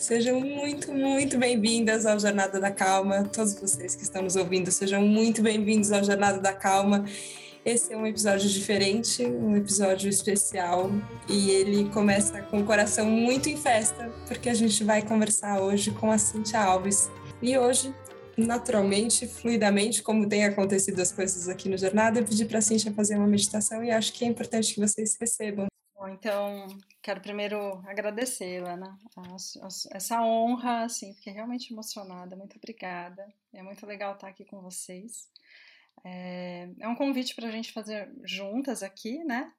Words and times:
Sejam 0.00 0.40
muito, 0.40 0.94
muito 0.94 1.36
bem-vindas 1.36 2.06
ao 2.06 2.18
Jornada 2.18 2.58
da 2.58 2.70
Calma. 2.70 3.24
Todos 3.24 3.52
vocês 3.52 3.94
que 3.94 4.02
estão 4.02 4.22
nos 4.22 4.34
ouvindo, 4.34 4.70
sejam 4.70 5.02
muito 5.02 5.42
bem-vindos 5.42 5.92
ao 5.92 6.02
Jornada 6.02 6.40
da 6.40 6.54
Calma. 6.54 7.04
Esse 7.66 7.92
é 7.92 7.96
um 7.98 8.06
episódio 8.06 8.48
diferente, 8.48 9.22
um 9.22 9.54
episódio 9.54 10.08
especial, 10.08 10.90
e 11.28 11.50
ele 11.50 11.90
começa 11.90 12.40
com 12.44 12.62
o 12.62 12.64
coração 12.64 13.04
muito 13.04 13.50
em 13.50 13.58
festa, 13.58 14.10
porque 14.26 14.48
a 14.48 14.54
gente 14.54 14.82
vai 14.82 15.02
conversar 15.02 15.60
hoje 15.60 15.90
com 15.90 16.10
a 16.10 16.16
Cintia 16.16 16.60
Alves. 16.60 17.10
E 17.42 17.58
hoje, 17.58 17.94
naturalmente, 18.38 19.26
fluidamente, 19.26 20.02
como 20.02 20.26
tem 20.26 20.46
acontecido 20.46 20.98
as 21.00 21.12
coisas 21.12 21.46
aqui 21.46 21.68
no 21.68 21.76
Jornada, 21.76 22.20
eu 22.20 22.24
pedi 22.24 22.46
para 22.46 22.60
a 22.60 22.62
Cintia 22.62 22.90
fazer 22.90 23.16
uma 23.16 23.26
meditação 23.26 23.84
e 23.84 23.90
acho 23.90 24.14
que 24.14 24.24
é 24.24 24.28
importante 24.28 24.72
que 24.72 24.80
vocês 24.80 25.14
recebam 25.20 25.66
Bom, 26.00 26.08
então, 26.08 26.66
quero 27.02 27.20
primeiro 27.20 27.74
agradecer, 27.86 28.62
Lana, 28.62 28.98
essa 29.92 30.22
honra, 30.22 30.84
assim, 30.84 31.12
fiquei 31.12 31.30
realmente 31.30 31.74
emocionada, 31.74 32.34
muito 32.34 32.56
obrigada. 32.56 33.30
É 33.52 33.62
muito 33.62 33.84
legal 33.84 34.14
estar 34.14 34.28
aqui 34.28 34.46
com 34.46 34.62
vocês. 34.62 35.28
É, 36.02 36.70
é 36.78 36.88
um 36.88 36.94
convite 36.94 37.34
para 37.34 37.48
a 37.48 37.50
gente 37.50 37.70
fazer 37.70 38.10
juntas 38.24 38.82
aqui, 38.82 39.22
né? 39.24 39.52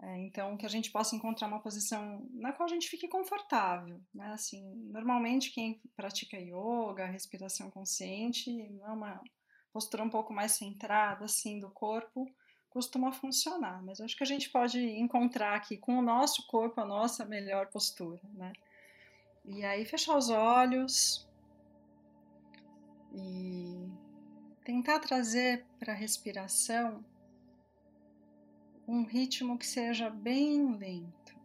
É, 0.00 0.16
então, 0.20 0.56
que 0.56 0.64
a 0.64 0.68
gente 0.70 0.90
possa 0.90 1.14
encontrar 1.14 1.46
uma 1.46 1.60
posição 1.60 2.26
na 2.32 2.54
qual 2.54 2.66
a 2.66 2.72
gente 2.72 2.88
fique 2.88 3.06
confortável, 3.06 4.00
né? 4.14 4.32
Assim, 4.32 4.64
normalmente 4.90 5.52
quem 5.52 5.78
pratica 5.94 6.38
yoga, 6.38 7.04
respiração 7.04 7.70
consciente, 7.70 8.50
é 8.82 8.88
uma 8.90 9.20
postura 9.70 10.02
um 10.02 10.08
pouco 10.08 10.32
mais 10.32 10.52
centrada, 10.52 11.26
assim, 11.26 11.60
do 11.60 11.70
corpo, 11.70 12.26
costuma 12.72 13.12
funcionar, 13.12 13.82
mas 13.82 14.00
acho 14.00 14.16
que 14.16 14.22
a 14.22 14.26
gente 14.26 14.48
pode 14.48 14.80
encontrar 14.80 15.54
aqui 15.54 15.76
com 15.76 15.98
o 15.98 16.02
nosso 16.02 16.46
corpo 16.46 16.80
a 16.80 16.84
nossa 16.86 17.24
melhor 17.24 17.66
postura, 17.66 18.20
né? 18.32 18.52
E 19.44 19.64
aí 19.64 19.84
fechar 19.84 20.16
os 20.16 20.30
olhos 20.30 21.28
e 23.14 23.90
tentar 24.64 25.00
trazer 25.00 25.66
para 25.78 25.92
a 25.92 25.96
respiração 25.96 27.04
um 28.88 29.04
ritmo 29.04 29.58
que 29.58 29.66
seja 29.66 30.08
bem 30.08 30.74
lento. 30.74 31.36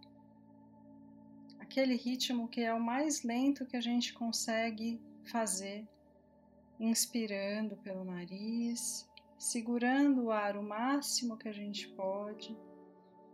Aquele 1.59 1.95
ritmo 1.95 2.47
que 2.47 2.61
é 2.61 2.73
o 2.73 2.79
mais 2.79 3.23
lento 3.23 3.65
que 3.65 3.75
a 3.75 3.81
gente 3.81 4.13
consegue 4.13 5.01
fazer, 5.25 5.85
inspirando 6.79 7.75
pelo 7.77 8.05
nariz 8.05 9.06
segurando 9.37 10.23
o 10.23 10.31
ar 10.31 10.57
o 10.57 10.63
máximo 10.63 11.37
que 11.37 11.47
a 11.47 11.51
gente 11.51 11.87
pode 11.89 12.57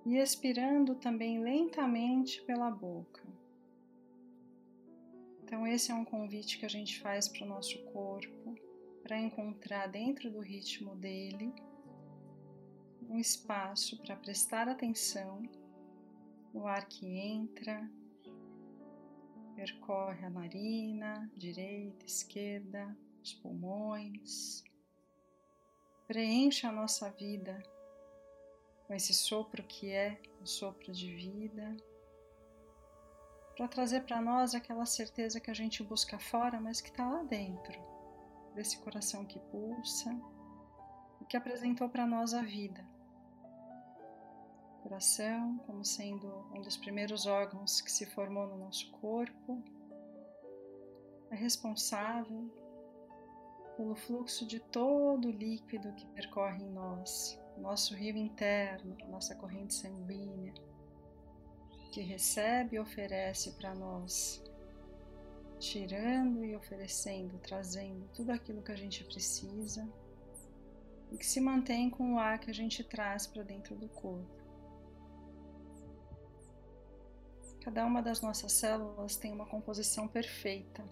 e 0.05 0.17
expirando 0.17 0.95
também 0.95 1.39
lentamente 1.39 2.41
pela 2.43 2.69
boca. 2.69 3.23
Então, 5.43 5.65
esse 5.65 5.91
é 5.91 5.95
um 5.95 6.03
convite 6.03 6.57
que 6.57 6.65
a 6.65 6.69
gente 6.69 6.99
faz 6.99 7.27
para 7.27 7.45
o 7.45 7.47
nosso 7.47 7.81
corpo 7.85 8.55
para 9.01 9.19
encontrar 9.19 9.87
dentro 9.87 10.29
do 10.29 10.39
ritmo 10.39 10.95
dele 10.95 11.53
um 13.09 13.19
espaço 13.19 14.01
para 14.01 14.15
prestar 14.15 14.67
atenção 14.67 15.43
no 16.53 16.67
ar 16.67 16.87
que 16.87 17.05
entra, 17.05 17.89
percorre 19.55 20.25
a 20.25 20.29
narina, 20.29 21.31
direita, 21.35 22.05
esquerda, 22.05 22.97
os 23.21 23.33
pulmões 23.33 24.63
preenche 26.13 26.67
a 26.67 26.71
nossa 26.71 27.09
vida 27.09 27.59
com 28.85 28.93
esse 28.93 29.11
sopro 29.15 29.63
que 29.63 29.91
é 29.91 30.21
o 30.39 30.45
sopro 30.45 30.91
de 30.91 31.11
vida, 31.11 31.75
para 33.57 33.67
trazer 33.67 34.01
para 34.01 34.21
nós 34.21 34.53
aquela 34.53 34.85
certeza 34.85 35.39
que 35.39 35.49
a 35.49 35.55
gente 35.55 35.81
busca 35.81 36.19
fora, 36.19 36.61
mas 36.61 36.79
que 36.79 36.89
está 36.89 37.09
lá 37.09 37.23
dentro, 37.23 37.73
desse 38.53 38.77
coração 38.83 39.25
que 39.25 39.39
pulsa 39.39 40.15
e 41.19 41.25
que 41.25 41.35
apresentou 41.35 41.89
para 41.89 42.05
nós 42.05 42.35
a 42.35 42.43
vida. 42.43 42.87
Coração, 44.83 45.57
como 45.65 45.83
sendo 45.83 46.27
um 46.53 46.61
dos 46.61 46.77
primeiros 46.77 47.25
órgãos 47.25 47.81
que 47.81 47.91
se 47.91 48.05
formou 48.05 48.45
no 48.45 48.57
nosso 48.59 48.91
corpo, 48.91 49.63
é 51.31 51.35
responsável 51.35 52.62
pelo 53.75 53.95
fluxo 53.95 54.45
de 54.45 54.59
todo 54.59 55.27
o 55.27 55.31
líquido 55.31 55.93
que 55.93 56.05
percorre 56.07 56.63
em 56.63 56.69
nós, 56.69 57.39
nosso 57.57 57.95
rio 57.95 58.17
interno, 58.17 58.95
nossa 59.09 59.35
corrente 59.35 59.73
sanguínea, 59.73 60.53
que 61.91 62.01
recebe 62.01 62.75
e 62.75 62.79
oferece 62.79 63.51
para 63.53 63.73
nós, 63.75 64.43
tirando 65.59 66.43
e 66.43 66.55
oferecendo, 66.55 67.37
trazendo 67.39 68.07
tudo 68.13 68.31
aquilo 68.31 68.61
que 68.61 68.71
a 68.71 68.75
gente 68.75 69.03
precisa 69.03 69.87
e 71.11 71.17
que 71.17 71.25
se 71.25 71.39
mantém 71.39 71.89
com 71.89 72.15
o 72.15 72.19
ar 72.19 72.39
que 72.39 72.49
a 72.49 72.53
gente 72.53 72.83
traz 72.83 73.27
para 73.27 73.43
dentro 73.43 73.75
do 73.75 73.87
corpo. 73.89 74.41
Cada 77.61 77.85
uma 77.85 78.01
das 78.01 78.19
nossas 78.19 78.51
células 78.51 79.15
tem 79.15 79.31
uma 79.31 79.45
composição 79.45 80.07
perfeita 80.07 80.83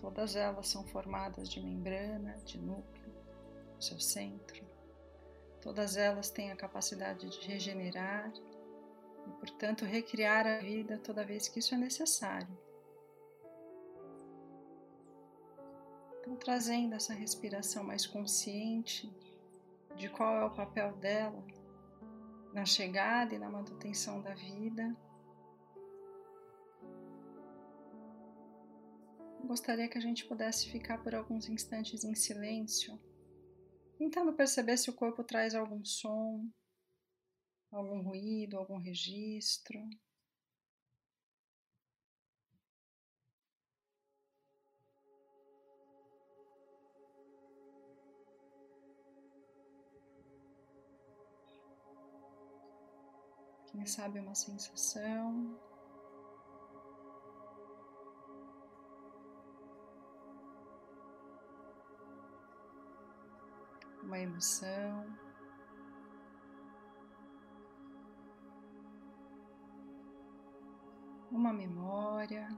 Todas 0.00 0.34
elas 0.34 0.66
são 0.66 0.82
formadas 0.82 1.46
de 1.46 1.60
membrana, 1.60 2.34
de 2.44 2.58
núcleo, 2.58 3.14
seu 3.78 4.00
centro. 4.00 4.64
Todas 5.60 5.94
elas 5.94 6.30
têm 6.30 6.50
a 6.50 6.56
capacidade 6.56 7.28
de 7.28 7.46
regenerar 7.46 8.32
e, 9.26 9.30
portanto, 9.32 9.84
recriar 9.84 10.46
a 10.46 10.58
vida 10.58 10.96
toda 10.96 11.22
vez 11.22 11.48
que 11.48 11.58
isso 11.58 11.74
é 11.74 11.78
necessário. 11.78 12.48
Então, 16.18 16.34
trazendo 16.34 16.94
essa 16.94 17.12
respiração 17.12 17.84
mais 17.84 18.06
consciente 18.06 19.14
de 19.96 20.08
qual 20.08 20.34
é 20.34 20.44
o 20.46 20.54
papel 20.54 20.96
dela 20.96 21.44
na 22.54 22.64
chegada 22.64 23.34
e 23.34 23.38
na 23.38 23.50
manutenção 23.50 24.22
da 24.22 24.32
vida 24.32 24.96
gostaria 29.46 29.88
que 29.88 29.98
a 29.98 30.00
gente 30.00 30.26
pudesse 30.26 30.68
ficar 30.70 31.02
por 31.02 31.14
alguns 31.14 31.48
instantes 31.48 32.04
em 32.04 32.14
silêncio, 32.14 32.98
tentando 33.98 34.32
perceber 34.32 34.76
se 34.76 34.90
o 34.90 34.94
corpo 34.94 35.22
traz 35.24 35.54
algum 35.54 35.84
som, 35.84 36.48
algum 37.70 38.02
ruído, 38.02 38.56
algum 38.56 38.78
registro. 38.78 39.78
Quem 53.70 53.86
sabe 53.86 54.18
uma 54.18 54.34
sensação. 54.34 55.69
Uma 64.10 64.18
emoção. 64.18 65.06
Uma 71.30 71.52
memória. 71.52 72.48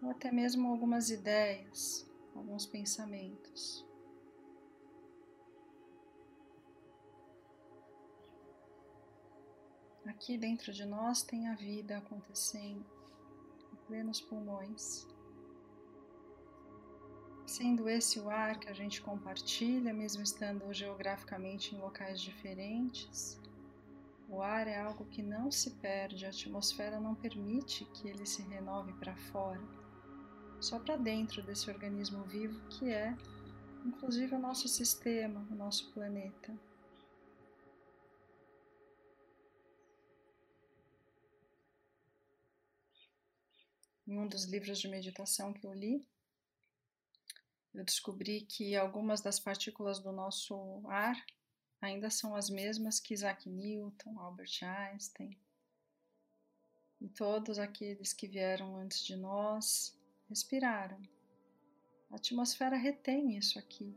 Ou 0.00 0.10
até 0.10 0.30
mesmo 0.30 0.68
algumas 0.68 1.10
ideias, 1.10 2.08
alguns 2.36 2.64
pensamentos. 2.64 3.84
Aqui 10.06 10.38
dentro 10.38 10.72
de 10.72 10.84
nós 10.84 11.24
tem 11.24 11.48
a 11.48 11.56
vida 11.56 11.98
acontecendo 11.98 12.86
em 13.72 13.76
plenos 13.86 14.20
pulmões 14.20 15.04
sendo 17.52 17.86
esse 17.86 18.18
o 18.18 18.30
ar 18.30 18.58
que 18.58 18.70
a 18.70 18.72
gente 18.72 19.02
compartilha, 19.02 19.92
mesmo 19.92 20.22
estando 20.22 20.72
geograficamente 20.72 21.74
em 21.74 21.78
locais 21.78 22.18
diferentes. 22.18 23.38
O 24.26 24.40
ar 24.40 24.66
é 24.66 24.78
algo 24.78 25.04
que 25.04 25.22
não 25.22 25.50
se 25.52 25.72
perde, 25.72 26.24
a 26.24 26.30
atmosfera 26.30 26.98
não 26.98 27.14
permite 27.14 27.84
que 27.92 28.08
ele 28.08 28.24
se 28.24 28.40
renove 28.40 28.94
para 28.94 29.14
fora, 29.14 29.60
só 30.62 30.78
para 30.78 30.96
dentro 30.96 31.42
desse 31.42 31.68
organismo 31.70 32.24
vivo 32.24 32.58
que 32.70 32.90
é, 32.90 33.14
inclusive, 33.84 34.34
o 34.34 34.38
nosso 34.38 34.66
sistema, 34.66 35.46
o 35.50 35.54
nosso 35.54 35.92
planeta. 35.92 36.58
Em 44.06 44.18
um 44.18 44.26
dos 44.26 44.44
livros 44.46 44.78
de 44.78 44.88
meditação 44.88 45.52
que 45.52 45.66
eu 45.66 45.74
li, 45.74 46.02
eu 47.74 47.84
descobri 47.84 48.42
que 48.42 48.76
algumas 48.76 49.20
das 49.20 49.40
partículas 49.40 49.98
do 49.98 50.12
nosso 50.12 50.82
ar 50.86 51.16
ainda 51.80 52.10
são 52.10 52.34
as 52.34 52.50
mesmas 52.50 53.00
que 53.00 53.14
Isaac 53.14 53.48
Newton, 53.48 54.18
Albert 54.18 54.62
Einstein 54.62 55.36
e 57.02 57.08
todos 57.08 57.58
aqueles 57.58 58.12
que 58.12 58.28
vieram 58.28 58.76
antes 58.76 59.04
de 59.04 59.16
nós 59.16 59.98
respiraram. 60.28 60.98
A 62.10 62.16
atmosfera 62.16 62.76
retém 62.76 63.36
isso 63.36 63.58
aqui. 63.58 63.92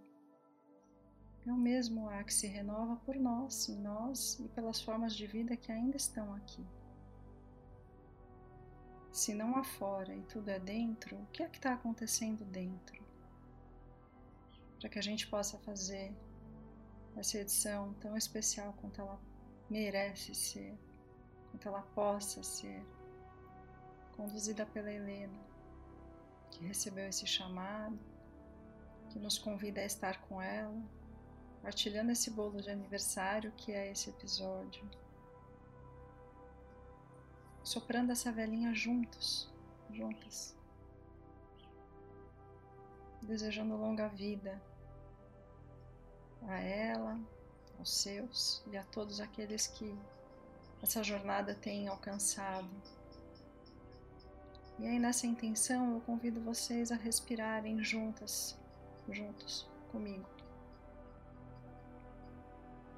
É 1.46 1.52
o 1.52 1.58
mesmo 1.58 2.10
ar 2.10 2.24
que 2.24 2.34
se 2.34 2.48
renova 2.48 2.96
por 3.06 3.16
nós, 3.16 3.70
em 3.70 3.80
nós 3.80 4.40
e 4.40 4.50
pelas 4.50 4.82
formas 4.82 5.16
de 5.16 5.28
vida 5.28 5.56
que 5.56 5.72
ainda 5.72 5.96
estão 5.96 6.34
aqui. 6.34 6.66
Se 9.12 9.36
não 9.36 9.56
há 9.56 9.64
fora 9.64 10.16
e 10.16 10.24
tudo 10.24 10.50
é 10.50 10.60
dentro, 10.60 11.16
o 11.16 11.28
que 11.28 11.44
é 11.44 11.48
que 11.48 11.58
está 11.58 11.74
acontecendo 11.74 12.44
dentro? 12.46 13.05
Para 14.80 14.90
que 14.90 15.00
a 15.00 15.02
gente 15.02 15.28
possa 15.28 15.58
fazer 15.60 16.14
essa 17.16 17.38
edição 17.38 17.94
tão 17.96 18.16
especial 18.16 18.74
quanto 18.82 19.02
ela 19.02 19.20
merece 19.70 20.36
ser, 20.36 20.78
quanto 21.50 21.68
ela 21.68 21.82
possa 21.82 22.44
ser, 22.44 22.86
conduzida 24.16 24.66
pela 24.66 24.92
Helena, 24.92 25.40
que 26.52 26.66
recebeu 26.66 27.08
esse 27.08 27.26
chamado, 27.26 27.98
que 29.10 29.20
nos 29.20 29.38
convida 29.38 29.82
a 29.82 29.86
estar 29.86 30.22
com 30.28 30.42
ela, 30.42 30.82
partilhando 31.62 32.12
esse 32.12 32.30
bolo 32.30 32.62
de 32.62 32.70
aniversário 32.70 33.52
que 33.54 33.72
é 33.72 33.92
esse 33.92 34.10
episódio 34.10 34.88
soprando 37.66 38.12
essa 38.12 38.32
velhinha 38.32 38.74
juntos, 38.76 39.52
juntas, 39.92 40.56
desejando 43.26 43.76
longa 43.76 44.08
vida 44.08 44.62
a 46.48 46.60
ela, 46.60 47.20
aos 47.78 47.94
seus 47.94 48.64
e 48.68 48.78
a 48.78 48.84
todos 48.84 49.20
aqueles 49.20 49.68
que 49.68 49.98
essa 50.82 51.04
jornada 51.04 51.56
tem 51.56 51.88
alcançado. 51.88 52.70
E 54.78 54.88
aí 54.88 55.00
nessa 55.00 55.26
intenção 55.26 55.94
eu 55.94 56.02
convido 56.02 56.40
vocês 56.42 56.92
a 56.92 56.96
respirarem 56.96 57.84
juntas, 57.84 58.58
juntos 59.10 59.68
comigo. 59.92 60.30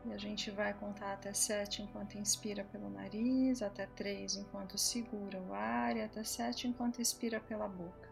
E 0.05 0.13
a 0.13 0.17
gente 0.17 0.49
vai 0.49 0.73
contar 0.73 1.13
até 1.13 1.33
sete 1.33 1.81
enquanto 1.81 2.17
inspira 2.17 2.63
pelo 2.63 2.89
nariz, 2.89 3.61
até 3.61 3.85
três 3.87 4.35
enquanto 4.35 4.77
segura 4.77 5.39
o 5.41 5.53
ar 5.53 5.97
e 5.97 6.01
até 6.01 6.23
sete 6.23 6.67
enquanto 6.67 7.01
expira 7.01 7.39
pela 7.41 7.67
boca. 7.67 8.06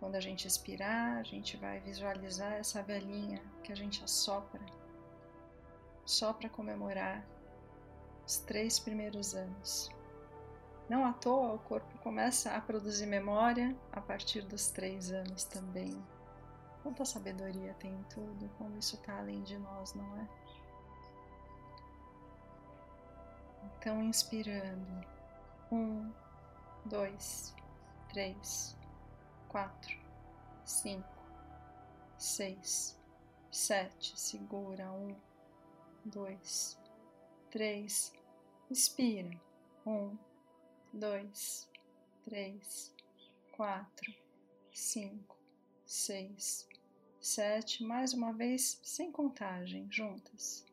Quando 0.00 0.16
a 0.16 0.20
gente 0.20 0.48
expirar, 0.48 1.18
a 1.18 1.22
gente 1.22 1.58
vai 1.58 1.78
visualizar 1.78 2.54
essa 2.54 2.82
velhinha 2.82 3.40
que 3.62 3.70
a 3.70 3.76
gente 3.76 4.02
assopra, 4.02 4.60
só 6.06 6.32
para 6.32 6.48
comemorar 6.48 7.22
os 8.26 8.38
três 8.38 8.80
primeiros 8.80 9.34
anos. 9.34 9.90
Não 10.88 11.04
à 11.04 11.12
toa, 11.12 11.52
o 11.52 11.58
corpo 11.58 11.98
começa 11.98 12.50
a 12.52 12.60
produzir 12.60 13.06
memória 13.06 13.76
a 13.92 14.00
partir 14.00 14.40
dos 14.42 14.70
três 14.70 15.12
anos 15.12 15.44
também. 15.44 16.02
Quanta 16.82 17.04
sabedoria 17.04 17.74
tem 17.74 17.92
em 17.92 18.02
tudo, 18.04 18.48
como 18.56 18.78
isso 18.78 18.96
está 18.96 19.18
além 19.18 19.42
de 19.42 19.58
nós, 19.58 19.92
não 19.92 20.18
é? 20.18 20.28
Então, 23.64 24.02
inspirando. 24.02 25.06
Um, 25.70 26.10
dois, 26.86 27.54
três, 28.08 28.76
quatro, 29.50 29.98
cinco, 30.64 31.26
seis, 32.16 32.96
sete. 33.50 34.18
Segura. 34.18 34.90
Um, 34.92 35.14
dois, 36.04 36.78
três. 37.50 38.12
Expira. 38.70 39.30
Um, 39.84 40.16
dois, 40.92 41.68
três, 42.24 42.94
quatro, 43.50 44.14
cinco, 44.72 45.36
seis, 45.84 46.68
sete, 47.20 47.82
mais 47.82 48.12
uma 48.12 48.32
vez 48.32 48.78
sem 48.84 49.10
contagem, 49.10 49.90
juntas. 49.90 50.64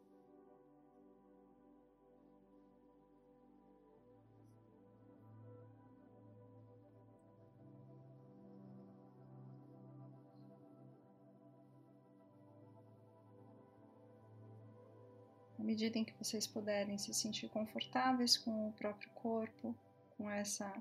À 15.59 15.63
medida 15.63 15.98
em 15.98 16.06
que 16.06 16.13
vocês 16.13 16.45
puderem 16.45 16.98
se 16.98 17.13
sentir 17.13 17.50
confortáveis 17.50 18.38
com 18.38 18.69
o 18.69 18.74
próprio 18.74 19.09
corpo, 19.12 19.75
com 20.15 20.30
essa 20.30 20.71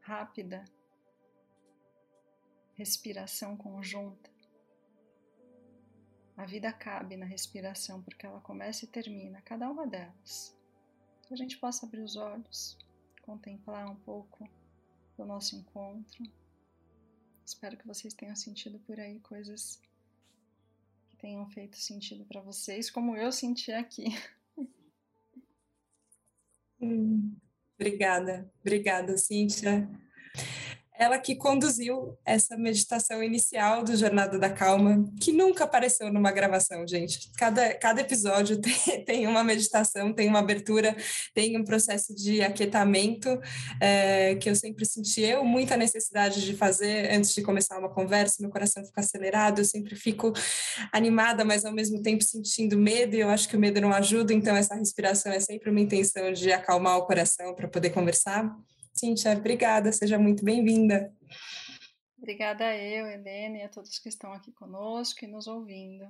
rápida 0.00 0.64
respiração 2.76 3.56
conjunta, 3.56 4.30
a 6.40 6.46
vida 6.46 6.72
cabe 6.72 7.18
na 7.18 7.26
respiração 7.26 8.02
porque 8.02 8.24
ela 8.24 8.40
começa 8.40 8.86
e 8.86 8.88
termina, 8.88 9.42
cada 9.42 9.68
uma 9.68 9.86
delas. 9.86 10.56
Que 11.26 11.34
a 11.34 11.36
gente 11.36 11.58
possa 11.58 11.84
abrir 11.84 12.00
os 12.00 12.16
olhos, 12.16 12.78
contemplar 13.20 13.86
um 13.86 13.96
pouco 13.96 14.48
do 15.18 15.26
nosso 15.26 15.54
encontro. 15.54 16.24
Espero 17.44 17.76
que 17.76 17.86
vocês 17.86 18.14
tenham 18.14 18.34
sentido 18.34 18.78
por 18.80 18.98
aí 18.98 19.20
coisas 19.20 19.78
tenham 21.20 21.46
feito 21.50 21.76
sentido 21.76 22.24
para 22.24 22.40
vocês, 22.40 22.90
como 22.90 23.16
eu 23.16 23.30
senti 23.30 23.72
aqui. 23.72 24.06
Hum, 26.80 27.36
obrigada, 27.76 28.50
obrigada, 28.62 29.18
Cíntia 29.18 29.88
ela 31.00 31.18
que 31.18 31.34
conduziu 31.34 32.14
essa 32.26 32.58
meditação 32.58 33.22
inicial 33.22 33.82
do 33.82 33.96
Jornada 33.96 34.38
da 34.38 34.50
Calma, 34.50 35.10
que 35.18 35.32
nunca 35.32 35.64
apareceu 35.64 36.12
numa 36.12 36.30
gravação, 36.30 36.86
gente. 36.86 37.32
Cada, 37.38 37.72
cada 37.72 38.02
episódio 38.02 38.60
tem, 38.60 39.02
tem 39.06 39.26
uma 39.26 39.42
meditação, 39.42 40.12
tem 40.12 40.28
uma 40.28 40.40
abertura, 40.40 40.94
tem 41.32 41.58
um 41.58 41.64
processo 41.64 42.14
de 42.14 42.42
aquietamento 42.42 43.40
é, 43.80 44.34
que 44.34 44.50
eu 44.50 44.54
sempre 44.54 44.84
senti 44.84 45.22
eu 45.22 45.42
muita 45.42 45.74
necessidade 45.74 46.44
de 46.44 46.54
fazer 46.54 47.10
antes 47.10 47.34
de 47.34 47.40
começar 47.40 47.78
uma 47.78 47.88
conversa, 47.88 48.36
meu 48.42 48.50
coração 48.50 48.84
fica 48.84 49.00
acelerado, 49.00 49.60
eu 49.60 49.64
sempre 49.64 49.96
fico 49.96 50.34
animada, 50.92 51.46
mas 51.46 51.64
ao 51.64 51.72
mesmo 51.72 52.02
tempo 52.02 52.22
sentindo 52.22 52.76
medo, 52.76 53.16
e 53.16 53.20
eu 53.20 53.30
acho 53.30 53.48
que 53.48 53.56
o 53.56 53.60
medo 53.60 53.80
não 53.80 53.90
ajuda, 53.90 54.34
então 54.34 54.54
essa 54.54 54.74
respiração 54.74 55.32
é 55.32 55.40
sempre 55.40 55.70
uma 55.70 55.80
intenção 55.80 56.30
de 56.30 56.52
acalmar 56.52 56.98
o 56.98 57.06
coração 57.06 57.54
para 57.54 57.66
poder 57.66 57.88
conversar. 57.88 58.54
Cíntia, 58.92 59.32
obrigada, 59.32 59.92
seja 59.92 60.18
muito 60.18 60.44
bem-vinda. 60.44 61.12
Obrigada 62.18 62.64
a 62.64 62.76
eu, 62.76 63.06
Helena, 63.06 63.58
e 63.58 63.62
a 63.62 63.68
todos 63.68 63.98
que 63.98 64.08
estão 64.08 64.32
aqui 64.32 64.52
conosco 64.52 65.24
e 65.24 65.28
nos 65.28 65.46
ouvindo. 65.46 66.06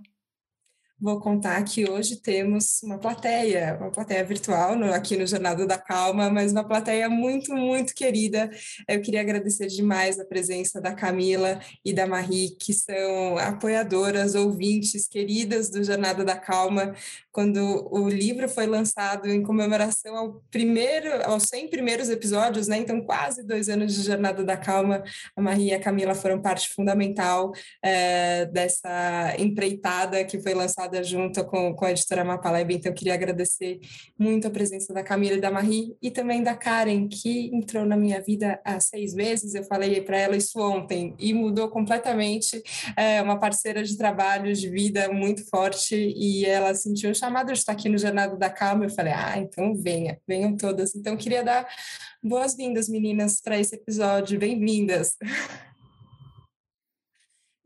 Vou 1.01 1.19
contar 1.19 1.65
que 1.65 1.89
hoje 1.89 2.17
temos 2.17 2.83
uma 2.83 2.99
plateia, 2.99 3.75
uma 3.81 3.91
plateia 3.91 4.23
virtual 4.23 4.77
no, 4.77 4.93
aqui 4.93 5.17
no 5.17 5.27
Jornada 5.27 5.67
da 5.67 5.79
Calma, 5.79 6.29
mas 6.29 6.53
uma 6.53 6.63
plateia 6.63 7.09
muito, 7.09 7.55
muito 7.55 7.95
querida. 7.95 8.51
Eu 8.87 9.01
queria 9.01 9.23
agradecer 9.23 9.69
demais 9.69 10.21
a 10.21 10.27
presença 10.27 10.79
da 10.79 10.93
Camila 10.93 11.59
e 11.83 11.95
da 11.95 12.07
Marie, 12.07 12.51
que 12.51 12.75
são 12.75 13.39
apoiadoras, 13.39 14.35
ouvintes 14.35 15.09
queridas 15.09 15.71
do 15.71 15.83
Jornada 15.83 16.23
da 16.23 16.37
Calma. 16.37 16.95
Quando 17.33 17.89
o 17.93 18.09
livro 18.09 18.49
foi 18.49 18.67
lançado 18.67 19.29
em 19.29 19.43
comemoração 19.43 20.17
ao 20.17 20.43
primeiro, 20.51 21.25
aos 21.25 21.45
100 21.45 21.69
primeiros 21.69 22.09
episódios, 22.09 22.67
né? 22.67 22.79
Então, 22.79 23.01
quase 23.01 23.47
dois 23.47 23.69
anos 23.69 23.95
de 23.95 24.03
Jornada 24.03 24.43
da 24.45 24.57
Calma, 24.57 25.03
a 25.37 25.41
Marie 25.41 25.69
e 25.69 25.75
a 25.75 25.81
Camila 25.81 26.15
foram 26.15 26.41
parte 26.41 26.69
fundamental 26.75 27.53
é, 27.83 28.47
dessa 28.47 29.35
empreitada 29.39 30.25
que 30.25 30.41
foi 30.41 30.55
lançada 30.55 31.03
junto 31.03 31.45
com, 31.45 31.75
com 31.75 31.85
a 31.85 31.91
editora 31.91 32.25
Mapaleb, 32.25 32.75
então 32.75 32.91
eu 32.91 32.97
queria 32.97 33.15
agradecer 33.15 33.81
muito 34.19 34.47
a 34.47 34.51
presença 34.51 34.93
da 34.93 35.03
Camila 35.03 35.37
e 35.37 35.41
da 35.41 35.51
Marie 35.51 35.95
e 36.03 36.11
também 36.11 36.43
da 36.43 36.55
Karen, 36.55 37.09
que 37.09 37.51
entrou 37.55 37.85
na 37.85 37.97
minha 37.97 38.21
vida 38.21 38.61
há 38.65 38.81
seis 38.81 39.15
meses, 39.15 39.55
eu 39.55 39.65
falei 39.65 40.01
para 40.01 40.19
ela 40.19 40.37
isso 40.37 40.59
ontem, 40.61 41.15
e 41.19 41.33
mudou 41.33 41.69
completamente, 41.69 42.63
é 42.97 43.21
uma 43.23 43.39
parceira 43.39 43.83
de 43.83 43.97
trabalho, 43.97 44.53
de 44.53 44.69
vida 44.69 45.09
muito 45.13 45.49
forte, 45.49 45.95
e 45.95 46.45
ela 46.45 46.75
sentiu 46.75 47.15
chamado 47.21 47.53
de 47.53 47.59
estar 47.59 47.73
aqui 47.73 47.89
no 47.89 47.99
Jornada 47.99 48.35
da 48.35 48.49
Calma, 48.49 48.87
eu 48.87 48.91
falei, 48.91 49.13
ah, 49.13 49.37
então 49.37 49.75
venha, 49.75 50.19
venham 50.27 50.57
todas, 50.57 50.95
então 50.95 51.17
queria 51.17 51.45
dar 51.45 51.69
boas-vindas, 52.23 52.89
meninas, 52.89 53.41
para 53.41 53.59
esse 53.59 53.75
episódio, 53.75 54.39
bem-vindas! 54.39 55.17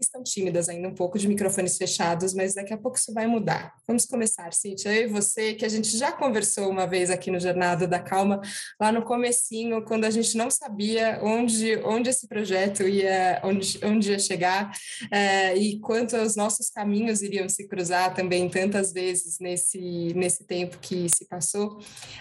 estão 0.04 0.22
tímidas 0.22 0.68
ainda 0.68 0.88
um 0.88 0.94
pouco 0.94 1.18
de 1.18 1.28
microfones 1.28 1.76
fechados, 1.76 2.34
mas 2.34 2.54
daqui 2.54 2.72
a 2.72 2.78
pouco 2.78 2.96
isso 2.98 3.12
vai 3.12 3.26
mudar. 3.26 3.74
Vamos 3.86 4.06
começar, 4.06 4.52
Cíntia, 4.52 4.94
eu 4.94 5.04
e 5.04 5.06
você, 5.06 5.54
que 5.54 5.64
a 5.64 5.68
gente 5.68 5.96
já 5.96 6.12
conversou 6.12 6.68
uma 6.70 6.86
vez 6.86 7.10
aqui 7.10 7.30
no 7.30 7.40
Jornada 7.40 7.86
da 7.86 7.98
Calma, 7.98 8.40
lá 8.80 8.92
no 8.92 9.02
comecinho, 9.02 9.84
quando 9.84 10.04
a 10.04 10.10
gente 10.10 10.36
não 10.36 10.50
sabia 10.50 11.20
onde, 11.22 11.76
onde 11.84 12.10
esse 12.10 12.26
projeto 12.28 12.82
ia, 12.82 13.40
onde, 13.44 13.78
onde 13.84 14.10
ia 14.10 14.18
chegar, 14.18 14.72
é, 15.10 15.56
e 15.56 15.78
quanto 15.80 16.16
os 16.16 16.36
nossos 16.36 16.70
caminhos 16.70 17.22
iriam 17.22 17.48
se 17.48 17.66
cruzar 17.66 18.14
também 18.14 18.48
tantas 18.48 18.92
vezes 18.92 19.38
nesse, 19.38 20.12
nesse 20.14 20.44
tempo 20.44 20.78
que 20.78 21.08
se 21.08 21.26
passou, 21.26 21.78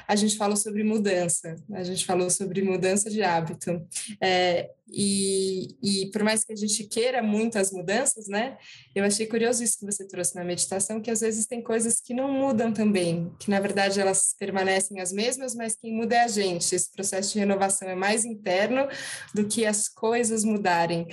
a 0.07 0.15
gente 0.15 0.37
falou 0.37 0.55
sobre 0.55 0.83
mudança, 0.83 1.55
a 1.73 1.83
gente 1.83 2.05
falou 2.05 2.29
sobre 2.29 2.61
mudança 2.61 3.09
de 3.09 3.21
hábito. 3.21 3.85
É, 4.21 4.69
e, 4.87 5.75
e 5.81 6.11
por 6.11 6.23
mais 6.23 6.43
que 6.43 6.53
a 6.53 6.55
gente 6.55 6.83
queira 6.85 7.23
muitas 7.23 7.71
mudanças, 7.71 8.27
né? 8.27 8.57
Eu 8.93 9.03
achei 9.03 9.25
curioso 9.25 9.63
isso 9.63 9.79
que 9.79 9.85
você 9.85 10.05
trouxe 10.07 10.35
na 10.35 10.43
meditação, 10.43 11.01
que 11.01 11.09
às 11.09 11.21
vezes 11.21 11.45
tem 11.45 11.61
coisas 11.61 11.99
que 12.01 12.13
não 12.13 12.31
mudam 12.31 12.73
também, 12.73 13.33
que 13.39 13.49
na 13.49 13.59
verdade 13.59 13.99
elas 13.99 14.35
permanecem 14.37 14.99
as 14.99 15.11
mesmas, 15.11 15.55
mas 15.55 15.75
quem 15.75 15.93
muda 15.93 16.15
é 16.15 16.23
a 16.23 16.27
gente. 16.27 16.75
Esse 16.75 16.91
processo 16.91 17.33
de 17.33 17.39
renovação 17.39 17.87
é 17.87 17.95
mais 17.95 18.25
interno 18.25 18.87
do 19.33 19.47
que 19.47 19.65
as 19.65 19.87
coisas 19.87 20.43
mudarem. 20.43 21.07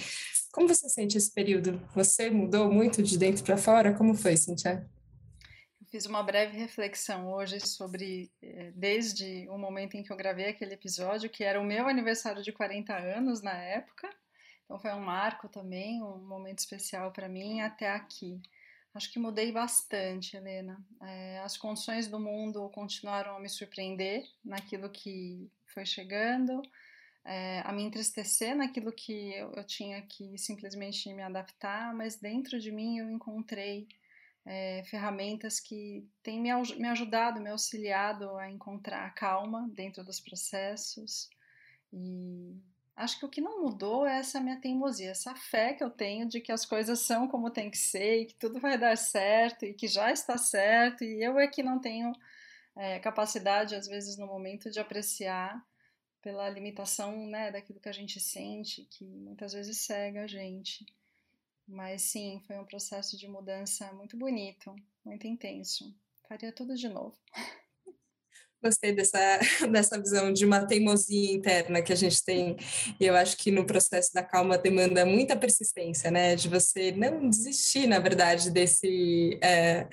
Como 0.53 0.67
você 0.67 0.89
sente 0.89 1.17
esse 1.17 1.33
período? 1.33 1.81
Você 1.95 2.29
mudou 2.29 2.73
muito 2.73 3.03
de 3.03 3.17
dentro 3.17 3.45
para 3.45 3.57
fora? 3.57 3.95
Como 3.95 4.15
foi, 4.15 4.37
Cintia? 4.37 4.90
Fiz 5.91 6.07
uma 6.07 6.23
breve 6.23 6.57
reflexão 6.57 7.33
hoje 7.33 7.59
sobre, 7.61 8.31
eh, 8.41 8.71
desde 8.75 9.49
o 9.51 9.59
momento 9.59 9.97
em 9.97 10.03
que 10.03 10.13
eu 10.13 10.17
gravei 10.17 10.47
aquele 10.47 10.75
episódio, 10.75 11.29
que 11.29 11.43
era 11.43 11.61
o 11.61 11.65
meu 11.65 11.89
aniversário 11.89 12.43
de 12.43 12.53
40 12.53 12.97
anos 12.97 13.43
na 13.43 13.55
época, 13.55 14.09
então 14.65 14.79
foi 14.79 14.93
um 14.93 15.01
marco 15.01 15.49
também, 15.49 16.01
um 16.01 16.19
momento 16.19 16.61
especial 16.61 17.11
para 17.11 17.29
mim, 17.29 17.61
até 17.61 17.91
aqui. 17.91 18.41
Acho 18.95 19.13
que 19.13 19.19
mudei 19.19 19.51
bastante, 19.51 20.37
Helena. 20.37 20.81
É, 21.03 21.41
as 21.41 21.57
condições 21.57 22.07
do 22.07 22.21
mundo 22.21 22.69
continuaram 22.71 23.37
a 23.37 23.41
me 23.41 23.49
surpreender 23.49 24.25
naquilo 24.45 24.89
que 24.89 25.51
foi 25.67 25.85
chegando, 25.85 26.63
é, 27.25 27.63
a 27.65 27.73
me 27.73 27.83
entristecer 27.83 28.55
naquilo 28.57 28.93
que 28.93 29.35
eu, 29.35 29.53
eu 29.55 29.65
tinha 29.65 30.01
que 30.03 30.39
simplesmente 30.39 31.13
me 31.13 31.23
adaptar, 31.23 31.93
mas 31.93 32.15
dentro 32.17 32.61
de 32.61 32.71
mim 32.71 32.99
eu 32.99 33.11
encontrei 33.11 33.89
é, 34.47 34.83
ferramentas 34.85 35.61
que 35.61 36.09
têm 36.23 36.41
me, 36.41 36.51
me 36.77 36.89
ajudado, 36.89 37.41
me 37.41 37.51
auxiliado 37.51 38.37
a 38.37 38.51
encontrar 38.51 39.07
a 39.07 39.11
calma 39.11 39.69
dentro 39.75 40.05
dos 40.05 40.21
processos. 40.21 41.29
E 41.93 42.57
acho 42.97 43.19
que 43.19 43.27
o 43.27 43.29
que 43.29 43.41
não 43.41 43.63
mudou 43.63 44.07
é 44.07 44.19
essa 44.19 44.41
minha 44.41 44.61
teimosia, 44.61 45.11
essa 45.11 45.35
fé 45.35 45.75
que 45.75 45.85
eu 45.85 45.91
tenho 45.91 46.29
de 46.29 46.41
que 46.41 46.53
as 46.53 46.65
coisas 46.65 47.01
são 47.01 47.29
como 47.29 47.51
tem 47.51 47.71
que 47.71 47.79
ser 47.79 48.23
e 48.23 48.27
que 48.27 48.35
tudo 48.35 48.61
vai 48.61 48.79
dar 48.79 48.97
certo 48.97 49.65
e 49.65 49.75
que 49.75 49.87
já 49.87 50.11
está 50.11 50.37
certo. 50.39 51.05
E 51.05 51.23
eu 51.23 51.39
é 51.39 51.47
que 51.47 51.63
não 51.63 51.81
tenho 51.81 52.13
é, 52.77 52.99
capacidade, 52.99 53.75
às 53.75 53.87
vezes, 53.87 54.17
no 54.17 54.27
momento, 54.27 54.71
de 54.71 54.81
apreciar 54.81 55.63
pela 56.23 56.49
limitação 56.49 57.27
né, 57.27 57.51
daquilo 57.51 57.81
que 57.81 57.89
a 57.89 57.93
gente 57.93 58.21
sente, 58.21 58.85
que 58.91 59.05
muitas 59.05 59.53
vezes 59.53 59.79
cega 59.79 60.23
a 60.23 60.27
gente. 60.27 60.85
Mas 61.71 62.03
sim, 62.03 62.43
foi 62.47 62.59
um 62.59 62.65
processo 62.65 63.17
de 63.17 63.29
mudança 63.29 63.93
muito 63.93 64.17
bonito, 64.17 64.75
muito 65.05 65.27
intenso. 65.29 65.95
Faria 66.29 66.53
tudo 66.53 66.75
de 66.75 66.89
novo. 66.89 67.17
Gostei 68.63 68.93
dessa, 68.93 69.19
dessa 69.73 69.99
visão 69.99 70.33
de 70.33 70.45
uma 70.45 70.67
teimosia 70.67 71.33
interna 71.33 71.81
que 71.81 71.93
a 71.93 71.97
gente 71.97 72.23
tem, 72.23 72.57
e 73.01 73.07
eu 73.07 73.17
acho 73.17 73.37
que 73.39 73.51
no 73.51 73.65
processo 73.65 74.13
da 74.13 74.23
calma 74.23 74.59
demanda 74.59 75.07
muita 75.07 75.35
persistência, 75.35 76.11
né? 76.11 76.37
De 76.37 76.47
você 76.47 76.93
não 76.93 77.29
desistir, 77.29 77.87
na 77.87 77.99
verdade, 77.99 78.51
desse, 78.51 79.39
é, 79.43 79.87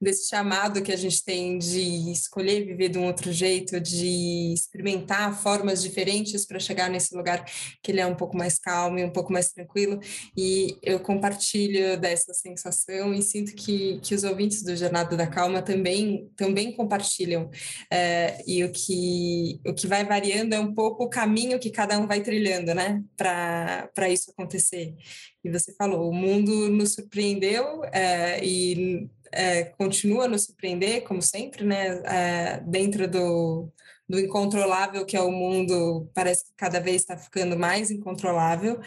desse 0.00 0.28
chamado 0.28 0.82
que 0.82 0.92
a 0.92 0.96
gente 0.96 1.22
tem 1.22 1.58
de 1.58 2.10
escolher 2.12 2.64
viver 2.64 2.88
de 2.88 2.98
um 2.98 3.04
outro 3.04 3.30
jeito, 3.30 3.78
de 3.78 4.54
experimentar 4.54 5.38
formas 5.42 5.82
diferentes 5.82 6.46
para 6.46 6.58
chegar 6.58 6.88
nesse 6.88 7.14
lugar 7.14 7.44
que 7.82 7.92
ele 7.92 8.00
é 8.00 8.06
um 8.06 8.14
pouco 8.14 8.36
mais 8.36 8.58
calmo 8.58 8.98
e 8.98 9.04
um 9.04 9.10
pouco 9.10 9.32
mais 9.32 9.50
tranquilo. 9.50 10.00
E 10.34 10.78
eu 10.82 10.98
compartilho 10.98 12.00
dessa 12.00 12.32
sensação 12.32 13.12
e 13.12 13.20
sinto 13.20 13.54
que, 13.54 14.00
que 14.00 14.14
os 14.14 14.24
ouvintes 14.24 14.62
do 14.62 14.74
Jornada 14.74 15.14
da 15.14 15.26
Calma 15.26 15.60
também, 15.60 16.30
também 16.36 16.72
compartilham. 16.72 17.50
É, 17.90 18.13
e 18.46 18.64
o 18.64 18.72
que, 18.72 19.60
o 19.66 19.74
que 19.74 19.86
vai 19.86 20.04
variando 20.04 20.54
é 20.54 20.60
um 20.60 20.74
pouco 20.74 21.04
o 21.04 21.08
caminho 21.08 21.58
que 21.58 21.70
cada 21.70 21.98
um 21.98 22.06
vai 22.06 22.22
trilhando, 22.22 22.74
né, 22.74 23.02
para 23.16 24.08
isso 24.08 24.30
acontecer. 24.30 24.94
E 25.42 25.50
você 25.50 25.74
falou, 25.74 26.08
o 26.08 26.14
mundo 26.14 26.68
nos 26.70 26.94
surpreendeu 26.94 27.84
é, 27.92 28.44
e 28.44 29.08
é, 29.32 29.64
continua 29.64 30.24
a 30.24 30.28
nos 30.28 30.44
surpreender, 30.44 31.02
como 31.02 31.20
sempre, 31.20 31.64
né, 31.64 32.02
é, 32.06 32.60
dentro 32.66 33.08
do, 33.08 33.70
do 34.08 34.20
incontrolável 34.20 35.04
que 35.06 35.16
é 35.16 35.20
o 35.20 35.30
mundo, 35.30 36.10
parece 36.14 36.44
que 36.44 36.52
cada 36.56 36.78
vez 36.78 37.02
está 37.02 37.16
ficando 37.16 37.58
mais 37.58 37.90
incontrolável, 37.90 38.80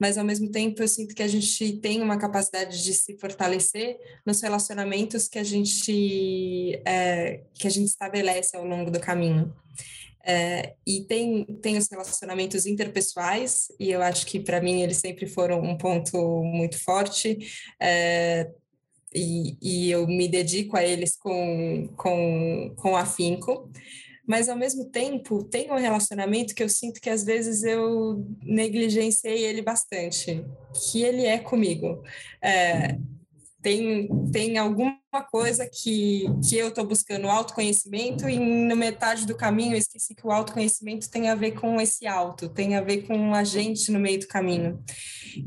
mas 0.00 0.18
ao 0.18 0.24
mesmo 0.24 0.50
tempo 0.50 0.82
eu 0.82 0.88
sinto 0.88 1.14
que 1.14 1.22
a 1.22 1.28
gente 1.28 1.78
tem 1.78 2.02
uma 2.02 2.18
capacidade 2.18 2.82
de 2.82 2.92
se 2.92 3.16
fortalecer 3.18 3.96
nos 4.24 4.40
relacionamentos 4.40 5.28
que 5.28 5.38
a 5.38 5.44
gente 5.44 6.80
é, 6.86 7.42
que 7.54 7.66
a 7.66 7.70
gente 7.70 7.88
estabelece 7.88 8.56
ao 8.56 8.64
longo 8.64 8.90
do 8.90 9.00
caminho. 9.00 9.54
É, 10.28 10.74
e 10.84 11.02
tem, 11.04 11.44
tem 11.62 11.78
os 11.78 11.88
relacionamentos 11.88 12.66
interpessoais, 12.66 13.68
e 13.78 13.92
eu 13.92 14.02
acho 14.02 14.26
que 14.26 14.40
para 14.40 14.60
mim 14.60 14.82
eles 14.82 14.96
sempre 14.96 15.28
foram 15.28 15.62
um 15.62 15.78
ponto 15.78 16.42
muito 16.42 16.82
forte. 16.82 17.38
É, 17.80 18.50
e, 19.14 19.56
e, 19.62 19.90
eu 19.90 20.06
me 20.06 20.26
dedico 20.26 20.76
a 20.76 20.84
eles 20.84 21.16
com, 21.16 21.88
com, 21.96 22.74
com 22.76 22.96
afinco 22.96 23.70
mas 24.26 24.48
ao 24.48 24.56
mesmo 24.56 24.90
tempo 24.90 25.44
tem 25.44 25.70
um 25.70 25.76
relacionamento 25.76 26.54
que 26.54 26.62
eu 26.62 26.68
sinto 26.68 27.00
que 27.00 27.08
às 27.08 27.24
vezes 27.24 27.62
eu 27.62 28.26
negligenciei 28.42 29.44
ele 29.44 29.62
bastante, 29.62 30.44
que 30.74 31.02
ele 31.02 31.24
é 31.24 31.38
comigo. 31.38 32.02
É, 32.42 32.98
tem, 33.62 34.08
tem 34.32 34.58
alguma 34.58 34.98
coisa 35.22 35.66
que, 35.66 36.26
que 36.48 36.56
eu 36.56 36.68
estou 36.68 36.86
buscando 36.86 37.28
autoconhecimento 37.28 38.28
e 38.28 38.38
na 38.38 38.74
metade 38.74 39.26
do 39.26 39.36
caminho 39.36 39.74
eu 39.74 39.78
esqueci 39.78 40.14
que 40.14 40.26
o 40.26 40.32
autoconhecimento 40.32 41.10
tem 41.10 41.28
a 41.28 41.34
ver 41.34 41.52
com 41.52 41.80
esse 41.80 42.06
auto, 42.06 42.48
tem 42.48 42.76
a 42.76 42.80
ver 42.80 43.06
com 43.06 43.34
a 43.34 43.44
gente 43.44 43.90
no 43.90 43.98
meio 43.98 44.20
do 44.20 44.28
caminho. 44.28 44.82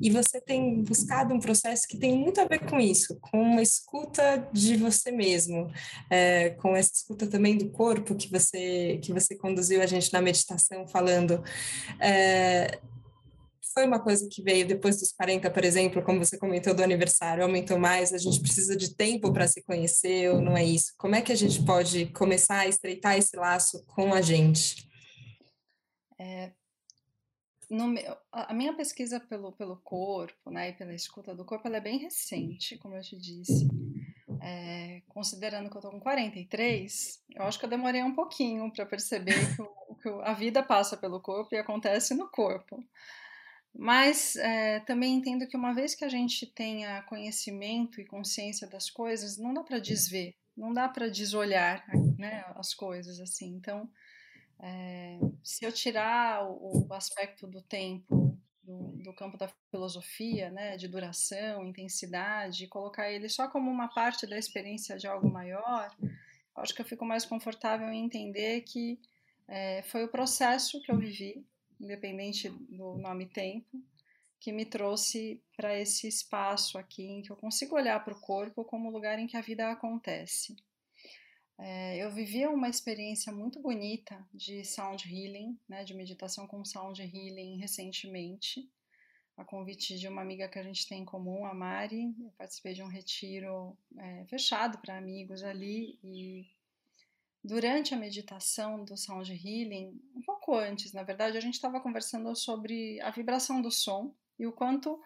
E 0.02 0.10
você 0.10 0.40
tem 0.40 0.82
buscado 0.82 1.34
um 1.34 1.40
processo 1.40 1.88
que 1.88 1.98
tem 1.98 2.16
muito 2.16 2.40
a 2.40 2.46
ver 2.46 2.60
com 2.60 2.80
isso, 2.80 3.18
com 3.20 3.42
uma 3.42 3.62
escuta 3.62 4.48
de 4.52 4.76
você 4.78 5.12
mesmo, 5.12 5.72
é, 6.10 6.52
com 6.52 6.76
essa 6.76 6.92
escuta 6.94 7.28
também 7.28 7.58
do 7.58 7.70
corpo 7.70 8.16
que 8.16 8.30
você, 8.30 9.00
que 9.02 9.12
você 9.12 9.36
conduziu 9.36 9.82
a 9.82 9.86
gente 9.86 10.12
na 10.14 10.22
meditação 10.22 10.88
falando. 10.88 11.44
É, 12.00 12.80
foi 13.74 13.86
uma 13.86 14.00
coisa 14.00 14.28
que 14.30 14.42
veio 14.42 14.68
depois 14.68 15.00
dos 15.00 15.12
40, 15.12 15.50
por 15.50 15.64
exemplo, 15.64 16.04
como 16.04 16.24
você 16.24 16.38
comentou 16.38 16.74
do 16.74 16.84
aniversário, 16.84 17.44
aumentou 17.44 17.80
mais, 17.80 18.14
a 18.14 18.18
gente 18.18 18.42
precisa 18.42 18.76
de 18.76 18.96
tempo 18.96 19.32
para 19.32 19.48
se 19.48 19.64
conhecer, 19.64 20.32
ou 20.32 20.42
não 20.42 20.58
é 20.58 20.64
isso? 20.64 20.94
Como 20.98 21.16
é 21.16 21.22
que 21.22 21.32
a 21.32 21.36
gente 21.36 21.64
pode 21.64 22.08
começar 22.08 22.60
a 22.60 22.68
estreitar 22.68 23.18
esse 23.18 23.36
laço 23.38 23.84
com 23.86 24.14
a 24.14 24.22
gente? 24.22 24.88
É, 26.20 26.52
no, 27.70 27.94
a 28.32 28.54
minha 28.54 28.74
pesquisa 28.76 29.20
pelo, 29.20 29.52
pelo 29.52 29.78
corpo, 29.78 30.50
né, 30.50 30.70
e 30.70 30.74
pela 30.74 30.94
escuta 30.94 31.36
do 31.36 31.46
corpo, 31.46 31.68
ela 31.68 31.78
é 31.78 31.82
bem 31.82 32.00
recente, 32.00 32.78
como 32.78 32.96
eu 32.96 33.02
te 33.02 33.16
disse. 33.16 33.68
É, 34.42 35.02
considerando 35.08 35.70
que 35.70 35.78
eu 35.78 35.82
tô 35.82 35.92
com 35.92 36.00
43, 36.00 37.24
eu 37.36 37.44
acho 37.44 37.60
que 37.60 37.66
eu 37.66 37.70
demorei 37.70 38.02
um 38.02 38.16
pouquinho 38.16 38.72
para 38.72 38.86
perceber 38.86 39.56
que, 39.56 39.62
o, 39.62 39.96
que, 39.96 40.10
a 40.24 40.34
vida 40.34 40.64
passa 40.64 40.98
pelo 40.98 41.22
corpo 41.22 41.54
e 41.54 41.58
acontece 41.58 42.16
no 42.16 42.30
corpo. 42.30 42.84
Mas 43.82 44.36
é, 44.36 44.82
também 44.82 45.14
entendo 45.14 45.48
que 45.48 45.56
uma 45.56 45.74
vez 45.74 45.96
que 45.96 46.04
a 46.04 46.10
gente 46.10 46.46
tenha 46.46 47.02
conhecimento 47.04 48.02
e 48.02 48.06
consciência 48.06 48.68
das 48.68 48.90
coisas, 48.90 49.38
não 49.38 49.54
dá 49.54 49.64
para 49.64 49.80
desver, 49.80 50.36
não 50.56 50.74
dá 50.74 50.90
para 50.90 51.08
desolhar 51.08 51.86
né, 52.18 52.44
as 52.58 52.74
coisas 52.74 53.22
assim. 53.22 53.56
Então, 53.56 53.90
é, 54.60 55.18
se 55.42 55.64
eu 55.64 55.72
tirar 55.72 56.46
o, 56.46 56.90
o 56.90 56.94
aspecto 56.94 57.48
do 57.48 57.62
tempo 57.62 58.38
do, 58.62 58.98
do, 59.02 59.14
campo 59.14 59.38
da 59.38 59.50
filosofia, 59.72 60.50
né, 60.50 60.76
de 60.76 60.90
duração, 60.90 61.66
intensidade, 61.66 62.66
e 62.66 62.68
colocar 62.68 63.10
ele 63.10 63.30
só 63.30 63.48
como 63.48 63.72
uma 63.72 63.88
parte 63.88 64.28
da 64.28 64.38
experiência 64.38 64.98
de 64.98 65.08
algo 65.08 65.32
maior, 65.32 65.90
acho 66.58 66.76
que 66.76 66.82
eu 66.82 66.86
fico 66.86 67.06
mais 67.06 67.26
confortável 67.26 67.88
em 67.88 68.04
entender 68.04 68.60
que 68.60 69.00
é, 69.48 69.84
foi 69.84 70.04
o 70.04 70.12
processo 70.12 70.82
que 70.82 70.92
eu 70.92 70.98
vivi 70.98 71.48
independente 71.80 72.50
do 72.50 72.98
nome 72.98 73.26
tempo, 73.28 73.82
que 74.40 74.52
me 74.52 74.66
trouxe 74.66 75.42
para 75.56 75.78
esse 75.78 76.08
espaço 76.08 76.78
aqui 76.78 77.04
em 77.04 77.22
que 77.22 77.32
eu 77.32 77.36
consigo 77.36 77.76
olhar 77.76 78.04
para 78.04 78.14
o 78.14 78.20
corpo 78.22 78.64
como 78.64 78.90
lugar 78.90 79.20
em 79.20 79.28
que 79.28 79.36
a 79.36 79.42
vida 79.42 79.70
acontece. 79.70 80.56
É, 81.58 81.98
eu 81.98 82.10
vivi 82.10 82.48
uma 82.48 82.70
experiência 82.70 83.34
muito 83.34 83.62
bonita 83.62 84.26
de 84.34 84.64
sound 84.64 85.04
healing, 85.06 85.60
né, 85.68 85.84
de 85.84 85.94
meditação 85.94 86.48
com 86.48 86.64
sound 86.64 87.02
healing 87.02 87.58
recentemente, 87.58 88.72
a 89.36 89.44
convite 89.44 89.98
de 89.98 90.08
uma 90.08 90.22
amiga 90.22 90.48
que 90.48 90.58
a 90.58 90.64
gente 90.64 90.88
tem 90.88 91.02
em 91.02 91.06
comum, 91.06 91.46
a 91.46 91.54
Mari. 91.54 92.16
Eu 92.20 92.32
participei 92.38 92.74
de 92.74 92.82
um 92.82 92.88
retiro 92.88 93.78
é, 93.98 94.26
fechado 94.26 94.78
para 94.80 94.98
amigos 94.98 95.44
ali 95.44 96.00
e 96.02 96.48
durante 97.50 97.96
a 97.96 97.98
meditação 97.98 98.86
do 98.86 98.96
Sound 98.96 99.32
Healing, 99.32 100.00
um 100.16 100.22
pouco 100.22 100.54
antes, 100.54 100.94
na 100.94 101.02
verdade, 101.02 101.36
a 101.36 101.42
gente 101.42 101.56
estava 101.56 101.82
conversando 101.82 102.36
sobre 102.36 103.02
a 103.02 103.10
vibração 103.10 103.60
do 103.60 103.72
som 103.72 104.14
e 104.38 104.46
o 104.46 104.52
quanto 104.52 105.02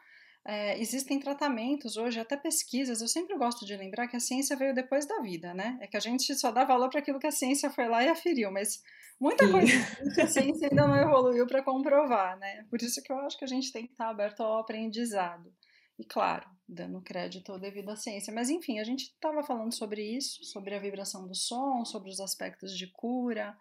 é, 0.45 0.77
existem 0.77 1.21
tratamentos 1.21 1.95
hoje, 1.95 2.19
até 2.19 2.35
pesquisas. 2.35 2.99
Eu 2.99 3.07
sempre 3.07 3.37
gosto 3.37 3.65
de 3.65 3.77
lembrar 3.77 4.09
que 4.09 4.17
a 4.17 4.19
ciência 4.19 4.57
veio 4.57 4.75
depois 4.75 5.05
da 5.05 5.21
vida, 5.21 5.53
né? 5.53 5.77
É 5.79 5.87
que 5.87 5.95
a 5.95 6.01
gente 6.01 6.35
só 6.35 6.51
dá 6.51 6.65
valor 6.65 6.89
para 6.89 6.99
aquilo 6.99 7.17
que 7.17 7.27
a 7.27 7.31
ciência 7.31 7.69
foi 7.69 7.87
lá 7.87 8.03
e 8.03 8.09
aferiu, 8.09 8.51
mas 8.51 8.83
muita 9.17 9.45
Sim. 9.45 9.51
coisa 9.53 9.71
a 10.21 10.27
ciência 10.27 10.67
ainda 10.69 10.85
não 10.85 10.97
evoluiu 10.97 11.47
para 11.47 11.63
comprovar, 11.63 12.37
né? 12.37 12.65
Por 12.69 12.81
isso 12.81 13.01
que 13.01 13.09
eu 13.09 13.19
acho 13.19 13.37
que 13.37 13.45
a 13.45 13.47
gente 13.47 13.71
tem 13.71 13.85
que 13.85 13.93
estar 13.93 14.09
aberto 14.09 14.41
ao 14.43 14.59
aprendizado. 14.59 15.49
E 15.97 16.03
claro, 16.03 16.49
dando 16.67 17.01
crédito 17.01 17.57
devido 17.59 17.89
à 17.89 17.95
ciência. 17.95 18.33
Mas 18.33 18.49
enfim, 18.49 18.79
a 18.79 18.83
gente 18.83 19.03
estava 19.03 19.43
falando 19.43 19.73
sobre 19.73 20.01
isso, 20.03 20.43
sobre 20.43 20.75
a 20.75 20.79
vibração 20.79 21.27
do 21.27 21.35
som, 21.35 21.85
sobre 21.85 22.09
os 22.09 22.19
aspectos 22.19 22.77
de 22.77 22.87
cura, 22.87 23.55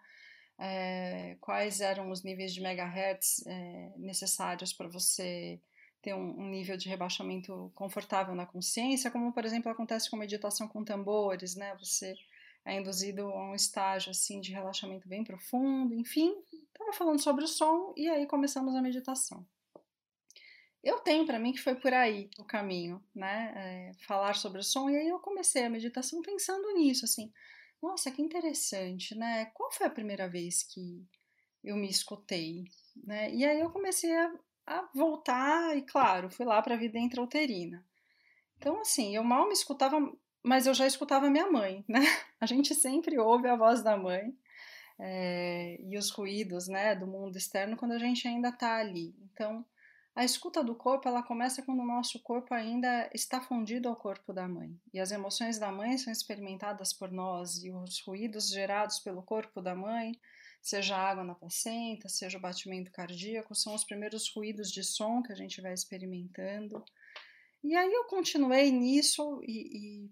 é, 0.57 1.35
quais 1.41 1.81
eram 1.81 2.09
os 2.11 2.23
níveis 2.23 2.53
de 2.53 2.61
megahertz 2.61 3.45
é, 3.45 3.91
necessários 3.97 4.73
para 4.73 4.87
você 4.87 5.59
ter 6.01 6.13
um, 6.13 6.41
um, 6.41 6.49
nível 6.49 6.75
de 6.75 6.89
rebaixamento 6.89 7.71
confortável 7.73 8.35
na 8.35 8.45
consciência, 8.45 9.09
como 9.09 9.31
por 9.31 9.45
exemplo 9.45 9.71
acontece 9.71 10.09
com 10.09 10.17
meditação 10.17 10.67
com 10.67 10.83
tambores, 10.83 11.55
né? 11.55 11.75
Você 11.79 12.13
é 12.65 12.77
induzido 12.79 13.27
a 13.27 13.51
um 13.51 13.55
estágio 13.55 14.11
assim 14.11 14.41
de 14.41 14.51
relaxamento 14.51 15.07
bem 15.07 15.23
profundo, 15.23 15.95
enfim, 15.95 16.35
estava 16.51 16.91
falando 16.93 17.21
sobre 17.21 17.45
o 17.45 17.47
som 17.47 17.93
e 17.95 18.09
aí 18.09 18.25
começamos 18.25 18.75
a 18.75 18.81
meditação. 18.81 19.45
Eu 20.83 20.99
tenho 20.99 21.25
para 21.25 21.39
mim 21.39 21.53
que 21.53 21.61
foi 21.61 21.75
por 21.75 21.93
aí 21.93 22.29
o 22.37 22.43
caminho, 22.43 23.01
né? 23.15 23.53
É, 23.55 24.05
falar 24.05 24.35
sobre 24.35 24.59
o 24.59 24.63
som 24.63 24.89
e 24.89 24.97
aí 24.97 25.07
eu 25.07 25.19
comecei 25.19 25.63
a 25.63 25.69
meditação 25.69 26.21
pensando 26.21 26.73
nisso, 26.73 27.05
assim, 27.05 27.31
nossa, 27.81 28.11
que 28.11 28.21
interessante, 28.21 29.15
né? 29.15 29.45
Qual 29.53 29.71
foi 29.71 29.87
a 29.87 29.91
primeira 29.91 30.27
vez 30.27 30.63
que 30.63 31.05
eu 31.63 31.75
me 31.77 31.89
escutei, 31.89 32.65
né? 33.03 33.33
E 33.33 33.45
aí 33.45 33.59
eu 33.59 33.69
comecei 33.69 34.13
a 34.13 34.33
a 34.65 34.87
voltar, 34.93 35.75
e 35.77 35.81
claro, 35.81 36.29
fui 36.29 36.45
lá 36.45 36.61
para 36.61 36.75
a 36.75 36.77
vida 36.77 36.97
intrauterina. 36.97 37.85
Então, 38.57 38.79
assim, 38.79 39.15
eu 39.15 39.23
mal 39.23 39.47
me 39.47 39.53
escutava, 39.53 39.97
mas 40.41 40.65
eu 40.67 40.73
já 40.73 40.87
escutava 40.87 41.29
minha 41.29 41.51
mãe, 41.51 41.83
né? 41.87 41.99
A 42.39 42.45
gente 42.45 42.75
sempre 42.75 43.17
ouve 43.17 43.47
a 43.47 43.55
voz 43.55 43.81
da 43.81 43.95
mãe 43.95 44.35
é, 44.99 45.77
e 45.81 45.97
os 45.97 46.09
ruídos, 46.09 46.67
né, 46.67 46.93
do 46.93 47.07
mundo 47.07 47.37
externo 47.37 47.77
quando 47.77 47.93
a 47.93 47.97
gente 47.97 48.27
ainda 48.27 48.49
está 48.49 48.75
ali. 48.75 49.15
Então, 49.31 49.65
a 50.15 50.23
escuta 50.23 50.63
do 50.63 50.75
corpo, 50.75 51.07
ela 51.07 51.23
começa 51.23 51.63
quando 51.63 51.81
o 51.81 51.85
nosso 51.85 52.19
corpo 52.21 52.53
ainda 52.53 53.09
está 53.13 53.41
fundido 53.41 53.89
ao 53.89 53.95
corpo 53.95 54.31
da 54.31 54.47
mãe. 54.47 54.79
E 54.93 54.99
as 54.99 55.11
emoções 55.11 55.57
da 55.57 55.71
mãe 55.71 55.97
são 55.97 56.13
experimentadas 56.13 56.93
por 56.93 57.11
nós 57.11 57.63
e 57.63 57.71
os 57.71 57.99
ruídos 58.01 58.49
gerados 58.49 58.99
pelo 58.99 59.23
corpo 59.23 59.61
da 59.61 59.75
mãe 59.75 60.13
seja 60.63 60.95
a 60.95 61.09
água 61.09 61.25
na 61.25 61.35
placenta, 61.35 62.07
seja 62.07 62.37
o 62.37 62.41
batimento 62.41 62.89
cardíaco, 62.89 63.53
são 63.53 63.75
os 63.75 63.83
primeiros 63.83 64.33
ruídos 64.33 64.71
de 64.71 64.81
som 64.81 65.21
que 65.21 65.33
a 65.33 65.35
gente 65.35 65.61
vai 65.61 65.73
experimentando. 65.73 66.83
E 67.61 67.75
aí 67.75 67.91
eu 67.91 68.05
continuei 68.05 68.71
nisso 68.71 69.41
e, 69.43 70.05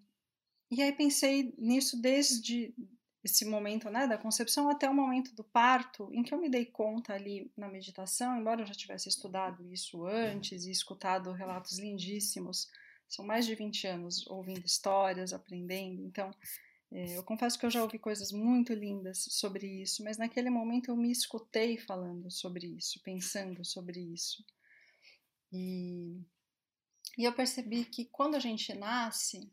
e, 0.69 0.75
e 0.75 0.81
aí 0.81 0.91
pensei 0.91 1.55
nisso 1.57 2.01
desde 2.01 2.73
esse 3.23 3.45
momento 3.45 3.89
né, 3.89 4.07
da 4.07 4.17
concepção 4.17 4.69
até 4.69 4.89
o 4.89 4.93
momento 4.93 5.33
do 5.35 5.43
parto, 5.43 6.09
em 6.11 6.23
que 6.23 6.33
eu 6.33 6.39
me 6.39 6.49
dei 6.49 6.65
conta 6.65 7.13
ali 7.13 7.51
na 7.55 7.67
meditação, 7.67 8.39
embora 8.39 8.61
eu 8.61 8.65
já 8.65 8.73
tivesse 8.73 9.09
estudado 9.09 9.71
isso 9.71 10.05
antes 10.05 10.65
e 10.65 10.71
escutado 10.71 11.31
relatos 11.31 11.77
lindíssimos, 11.77 12.69
são 13.07 13.25
mais 13.25 13.45
de 13.45 13.53
20 13.53 13.87
anos 13.87 14.25
ouvindo 14.27 14.65
histórias, 14.65 15.33
aprendendo, 15.33 16.03
então 16.03 16.31
é, 16.91 17.17
eu 17.17 17.23
confesso 17.23 17.57
que 17.57 17.65
eu 17.65 17.69
já 17.69 17.81
ouvi 17.81 17.97
coisas 17.97 18.31
muito 18.31 18.73
lindas 18.73 19.25
sobre 19.29 19.65
isso, 19.65 20.03
mas 20.03 20.17
naquele 20.17 20.49
momento 20.49 20.91
eu 20.91 20.97
me 20.97 21.11
escutei 21.11 21.77
falando 21.77 22.29
sobre 22.29 22.67
isso, 22.67 23.01
pensando 23.01 23.63
sobre 23.63 23.99
isso. 23.99 24.43
E, 25.53 26.21
e 27.17 27.23
eu 27.23 27.33
percebi 27.33 27.85
que 27.85 28.05
quando 28.05 28.35
a 28.35 28.39
gente 28.39 28.73
nasce, 28.73 29.49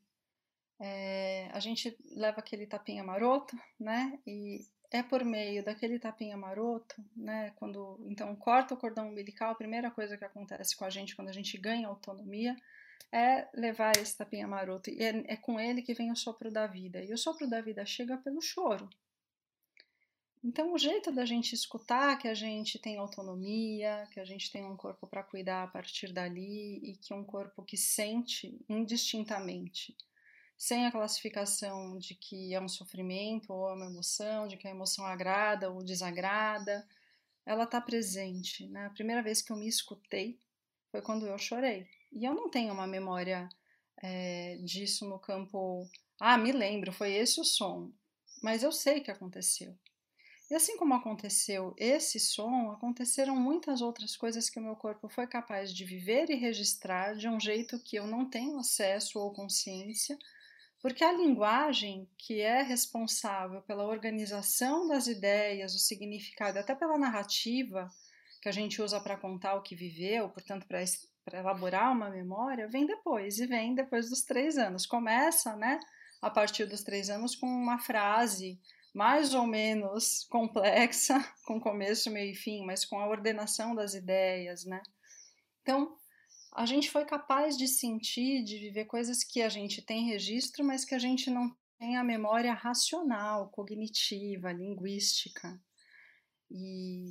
é, 0.81 1.49
a 1.53 1.61
gente 1.61 1.97
leva 2.15 2.39
aquele 2.39 2.67
tapinha 2.67 3.03
maroto, 3.03 3.57
né? 3.79 4.19
E 4.27 4.61
é 4.91 5.03
por 5.03 5.25
meio 5.25 5.65
daquele 5.65 5.99
tapinha 5.99 6.37
maroto, 6.37 6.95
né? 7.17 7.53
Quando 7.57 7.99
então 8.09 8.35
corta 8.37 8.75
o 8.75 8.77
cordão 8.77 9.09
umbilical, 9.09 9.51
a 9.51 9.57
primeira 9.57 9.91
coisa 9.91 10.17
que 10.17 10.25
acontece 10.25 10.77
com 10.77 10.85
a 10.85 10.91
gente 10.91 11.17
quando 11.17 11.29
a 11.29 11.33
gente 11.33 11.59
ganha 11.59 11.89
autonomia 11.89 12.57
é 13.13 13.49
levar 13.55 13.97
esse 13.97 14.17
tapinha 14.17 14.47
maroto. 14.47 14.91
E 14.91 15.03
é, 15.03 15.33
é 15.33 15.37
com 15.37 15.59
ele 15.59 15.83
que 15.83 15.95
vem 15.95 16.13
o 16.13 16.17
sopro 16.17 16.51
da 16.51 16.67
vida. 16.67 17.03
E 17.03 17.13
o 17.13 17.19
sopro 17.19 17.49
da 17.49 17.61
vida 17.61 17.85
chega 17.85 18.17
pelo 18.19 18.41
choro. 18.41 18.89
Então, 20.45 20.73
o 20.73 20.79
jeito 20.79 21.11
da 21.11 21.25
gente 21.25 21.53
escutar 21.53 22.17
que 22.17 22.29
a 22.29 22.35
gente 22.35 22.79
tem 22.79 22.97
autonomia, 22.97 24.07
que 24.13 24.21
a 24.21 24.25
gente 24.25 24.53
tem 24.53 24.65
um 24.65 24.77
corpo 24.77 25.07
para 25.07 25.23
cuidar 25.23 25.65
a 25.65 25.67
partir 25.67 26.13
dali 26.13 26.79
e 26.79 26.97
que 26.97 27.13
é 27.13 27.17
um 27.17 27.25
corpo 27.25 27.65
que 27.65 27.77
sente 27.77 28.57
indistintamente, 28.69 29.97
sem 30.59 30.85
a 30.85 30.91
classificação 30.91 31.97
de 31.97 32.17
que 32.17 32.53
é 32.53 32.61
um 32.61 32.69
sofrimento 32.69 33.53
ou 33.53 33.71
é 33.71 33.75
uma 33.75 33.87
emoção, 33.87 34.49
de 34.49 34.57
que 34.57 34.67
a 34.67 34.73
emoção 34.73 35.07
agrada 35.07 35.71
ou 35.71 35.85
desagrada, 35.85 36.85
ela 37.47 37.63
está 37.63 37.81
presente. 37.81 38.67
Né? 38.67 38.87
A 38.87 38.91
primeira 38.91 39.23
vez 39.23 39.41
que 39.41 39.53
eu 39.53 39.57
me 39.57 39.69
escutei 39.69 40.37
foi 40.91 41.01
quando 41.01 41.27
eu 41.27 41.39
chorei. 41.39 41.87
E 42.11 42.25
eu 42.25 42.35
não 42.35 42.51
tenho 42.51 42.73
uma 42.73 42.89
memória 42.89 43.49
é, 44.03 44.57
disso 44.57 45.09
no 45.09 45.21
campo. 45.21 45.89
Ah, 46.19 46.37
me 46.37 46.51
lembro, 46.51 46.93
foi 46.93 47.13
esse 47.13 47.41
o 47.41 47.45
som. 47.45 47.93
Mas 48.43 48.65
eu 48.65 48.73
sei 48.73 49.01
que 49.01 49.13
aconteceu. 49.13 49.79
E 50.51 50.55
assim 50.55 50.77
como 50.77 50.95
aconteceu 50.95 51.75
esse 51.77 52.19
som, 52.19 52.73
aconteceram 52.73 53.37
muitas 53.37 53.81
outras 53.81 54.17
coisas 54.17 54.49
que 54.49 54.59
o 54.59 54.63
meu 54.63 54.75
corpo 54.75 55.09
foi 55.09 55.27
capaz 55.27 55.73
de 55.73 55.85
viver 55.85 56.31
e 56.31 56.35
registrar 56.35 57.15
de 57.15 57.29
um 57.29 57.39
jeito 57.39 57.79
que 57.79 57.97
eu 57.97 58.07
não 58.07 58.29
tenho 58.29 58.59
acesso 58.59 59.21
ou 59.21 59.33
consciência, 59.33 60.19
porque 60.81 61.03
a 61.03 61.13
linguagem 61.13 62.09
que 62.17 62.41
é 62.41 62.63
responsável 62.63 63.61
pela 63.63 63.85
organização 63.85 64.87
das 64.87 65.07
ideias, 65.07 65.75
o 65.75 65.79
significado, 65.79 66.59
até 66.59 66.75
pela 66.75 66.97
narrativa 66.97 67.91
que 68.41 68.49
a 68.49 68.53
gente 68.53 68.81
usa 68.81 69.01
para 69.01 69.17
contar 69.17 69.55
o 69.55 69.63
que 69.63 69.75
viveu, 69.75 70.29
portanto, 70.29 70.67
para 70.67 71.39
elaborar 71.39 71.93
uma 71.93 72.09
memória 72.09 72.69
vem 72.69 72.87
depois, 72.87 73.39
e 73.39 73.47
vem 73.47 73.75
depois 73.75 74.09
dos 74.09 74.23
três 74.23 74.57
anos. 74.57 74.87
Começa, 74.87 75.57
né, 75.57 75.81
a 76.23 76.31
partir 76.31 76.65
dos 76.65 76.83
três 76.83 77.11
anos, 77.11 77.35
com 77.35 77.47
uma 77.47 77.79
frase 77.79 78.61
mais 78.95 79.35
ou 79.35 79.47
menos 79.47 80.25
complexa, 80.31 81.19
com 81.45 81.61
começo, 81.61 82.11
meio 82.11 82.33
e 82.33 82.37
fim, 82.37 82.65
mas 82.65 82.85
com 82.85 82.99
a 83.01 83.09
ordenação 83.09 83.75
das 83.75 83.95
ideias, 83.95 84.65
né? 84.65 84.81
Então, 85.63 85.98
a 86.59 86.67
gente 86.67 86.91
foi 86.91 87.05
capaz 87.05 87.57
de 87.57 87.69
sentir, 87.69 88.43
de 88.43 88.59
viver 88.59 88.87
coisas 88.87 89.25
que 89.25 89.43
a 89.43 89.49
gente 89.49 89.83
tem 89.83 90.09
registro, 90.09 90.65
mas 90.65 90.85
que 90.85 90.95
a 90.95 90.99
gente 90.99 91.31
não 91.31 91.55
tem 91.79 91.97
a 91.97 92.05
memória 92.05 92.53
racional, 92.53 93.49
cognitiva, 93.51 94.53
linguística. 94.53 95.61
E 96.51 97.11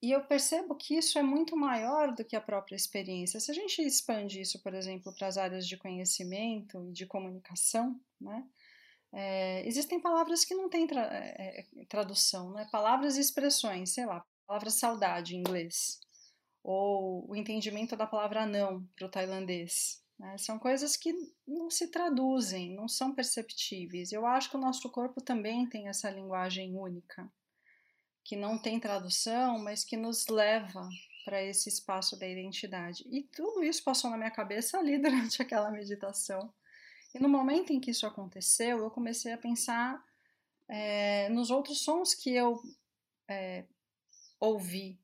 e 0.00 0.12
eu 0.12 0.24
percebo 0.24 0.76
que 0.76 0.94
isso 0.94 1.18
é 1.18 1.22
muito 1.22 1.56
maior 1.56 2.14
do 2.14 2.24
que 2.24 2.36
a 2.36 2.40
própria 2.40 2.76
experiência. 2.76 3.40
Se 3.40 3.50
a 3.50 3.54
gente 3.54 3.82
expande 3.82 4.40
isso, 4.40 4.62
por 4.62 4.72
exemplo, 4.72 5.12
para 5.12 5.26
as 5.26 5.36
áreas 5.36 5.66
de 5.66 5.76
conhecimento 5.76 6.88
e 6.88 6.92
de 6.92 7.04
comunicação, 7.04 8.00
né? 8.20 8.46
É, 9.12 9.66
existem 9.66 10.00
palavras 10.00 10.44
que 10.44 10.54
não 10.54 10.68
têm 10.68 10.86
tra 10.86 11.02
é, 11.12 11.60
é, 11.60 11.84
tradução, 11.86 12.52
né? 12.52 12.68
palavras 12.70 13.16
e 13.16 13.20
expressões, 13.20 13.94
sei 13.94 14.04
lá, 14.04 14.24
palavra 14.46 14.70
saudade 14.70 15.34
em 15.34 15.40
inglês, 15.40 15.98
ou 16.70 17.24
o 17.26 17.34
entendimento 17.34 17.96
da 17.96 18.06
palavra 18.06 18.44
não 18.44 18.86
para 18.94 19.06
o 19.06 19.10
tailandês. 19.10 20.04
Né? 20.18 20.36
São 20.36 20.58
coisas 20.58 20.98
que 20.98 21.14
não 21.46 21.70
se 21.70 21.88
traduzem, 21.88 22.74
não 22.74 22.86
são 22.86 23.14
perceptíveis. 23.14 24.12
Eu 24.12 24.26
acho 24.26 24.50
que 24.50 24.56
o 24.58 24.60
nosso 24.60 24.90
corpo 24.90 25.18
também 25.18 25.66
tem 25.66 25.88
essa 25.88 26.10
linguagem 26.10 26.76
única 26.76 27.26
que 28.22 28.36
não 28.36 28.58
tem 28.58 28.78
tradução, 28.78 29.58
mas 29.58 29.82
que 29.82 29.96
nos 29.96 30.26
leva 30.26 30.86
para 31.24 31.42
esse 31.42 31.70
espaço 31.70 32.18
da 32.18 32.28
identidade. 32.28 33.02
E 33.10 33.22
tudo 33.22 33.64
isso 33.64 33.82
passou 33.82 34.10
na 34.10 34.18
minha 34.18 34.30
cabeça 34.30 34.78
ali 34.78 34.98
durante 35.00 35.40
aquela 35.40 35.70
meditação. 35.70 36.52
E 37.14 37.18
no 37.18 37.30
momento 37.30 37.72
em 37.72 37.80
que 37.80 37.92
isso 37.92 38.06
aconteceu, 38.06 38.80
eu 38.80 38.90
comecei 38.90 39.32
a 39.32 39.38
pensar 39.38 40.04
é, 40.68 41.30
nos 41.30 41.50
outros 41.50 41.80
sons 41.80 42.12
que 42.12 42.34
eu 42.34 42.60
é, 43.26 43.64
ouvi 44.38 45.00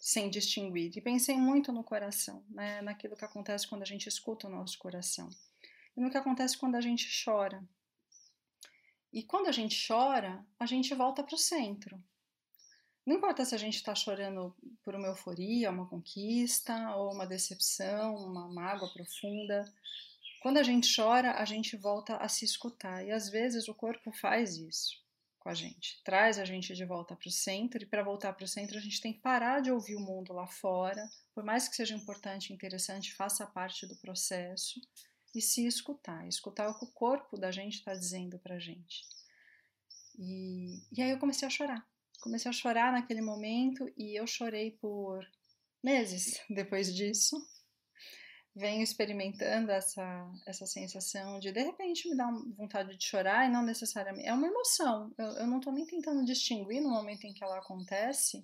sem 0.00 0.30
distinguir. 0.30 0.92
E 0.96 1.00
pensei 1.00 1.36
muito 1.36 1.72
no 1.72 1.82
coração, 1.82 2.44
né, 2.48 2.80
naquilo 2.82 3.16
que 3.16 3.24
acontece 3.24 3.66
quando 3.66 3.82
a 3.82 3.86
gente 3.86 4.08
escuta 4.08 4.46
o 4.46 4.50
nosso 4.50 4.78
coração. 4.78 5.28
E 5.96 6.00
no 6.00 6.10
que 6.10 6.16
acontece 6.16 6.56
quando 6.56 6.76
a 6.76 6.80
gente 6.80 7.08
chora. 7.24 7.62
E 9.12 9.22
quando 9.22 9.48
a 9.48 9.52
gente 9.52 9.86
chora, 9.86 10.44
a 10.58 10.66
gente 10.66 10.94
volta 10.94 11.22
para 11.22 11.34
o 11.34 11.38
centro. 11.38 12.02
Não 13.06 13.16
importa 13.16 13.44
se 13.44 13.54
a 13.54 13.58
gente 13.58 13.76
está 13.76 13.94
chorando 13.94 14.54
por 14.82 14.94
uma 14.94 15.08
euforia, 15.08 15.70
uma 15.70 15.86
conquista, 15.86 16.96
ou 16.96 17.12
uma 17.12 17.26
decepção, 17.26 18.16
uma 18.16 18.48
mágoa 18.48 18.92
profunda. 18.92 19.72
Quando 20.42 20.56
a 20.58 20.62
gente 20.62 20.94
chora, 20.94 21.32
a 21.32 21.44
gente 21.44 21.76
volta 21.76 22.16
a 22.16 22.28
se 22.28 22.44
escutar. 22.44 23.04
E 23.06 23.12
às 23.12 23.28
vezes 23.28 23.68
o 23.68 23.74
corpo 23.74 24.10
faz 24.10 24.56
isso 24.56 25.03
com 25.44 25.50
a 25.50 25.54
gente, 25.54 26.02
traz 26.02 26.38
a 26.38 26.44
gente 26.44 26.74
de 26.74 26.84
volta 26.84 27.14
para 27.14 27.28
o 27.28 27.30
centro. 27.30 27.82
E 27.82 27.86
para 27.86 28.02
voltar 28.02 28.32
para 28.32 28.44
o 28.44 28.48
centro, 28.48 28.76
a 28.76 28.80
gente 28.80 29.00
tem 29.00 29.12
que 29.12 29.20
parar 29.20 29.60
de 29.60 29.70
ouvir 29.70 29.94
o 29.94 30.00
mundo 30.00 30.32
lá 30.32 30.46
fora, 30.46 31.08
por 31.32 31.44
mais 31.44 31.68
que 31.68 31.76
seja 31.76 31.94
importante 31.94 32.52
interessante, 32.52 33.14
faça 33.14 33.46
parte 33.46 33.86
do 33.86 33.94
processo 33.96 34.80
e 35.34 35.40
se 35.40 35.66
escutar. 35.66 36.26
Escutar 36.26 36.68
o 36.68 36.78
que 36.78 36.86
o 36.86 36.92
corpo 36.92 37.36
da 37.36 37.52
gente 37.52 37.74
está 37.74 37.94
dizendo 37.94 38.38
para 38.38 38.56
a 38.56 38.58
gente. 38.58 39.06
E, 40.18 40.80
e 40.90 41.02
aí 41.02 41.10
eu 41.10 41.18
comecei 41.18 41.46
a 41.46 41.50
chorar 41.50 41.86
comecei 42.24 42.48
a 42.48 42.52
chorar 42.52 42.90
naquele 42.90 43.20
momento 43.20 43.86
e 43.98 44.18
eu 44.18 44.26
chorei 44.26 44.70
por 44.70 45.22
meses 45.82 46.40
depois 46.48 46.94
disso. 46.94 47.36
Venho 48.56 48.82
experimentando 48.82 49.72
essa, 49.72 50.30
essa 50.46 50.64
sensação 50.64 51.40
de 51.40 51.50
de 51.50 51.60
repente 51.60 52.08
me 52.08 52.16
dar 52.16 52.30
vontade 52.56 52.96
de 52.96 53.04
chorar 53.04 53.46
e 53.46 53.52
não 53.52 53.62
necessariamente. 53.62 54.28
É 54.28 54.32
uma 54.32 54.46
emoção, 54.46 55.12
eu, 55.18 55.26
eu 55.26 55.46
não 55.46 55.58
estou 55.58 55.72
nem 55.72 55.84
tentando 55.84 56.24
distinguir 56.24 56.80
no 56.80 56.90
momento 56.90 57.24
em 57.24 57.34
que 57.34 57.42
ela 57.42 57.58
acontece. 57.58 58.42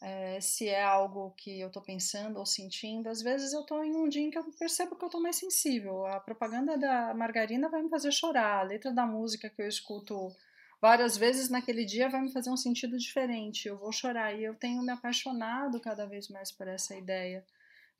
É, 0.00 0.40
se 0.40 0.68
é 0.68 0.82
algo 0.82 1.32
que 1.32 1.60
eu 1.60 1.66
estou 1.66 1.82
pensando 1.82 2.38
ou 2.38 2.46
sentindo, 2.46 3.08
às 3.08 3.20
vezes 3.20 3.52
eu 3.52 3.60
estou 3.60 3.84
em 3.84 3.96
um 3.96 4.08
dia 4.08 4.22
em 4.22 4.30
que 4.30 4.38
eu 4.38 4.44
percebo 4.52 4.96
que 4.96 5.04
eu 5.04 5.08
estou 5.08 5.20
mais 5.20 5.36
sensível. 5.36 6.06
A 6.06 6.20
propaganda 6.20 6.78
da 6.78 7.12
margarina 7.14 7.68
vai 7.68 7.82
me 7.82 7.90
fazer 7.90 8.12
chorar, 8.12 8.60
a 8.60 8.62
letra 8.62 8.92
da 8.92 9.04
música 9.04 9.50
que 9.50 9.60
eu 9.60 9.68
escuto 9.68 10.34
várias 10.80 11.16
vezes 11.16 11.50
naquele 11.50 11.84
dia 11.84 12.08
vai 12.08 12.22
me 12.22 12.32
fazer 12.32 12.48
um 12.48 12.56
sentido 12.56 12.96
diferente. 12.96 13.68
Eu 13.68 13.76
vou 13.76 13.92
chorar 13.92 14.32
e 14.34 14.44
eu 14.44 14.54
tenho 14.54 14.80
me 14.82 14.92
apaixonado 14.92 15.80
cada 15.80 16.06
vez 16.06 16.28
mais 16.28 16.50
por 16.52 16.68
essa 16.68 16.96
ideia 16.96 17.44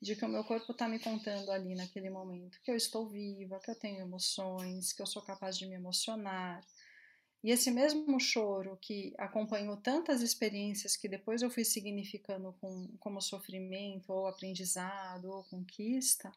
de 0.01 0.15
que 0.15 0.23
o 0.23 0.29
meu 0.29 0.43
corpo 0.43 0.71
está 0.71 0.87
me 0.87 0.99
contando 0.99 1.51
ali 1.51 1.75
naquele 1.75 2.09
momento 2.09 2.59
que 2.63 2.71
eu 2.71 2.75
estou 2.75 3.07
viva, 3.07 3.59
que 3.59 3.69
eu 3.69 3.75
tenho 3.75 3.99
emoções, 3.99 4.93
que 4.93 5.01
eu 5.01 5.05
sou 5.05 5.21
capaz 5.21 5.57
de 5.57 5.67
me 5.67 5.75
emocionar. 5.75 6.65
E 7.43 7.51
esse 7.51 7.71
mesmo 7.71 8.19
choro 8.19 8.77
que 8.81 9.13
acompanhou 9.17 9.77
tantas 9.77 10.21
experiências 10.21 10.95
que 10.95 11.07
depois 11.07 11.41
eu 11.41 11.49
fui 11.49 11.63
significando 11.63 12.53
com, 12.59 12.87
como 12.99 13.21
sofrimento, 13.21 14.11
ou 14.11 14.27
aprendizado, 14.27 15.25
ou 15.25 15.43
conquista, 15.45 16.31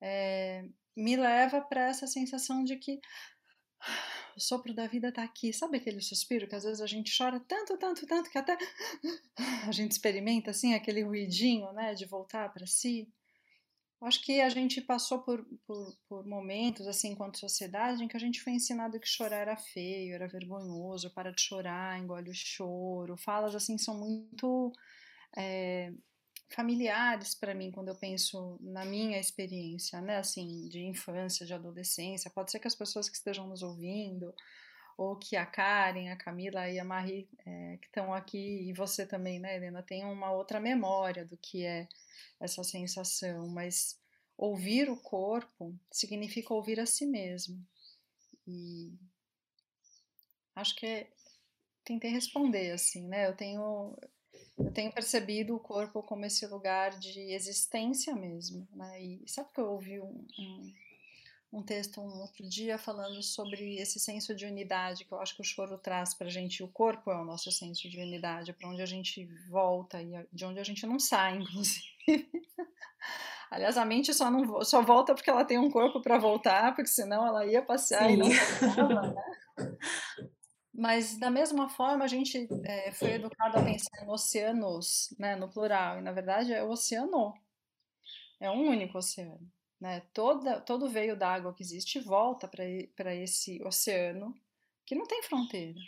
é, 0.00 0.66
me 0.96 1.16
leva 1.16 1.60
para 1.60 1.88
essa 1.88 2.06
sensação 2.06 2.64
de 2.64 2.76
que 2.76 3.00
o 4.36 4.40
sopro 4.40 4.74
da 4.74 4.86
vida 4.86 5.08
está 5.08 5.22
aqui. 5.22 5.52
Sabe 5.52 5.76
aquele 5.78 6.00
suspiro 6.00 6.46
que 6.48 6.54
às 6.54 6.64
vezes 6.64 6.80
a 6.80 6.86
gente 6.86 7.16
chora 7.16 7.40
tanto, 7.40 7.76
tanto, 7.76 8.06
tanto 8.06 8.30
que 8.30 8.38
até 8.38 8.56
a 9.68 9.72
gente 9.72 9.92
experimenta 9.92 10.50
assim 10.50 10.74
aquele 10.74 11.02
ruidinho, 11.02 11.72
né, 11.72 11.94
de 11.94 12.04
voltar 12.04 12.52
para 12.52 12.66
si? 12.66 13.08
Acho 14.00 14.22
que 14.22 14.40
a 14.40 14.50
gente 14.50 14.82
passou 14.82 15.20
por, 15.20 15.42
por, 15.66 15.96
por, 16.06 16.26
momentos, 16.26 16.86
assim, 16.86 17.12
enquanto 17.12 17.38
sociedade, 17.38 18.04
em 18.04 18.08
que 18.08 18.16
a 18.16 18.20
gente 18.20 18.42
foi 18.42 18.52
ensinado 18.52 19.00
que 19.00 19.08
chorar 19.08 19.38
era 19.38 19.56
feio, 19.56 20.14
era 20.14 20.28
vergonhoso, 20.28 21.10
para 21.14 21.32
de 21.32 21.40
chorar, 21.40 21.98
engole 21.98 22.28
o 22.28 22.34
choro. 22.34 23.16
Falas, 23.16 23.54
assim, 23.54 23.78
são 23.78 23.98
muito 23.98 24.72
é, 25.34 25.90
familiares 26.54 27.34
para 27.34 27.54
mim 27.54 27.70
quando 27.70 27.88
eu 27.88 27.96
penso 27.96 28.58
na 28.60 28.84
minha 28.84 29.18
experiência, 29.18 30.00
né, 30.00 30.18
assim, 30.18 30.68
de 30.68 30.80
infância, 30.84 31.44
de 31.44 31.52
adolescência. 31.52 32.30
Pode 32.30 32.50
ser 32.50 32.60
que 32.60 32.68
as 32.68 32.74
pessoas 32.74 33.08
que 33.08 33.16
estejam 33.16 33.46
nos 33.46 33.62
ouvindo, 33.62 34.32
ou 34.96 35.16
que 35.16 35.36
a 35.36 35.44
Karen, 35.44 36.10
a 36.10 36.16
Camila 36.16 36.68
e 36.70 36.78
a 36.78 36.84
Marie 36.84 37.28
é, 37.44 37.78
que 37.78 37.86
estão 37.86 38.14
aqui, 38.14 38.68
e 38.68 38.72
você 38.72 39.04
também, 39.04 39.40
né, 39.40 39.56
Helena, 39.56 39.82
tenham 39.82 40.12
uma 40.12 40.30
outra 40.30 40.60
memória 40.60 41.24
do 41.24 41.36
que 41.36 41.64
é 41.64 41.88
essa 42.40 42.62
sensação, 42.62 43.48
mas 43.48 43.98
ouvir 44.36 44.88
o 44.88 44.96
corpo 44.96 45.74
significa 45.90 46.54
ouvir 46.54 46.78
a 46.78 46.86
si 46.86 47.06
mesmo. 47.06 47.60
E 48.46 48.92
acho 50.54 50.76
que 50.76 50.86
é, 50.86 51.10
tentei 51.84 52.10
responder 52.10 52.70
assim, 52.70 53.08
né? 53.08 53.26
Eu 53.26 53.36
tenho 53.36 53.96
eu 54.56 54.70
tenho 54.70 54.92
percebido 54.92 55.54
o 55.54 55.60
corpo 55.60 56.02
como 56.02 56.24
esse 56.24 56.46
lugar 56.46 56.90
de 56.98 57.32
existência 57.32 58.14
mesmo, 58.14 58.66
né? 58.72 59.02
E 59.02 59.22
sabe 59.26 59.48
que 59.52 59.60
eu 59.60 59.72
ouvi 59.72 60.00
um, 60.00 60.24
um, 60.38 60.72
um, 61.54 61.62
texto 61.62 62.00
um 62.00 62.20
outro 62.20 62.48
dia 62.48 62.78
falando 62.78 63.20
sobre 63.20 63.76
esse 63.76 63.98
senso 63.98 64.34
de 64.34 64.46
unidade 64.46 65.04
que 65.04 65.12
eu 65.12 65.20
acho 65.20 65.34
que 65.34 65.40
o 65.40 65.44
choro 65.44 65.76
traz 65.76 66.14
para 66.14 66.28
a 66.28 66.30
gente. 66.30 66.62
O 66.62 66.68
corpo 66.68 67.10
é 67.10 67.20
o 67.20 67.24
nosso 67.24 67.50
senso 67.50 67.88
de 67.88 68.00
unidade, 68.00 68.50
é 68.50 68.54
para 68.54 68.68
onde 68.68 68.80
a 68.80 68.86
gente 68.86 69.28
volta 69.48 70.00
e 70.00 70.12
de 70.32 70.44
onde 70.44 70.60
a 70.60 70.64
gente 70.64 70.86
não 70.86 71.00
sai, 71.00 71.38
inclusive. 71.42 71.84
Aliás, 73.50 73.76
a 73.76 73.84
mente 73.84 74.14
só 74.14 74.30
não 74.30 74.64
só 74.64 74.82
volta 74.82 75.14
porque 75.14 75.30
ela 75.30 75.44
tem 75.44 75.58
um 75.58 75.70
corpo 75.70 76.00
para 76.00 76.18
voltar, 76.18 76.74
porque 76.74 76.90
senão 76.90 77.26
ela 77.26 77.44
ia 77.44 77.62
passear 77.62 78.08
Sim. 78.08 78.14
e 78.14 78.16
não 78.16 78.28
voltava, 78.30 79.12
né? 79.12 79.22
Mas, 80.76 81.16
da 81.16 81.30
mesma 81.30 81.68
forma, 81.68 82.04
a 82.04 82.08
gente 82.08 82.48
é, 82.64 82.90
foi 82.90 83.12
educado 83.12 83.56
a 83.56 83.62
pensar 83.62 84.02
em 84.02 84.10
oceanos, 84.10 85.14
né, 85.16 85.36
no 85.36 85.48
plural, 85.48 85.98
e 85.98 86.02
na 86.02 86.10
verdade 86.10 86.52
é 86.52 86.64
o 86.64 86.70
oceano. 86.70 87.32
É 88.40 88.50
um 88.50 88.68
único 88.68 88.98
oceano. 88.98 89.40
Né? 89.80 90.00
Toda, 90.12 90.60
todo 90.60 90.88
veio 90.88 91.16
d'água 91.16 91.54
que 91.54 91.62
existe 91.62 92.00
volta 92.00 92.48
para 92.48 93.14
esse 93.14 93.62
oceano 93.62 94.34
que 94.84 94.96
não 94.96 95.06
tem 95.06 95.22
fronteira. 95.22 95.78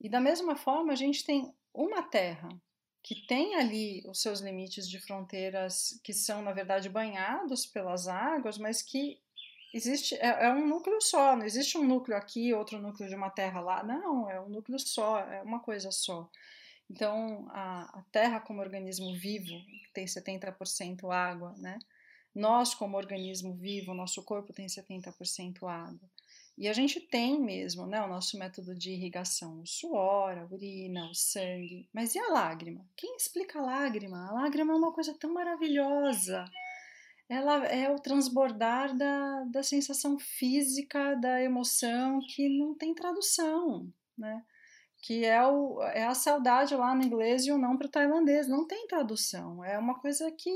E 0.00 0.08
da 0.08 0.20
mesma 0.20 0.54
forma, 0.54 0.92
a 0.92 0.96
gente 0.96 1.24
tem 1.24 1.52
uma 1.74 2.02
terra 2.02 2.48
que 3.02 3.26
tem 3.26 3.56
ali 3.56 4.02
os 4.06 4.22
seus 4.22 4.40
limites 4.40 4.88
de 4.88 5.00
fronteiras 5.00 5.98
que 6.04 6.12
são, 6.12 6.42
na 6.42 6.52
verdade, 6.52 6.88
banhados 6.88 7.66
pelas 7.66 8.06
águas, 8.06 8.56
mas 8.56 8.82
que 8.82 9.18
existe 9.72 10.14
é, 10.16 10.46
é, 10.46 10.52
um 10.52 10.66
núcleo 10.66 11.00
só, 11.00 11.36
não 11.36 11.44
existe 11.44 11.78
um 11.78 11.86
núcleo 11.86 12.16
aqui, 12.16 12.52
outro 12.52 12.78
núcleo 12.78 13.08
de 13.08 13.14
uma 13.14 13.30
terra 13.30 13.60
lá, 13.60 13.82
não, 13.82 14.30
é 14.30 14.40
um 14.40 14.48
núcleo 14.48 14.78
só, 14.78 15.20
é 15.20 15.42
uma 15.42 15.60
coisa 15.60 15.90
só. 15.90 16.28
Então, 16.90 17.46
a, 17.50 18.00
a 18.00 18.02
Terra 18.10 18.40
como 18.40 18.60
organismo 18.60 19.14
vivo, 19.14 19.54
tem 19.94 20.06
70% 20.06 21.08
água, 21.08 21.54
né? 21.56 21.78
Nós 22.34 22.74
como 22.74 22.96
organismo 22.96 23.54
vivo, 23.54 23.94
nosso 23.94 24.24
corpo 24.24 24.52
tem 24.52 24.66
70% 24.66 25.68
água. 25.68 26.10
E 26.58 26.68
a 26.68 26.72
gente 26.72 27.00
tem 27.00 27.40
mesmo, 27.40 27.86
né, 27.86 28.02
o 28.02 28.08
nosso 28.08 28.38
método 28.38 28.74
de 28.74 28.90
irrigação, 28.90 29.62
o 29.62 29.66
suor, 29.66 30.36
a 30.36 30.46
urina, 30.50 31.08
o 31.10 31.14
sangue. 31.14 31.88
Mas 31.92 32.14
e 32.14 32.18
a 32.18 32.28
lágrima? 32.28 32.84
Quem 32.96 33.16
explica 33.16 33.58
a 33.60 33.62
lágrima? 33.62 34.28
A 34.28 34.32
lágrima 34.32 34.72
é 34.72 34.76
uma 34.76 34.92
coisa 34.92 35.14
tão 35.14 35.32
maravilhosa 35.32 36.44
ela 37.30 37.64
é 37.66 37.88
o 37.88 38.00
transbordar 38.00 38.96
da, 38.96 39.44
da 39.44 39.62
sensação 39.62 40.18
física, 40.18 41.14
da 41.14 41.40
emoção 41.40 42.18
que 42.26 42.48
não 42.58 42.74
tem 42.74 42.92
tradução, 42.92 43.88
né? 44.18 44.44
Que 45.00 45.24
é, 45.24 45.40
o, 45.46 45.80
é 45.80 46.04
a 46.04 46.14
saudade 46.14 46.74
lá 46.74 46.92
no 46.92 47.04
inglês 47.04 47.46
e 47.46 47.52
o 47.52 47.56
não 47.56 47.78
para 47.78 47.86
o 47.86 47.90
tailandês, 47.90 48.48
não 48.48 48.66
tem 48.66 48.84
tradução. 48.88 49.64
É 49.64 49.78
uma 49.78 50.00
coisa 50.00 50.28
que, 50.32 50.50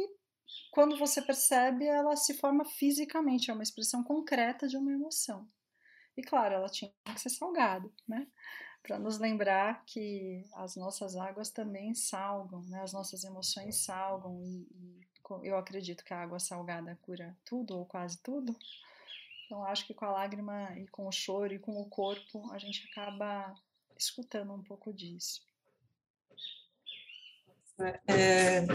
quando 0.72 0.98
você 0.98 1.22
percebe, 1.22 1.86
ela 1.86 2.16
se 2.16 2.34
forma 2.34 2.64
fisicamente, 2.64 3.52
é 3.52 3.54
uma 3.54 3.62
expressão 3.62 4.02
concreta 4.02 4.66
de 4.66 4.76
uma 4.76 4.92
emoção. 4.92 5.48
E 6.16 6.22
claro, 6.22 6.54
ela 6.56 6.68
tinha 6.68 6.92
que 7.04 7.20
ser 7.20 7.30
salgada, 7.30 7.88
né? 8.06 8.26
Para 8.84 8.98
nos 8.98 9.18
lembrar 9.18 9.82
que 9.86 10.44
as 10.52 10.76
nossas 10.76 11.16
águas 11.16 11.48
também 11.48 11.94
salgam, 11.94 12.60
né? 12.64 12.82
as 12.82 12.92
nossas 12.92 13.24
emoções 13.24 13.76
salgam 13.76 14.38
e, 14.44 14.68
e 15.42 15.48
eu 15.48 15.56
acredito 15.56 16.04
que 16.04 16.12
a 16.12 16.20
água 16.20 16.38
salgada 16.38 16.98
cura 17.00 17.34
tudo 17.46 17.78
ou 17.78 17.86
quase 17.86 18.18
tudo. 18.18 18.54
Então 19.46 19.64
acho 19.64 19.86
que 19.86 19.94
com 19.94 20.04
a 20.04 20.10
lágrima 20.10 20.70
e 20.78 20.86
com 20.88 21.08
o 21.08 21.12
choro 21.12 21.54
e 21.54 21.58
com 21.58 21.80
o 21.80 21.88
corpo 21.88 22.52
a 22.52 22.58
gente 22.58 22.86
acaba 22.90 23.54
escutando 23.96 24.52
um 24.52 24.62
pouco 24.62 24.92
disso. 24.92 25.42
É, 28.06 28.66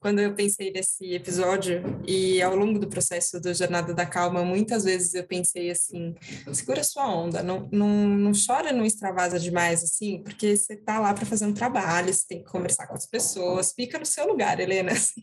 quando 0.00 0.18
eu 0.18 0.34
pensei 0.34 0.72
nesse 0.72 1.14
episódio 1.14 2.00
e 2.06 2.42
ao 2.42 2.56
longo 2.56 2.78
do 2.78 2.88
processo 2.88 3.40
do 3.40 3.54
Jornada 3.54 3.94
da 3.94 4.04
Calma, 4.04 4.44
muitas 4.44 4.84
vezes 4.84 5.14
eu 5.14 5.24
pensei 5.24 5.70
assim, 5.70 6.14
segura 6.52 6.82
sua 6.82 7.08
onda, 7.08 7.42
não, 7.42 7.68
não, 7.70 7.88
não 8.08 8.32
chora, 8.34 8.72
não 8.72 8.84
extravasa 8.84 9.38
demais, 9.38 9.82
assim, 9.82 10.20
porque 10.22 10.56
você 10.56 10.76
tá 10.76 10.98
lá 10.98 11.14
para 11.14 11.24
fazer 11.24 11.46
um 11.46 11.52
trabalho, 11.52 12.12
você 12.12 12.26
tem 12.26 12.38
que 12.42 12.50
conversar 12.50 12.86
com 12.86 12.94
as 12.94 13.06
pessoas, 13.06 13.72
fica 13.72 13.98
no 13.98 14.06
seu 14.06 14.26
lugar, 14.26 14.58
Helena, 14.58 14.92
assim, 14.92 15.22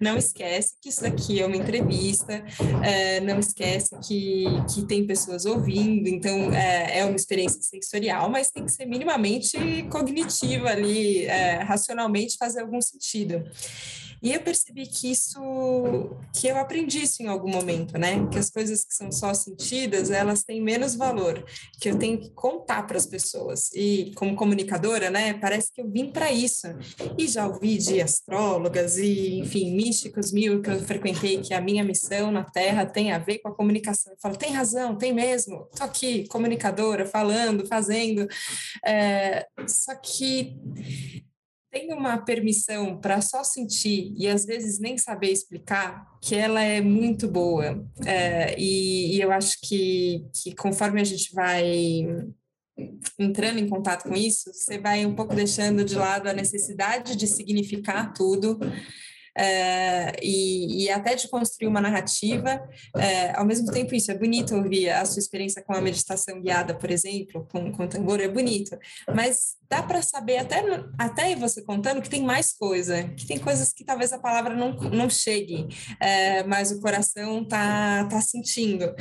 não 0.00 0.16
esquece 0.16 0.74
que 0.80 0.88
isso 0.88 1.02
daqui 1.02 1.40
é 1.40 1.46
uma 1.46 1.56
entrevista, 1.56 2.44
é, 2.84 3.20
não 3.20 3.38
esquece 3.38 3.90
que, 4.06 4.44
que 4.74 4.84
tem 4.86 5.06
pessoas 5.06 5.44
ouvindo, 5.44 6.08
então 6.08 6.52
é, 6.52 6.98
é 6.98 7.04
uma 7.04 7.16
experiência 7.16 7.62
sensorial, 7.62 8.28
mas 8.28 8.50
tem 8.50 8.64
que 8.64 8.72
ser 8.72 8.86
minimamente 8.86 9.56
cognitiva 9.90 10.70
ali, 10.70 11.26
é, 11.26 11.62
racionalmente 11.62 12.36
fazer 12.36 12.62
algum 12.62 12.80
sentido. 12.80 13.44
E 14.22 14.34
eu 14.34 14.40
percebi 14.42 14.86
que 14.86 15.10
isso, 15.10 15.40
que 16.34 16.46
eu 16.46 16.58
aprendi 16.58 17.02
isso 17.02 17.22
em 17.22 17.26
algum 17.26 17.50
momento, 17.50 17.96
né? 17.96 18.26
Que 18.30 18.38
as 18.38 18.50
coisas 18.50 18.84
que 18.84 18.94
são 18.94 19.10
só 19.10 19.32
sentidas, 19.32 20.10
elas 20.10 20.44
têm 20.44 20.60
menos 20.60 20.94
valor, 20.94 21.42
que 21.80 21.88
eu 21.88 21.98
tenho 21.98 22.18
que 22.20 22.30
contar 22.30 22.86
para 22.86 22.98
as 22.98 23.06
pessoas. 23.06 23.70
E 23.74 24.12
como 24.16 24.36
comunicadora, 24.36 25.08
né, 25.08 25.32
parece 25.34 25.72
que 25.72 25.80
eu 25.80 25.90
vim 25.90 26.10
para 26.12 26.30
isso. 26.30 26.66
E 27.16 27.26
já 27.26 27.46
ouvi 27.46 27.78
de 27.78 28.00
astrólogas 28.02 28.98
e, 28.98 29.38
enfim, 29.38 29.74
místicos 29.74 30.32
mil 30.32 30.60
que 30.60 30.70
eu 30.70 30.80
frequentei 30.80 31.40
que 31.40 31.54
a 31.54 31.60
minha 31.60 31.82
missão 31.82 32.30
na 32.30 32.44
Terra 32.44 32.84
tem 32.84 33.12
a 33.12 33.18
ver 33.18 33.38
com 33.38 33.48
a 33.48 33.54
comunicação. 33.54 34.12
Eu 34.12 34.18
falo, 34.20 34.36
tem 34.36 34.52
razão, 34.52 34.96
tem 34.96 35.14
mesmo. 35.14 35.66
Tô 35.74 35.84
aqui, 35.84 36.26
comunicadora, 36.28 37.06
falando, 37.06 37.66
fazendo. 37.66 38.28
É, 38.84 39.46
só 39.66 39.94
que 39.94 40.58
tem 41.70 41.92
uma 41.92 42.18
permissão 42.18 42.98
para 42.98 43.20
só 43.20 43.44
sentir 43.44 44.12
e 44.16 44.26
às 44.26 44.44
vezes 44.44 44.80
nem 44.80 44.98
saber 44.98 45.30
explicar 45.30 46.04
que 46.20 46.34
ela 46.34 46.62
é 46.62 46.80
muito 46.80 47.28
boa. 47.28 47.86
É, 48.04 48.58
e, 48.58 49.16
e, 49.16 49.20
eu 49.20 49.30
acho 49.30 49.56
que, 49.62 50.26
que 50.34 50.54
conforme 50.54 51.00
a 51.00 51.04
gente 51.04 51.32
vai 51.32 52.04
entrando 53.18 53.58
em 53.58 53.68
contato 53.68 54.08
com 54.08 54.16
isso, 54.16 54.52
você 54.52 54.78
vai 54.78 55.06
um 55.06 55.14
pouco 55.14 55.34
deixando 55.34 55.84
de 55.84 55.94
lado 55.94 56.28
a 56.28 56.32
necessidade 56.32 57.14
de 57.14 57.26
significar 57.26 58.12
tudo 58.12 58.58
é, 59.40 60.12
e, 60.22 60.84
e, 60.84 60.90
até 60.90 61.14
de 61.14 61.26
construir 61.28 61.66
uma 61.66 61.80
narrativa. 61.80 62.62
É, 62.94 63.34
ao 63.34 63.44
mesmo 63.46 63.72
tempo, 63.72 63.94
isso 63.94 64.10
é 64.10 64.18
bonito 64.18 64.54
ouvir 64.54 64.90
a 64.90 65.02
sua 65.06 65.18
experiência 65.18 65.62
com 65.62 65.72
a 65.72 65.80
meditação 65.80 66.42
guiada, 66.42 66.74
por 66.74 66.90
exemplo, 66.90 67.48
com, 67.50 67.72
com 67.72 67.86
tambor, 67.88 68.20
é 68.20 68.28
bonito, 68.28 68.78
mas 69.14 69.56
dá 69.68 69.82
para 69.82 70.02
saber, 70.02 70.38
até, 70.38 70.62
até 70.98 71.34
você 71.36 71.62
contando, 71.62 72.02
que 72.02 72.10
tem 72.10 72.22
mais 72.22 72.52
coisa, 72.52 73.04
que 73.16 73.26
tem 73.26 73.38
coisas 73.38 73.72
que 73.72 73.84
talvez 73.84 74.12
a 74.12 74.18
palavra 74.18 74.54
não, 74.54 74.72
não 74.72 75.08
chegue, 75.08 75.66
é, 75.98 76.42
mas 76.44 76.70
o 76.70 76.80
coração 76.80 77.44
tá, 77.44 78.04
tá 78.06 78.20
sentindo. 78.20 78.94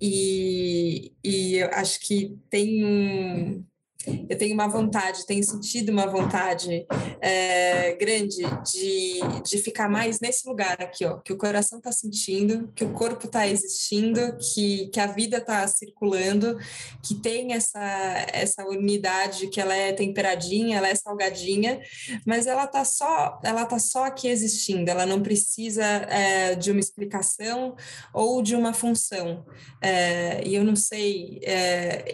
E, 0.00 1.12
e 1.24 1.56
eu 1.56 1.70
acho 1.72 1.98
que 2.00 2.38
tem 2.48 2.84
um 2.84 3.64
eu 4.06 4.38
tenho 4.38 4.54
uma 4.54 4.66
vontade, 4.66 5.26
tenho 5.26 5.44
sentido 5.44 5.90
uma 5.90 6.06
vontade 6.06 6.86
é, 7.20 7.92
grande 7.96 8.42
de, 8.64 9.20
de 9.44 9.58
ficar 9.58 9.90
mais 9.90 10.20
nesse 10.20 10.48
lugar 10.48 10.80
aqui, 10.80 11.04
ó, 11.04 11.18
que 11.18 11.32
o 11.32 11.36
coração 11.36 11.78
está 11.78 11.92
sentindo, 11.92 12.72
que 12.74 12.82
o 12.82 12.92
corpo 12.92 13.26
está 13.26 13.46
existindo, 13.46 14.36
que, 14.38 14.88
que 14.88 14.98
a 14.98 15.06
vida 15.06 15.36
está 15.36 15.66
circulando, 15.68 16.58
que 17.02 17.14
tem 17.14 17.52
essa, 17.52 17.80
essa 18.32 18.64
unidade, 18.64 19.48
que 19.48 19.60
ela 19.60 19.74
é 19.74 19.92
temperadinha, 19.92 20.78
ela 20.78 20.88
é 20.88 20.94
salgadinha, 20.94 21.80
mas 22.26 22.46
ela 22.46 22.64
está 22.64 22.84
só, 22.84 23.38
ela 23.44 23.66
tá 23.66 23.78
só 23.78 24.04
aqui 24.04 24.28
existindo, 24.28 24.90
ela 24.90 25.04
não 25.04 25.22
precisa 25.22 25.84
é, 25.84 26.54
de 26.54 26.70
uma 26.70 26.80
explicação 26.80 27.76
ou 28.14 28.42
de 28.42 28.54
uma 28.54 28.72
função. 28.72 29.44
É, 29.82 30.42
e 30.46 30.54
eu 30.54 30.64
não 30.64 30.76
sei, 30.76 31.40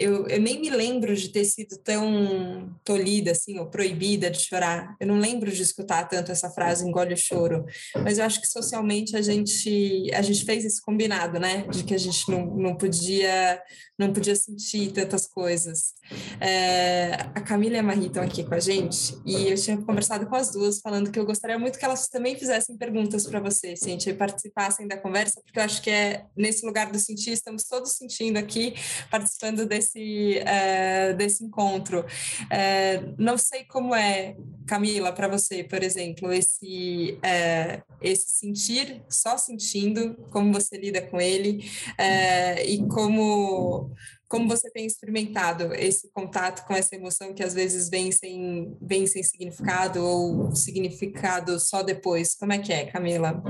eu, 0.01 0.27
eu 0.27 0.41
nem 0.41 0.61
me 0.61 0.71
lembro 0.71 1.15
de 1.15 1.29
ter 1.29 1.45
sido 1.45 1.76
tão 1.77 2.75
tolhida, 2.85 3.33
assim, 3.33 3.59
ou 3.59 3.67
proibida 3.67 4.31
de 4.31 4.41
chorar. 4.41 4.97
Eu 5.01 5.07
não 5.07 5.19
lembro 5.19 5.51
de 5.51 5.63
escutar 5.63 6.09
tanto 6.09 6.33
essa 6.33 6.51
frase, 6.51 6.87
engole 6.87 7.15
o 7.15 7.17
choro, 7.17 7.65
mas 8.03 8.19
eu 8.19 8.25
acho 8.25 8.41
que 8.41 8.47
socialmente 8.47 9.17
a 9.17 9.23
gente, 9.23 10.11
a 10.15 10.23
gente 10.23 10.45
fez 10.45 10.65
esse 10.65 10.81
combinado, 10.83 11.39
né, 11.39 11.67
de 11.69 11.85
que 11.85 11.95
a 11.95 11.99
gente 11.99 12.31
não, 12.31 12.47
não 12.47 12.77
podia 12.77 13.61
não 13.99 14.13
podia 14.13 14.37
sentir 14.37 14.93
tantas 14.93 15.27
coisas. 15.27 15.95
É, 16.41 17.15
a 17.35 17.41
Camila 17.41 17.77
e 17.77 17.79
a 17.79 17.83
Marie 17.83 18.07
estão 18.07 18.23
aqui 18.23 18.45
com 18.45 18.55
a 18.55 18.61
gente 18.61 19.17
e 19.25 19.49
eu 19.49 19.57
tinha 19.57 19.77
conversado 19.77 20.27
com 20.27 20.37
as 20.37 20.51
duas, 20.51 20.81
falando 20.81 21.11
que 21.11 21.19
eu 21.19 21.27
gostaria 21.27 21.59
muito 21.59 21.79
que 21.79 21.85
elas 21.85 22.09
também 22.09 22.37
fizessem 22.37 22.77
perguntas 22.77 23.27
para 23.27 23.41
você, 23.41 23.77
Cintia, 23.77 24.13
e 24.13 24.17
participassem 24.17 24.87
da 24.87 24.97
conversa, 24.97 25.41
porque 25.43 25.59
eu 25.59 25.65
acho 25.65 25.83
que 25.83 25.91
é 25.91 26.27
nesse 26.37 26.65
lugar 26.65 26.91
do 26.91 26.99
sentir, 26.99 27.33
estamos 27.33 27.65
todos 27.65 27.93
sentindo 27.93 28.39
aqui, 28.39 28.75
participando 29.11 29.67
desse, 29.67 30.39
é, 30.39 31.13
desse 31.15 31.45
encontro. 31.45 32.05
É, 32.51 33.03
não 33.19 33.39
sei 33.39 33.65
como 33.65 33.95
é, 33.95 34.37
Camila, 34.67 35.13
para 35.13 35.29
você, 35.29 35.65
por 35.65 35.83
exemplo, 35.83 36.33
esse, 36.33 37.19
é, 37.23 37.83
esse 38.03 38.31
sentir, 38.31 39.03
só 39.09 39.39
sentindo, 39.39 40.17
como 40.31 40.53
você 40.53 40.77
lida 40.77 41.01
com 41.01 41.21
ele 41.21 41.71
é, 41.99 42.65
e 42.67 42.87
como 42.89 43.93
como 44.29 44.49
você 44.49 44.71
tem 44.71 44.87
experimentado 44.87 45.73
esse 45.75 46.11
contato 46.11 46.67
com 46.67 46.75
essa 46.75 46.97
emoção 46.97 47.33
que 47.33 47.43
às 47.43 47.55
vezes 47.55 47.89
vem 47.89 48.11
sem, 48.11 48.77
vem 48.81 49.07
sem 49.07 49.23
significado 49.23 50.05
ou 50.05 50.55
significado 50.55 51.61
só 51.61 51.83
depois? 51.83 52.35
Como 52.35 52.53
é 52.53 52.59
que 52.59 52.73
é, 52.73 52.87
Camila? 52.87 53.43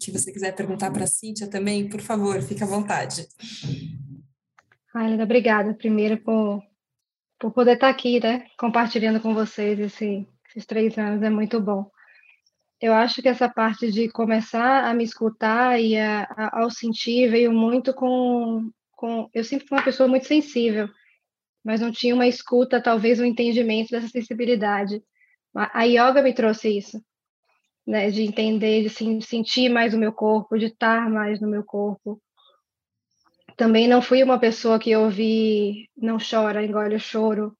Se 0.00 0.10
você 0.10 0.32
quiser 0.32 0.54
perguntar 0.54 0.90
para 0.90 1.04
a 1.04 1.08
Cíntia 1.08 1.48
também, 1.48 1.88
por 1.88 2.00
favor, 2.00 2.40
fique 2.42 2.62
à 2.62 2.66
vontade. 2.66 3.26
Ai, 4.94 5.10
Linda, 5.10 5.24
obrigada 5.24 5.74
primeiro 5.74 6.16
por, 6.18 6.62
por 7.38 7.52
poder 7.52 7.74
estar 7.74 7.90
aqui, 7.90 8.18
né? 8.18 8.46
Compartilhando 8.58 9.20
com 9.20 9.34
vocês 9.34 9.78
esse, 9.78 10.26
esses 10.48 10.64
três 10.64 10.96
anos, 10.96 11.22
é 11.22 11.28
muito 11.28 11.60
bom. 11.60 11.90
Eu 12.80 12.94
acho 12.94 13.20
que 13.20 13.28
essa 13.28 13.48
parte 13.48 13.90
de 13.90 14.08
começar 14.10 14.84
a 14.84 14.94
me 14.94 15.04
escutar 15.04 15.80
e 15.80 15.98
a, 15.98 16.22
a, 16.22 16.60
ao 16.62 16.70
sentir 16.70 17.28
veio 17.30 17.52
muito 17.52 17.92
com 17.94 18.70
com. 18.96 19.28
Eu 19.32 19.44
sempre 19.44 19.68
fui 19.68 19.78
uma 19.78 19.84
pessoa 19.84 20.08
muito 20.08 20.26
sensível, 20.26 20.88
mas 21.64 21.80
não 21.80 21.92
tinha 21.92 22.14
uma 22.14 22.26
escuta, 22.26 22.82
talvez 22.82 23.20
um 23.20 23.24
entendimento 23.24 23.90
dessa 23.90 24.08
sensibilidade. 24.08 25.02
A 25.54 25.84
yoga 25.84 26.22
me 26.22 26.34
trouxe 26.34 26.76
isso, 26.76 27.00
né? 27.86 28.10
De 28.10 28.22
entender, 28.22 28.82
de 28.82 29.22
sentir 29.22 29.68
mais 29.68 29.94
o 29.94 29.98
meu 29.98 30.12
corpo, 30.12 30.58
de 30.58 30.66
estar 30.66 31.08
mais 31.08 31.40
no 31.40 31.48
meu 31.48 31.62
corpo. 31.62 32.20
Também 33.56 33.88
não 33.88 34.02
fui 34.02 34.22
uma 34.22 34.38
pessoa 34.38 34.78
que 34.78 34.94
ouvi 34.96 35.88
não 35.96 36.18
chora, 36.18 36.64
engole 36.64 36.96
o 36.96 37.00
choro, 37.00 37.56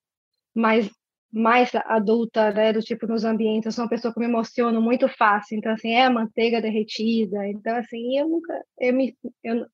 mas 0.55 0.91
mais 1.33 1.71
adulta, 1.75 2.51
né, 2.51 2.73
do 2.73 2.81
tipo 2.81 3.07
nos 3.07 3.25
ambientes, 3.25 3.67
eu 3.67 3.73
sou 3.73 3.85
uma 3.85 3.91
pessoa 3.91 4.13
que 4.13 4.19
me 4.19 4.27
emociono 4.27 4.81
muito 4.81 5.07
fácil, 5.09 5.59
então 5.59 5.73
assim, 5.73 5.93
é 5.93 6.09
manteiga 6.09 6.63
derretida, 6.63 7.47
então 7.49 7.77
assim, 7.77 8.19
eu 8.19 8.29
nunca, 8.29 8.65
eu 8.81 8.95
me, 8.95 9.15
eu, 9.45 9.67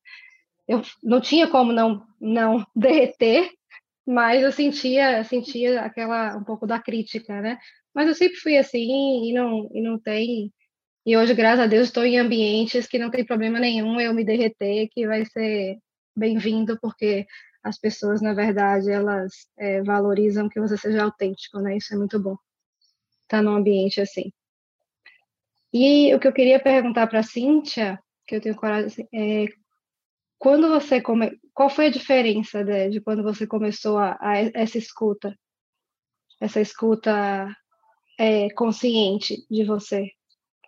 eu 0.68 0.82
não 1.02 1.20
tinha 1.20 1.48
como 1.48 1.72
não 1.72 2.06
não 2.20 2.66
derreter, 2.74 3.50
mas 4.06 4.42
eu 4.42 4.52
sentia 4.52 5.24
sentia 5.24 5.82
aquela 5.82 6.36
um 6.36 6.44
pouco 6.44 6.66
da 6.66 6.80
crítica, 6.80 7.40
né? 7.40 7.58
Mas 7.94 8.08
eu 8.08 8.14
sempre 8.14 8.36
fui 8.38 8.56
assim 8.56 9.28
e 9.28 9.32
não 9.34 9.68
e 9.72 9.82
não 9.82 9.98
tem 9.98 10.52
e 11.04 11.16
hoje 11.16 11.34
graças 11.34 11.60
a 11.60 11.66
Deus 11.66 11.88
estou 11.88 12.04
em 12.04 12.18
ambientes 12.18 12.86
que 12.86 12.98
não 12.98 13.10
tem 13.10 13.24
problema 13.24 13.58
nenhum 13.58 14.00
eu 14.00 14.14
me 14.14 14.24
derreter, 14.24 14.88
que 14.92 15.06
vai 15.06 15.24
ser 15.26 15.78
bem-vindo 16.16 16.78
porque 16.80 17.26
as 17.62 17.78
pessoas 17.78 18.20
na 18.20 18.34
verdade 18.34 18.90
elas 18.90 19.32
é, 19.58 19.82
valorizam 19.82 20.48
que 20.48 20.60
você 20.60 20.76
seja 20.76 21.02
autêntico, 21.04 21.60
né? 21.60 21.76
Isso 21.76 21.94
é 21.94 21.96
muito 21.96 22.20
bom. 22.20 22.36
Estar 23.24 23.38
tá 23.38 23.42
num 23.42 23.56
ambiente 23.56 24.00
assim. 24.00 24.32
E 25.72 26.14
o 26.14 26.20
que 26.20 26.28
eu 26.28 26.32
queria 26.32 26.60
perguntar 26.60 27.06
para 27.06 27.20
a 27.20 27.22
Cíntia, 27.22 27.98
que 28.26 28.36
eu 28.36 28.40
tenho 28.40 28.54
coragem, 28.54 29.08
é, 29.12 29.46
quando 30.42 30.68
você 30.68 31.00
come... 31.00 31.40
qual 31.54 31.70
foi 31.70 31.86
a 31.86 31.90
diferença 31.90 32.64
de, 32.64 32.90
de 32.90 33.00
quando 33.00 33.22
você 33.22 33.46
começou 33.46 33.96
a, 33.96 34.18
a, 34.20 34.38
essa 34.54 34.76
escuta? 34.76 35.38
Essa 36.40 36.60
escuta 36.60 37.56
é, 38.18 38.50
consciente 38.50 39.46
de 39.48 39.64
você 39.64 40.10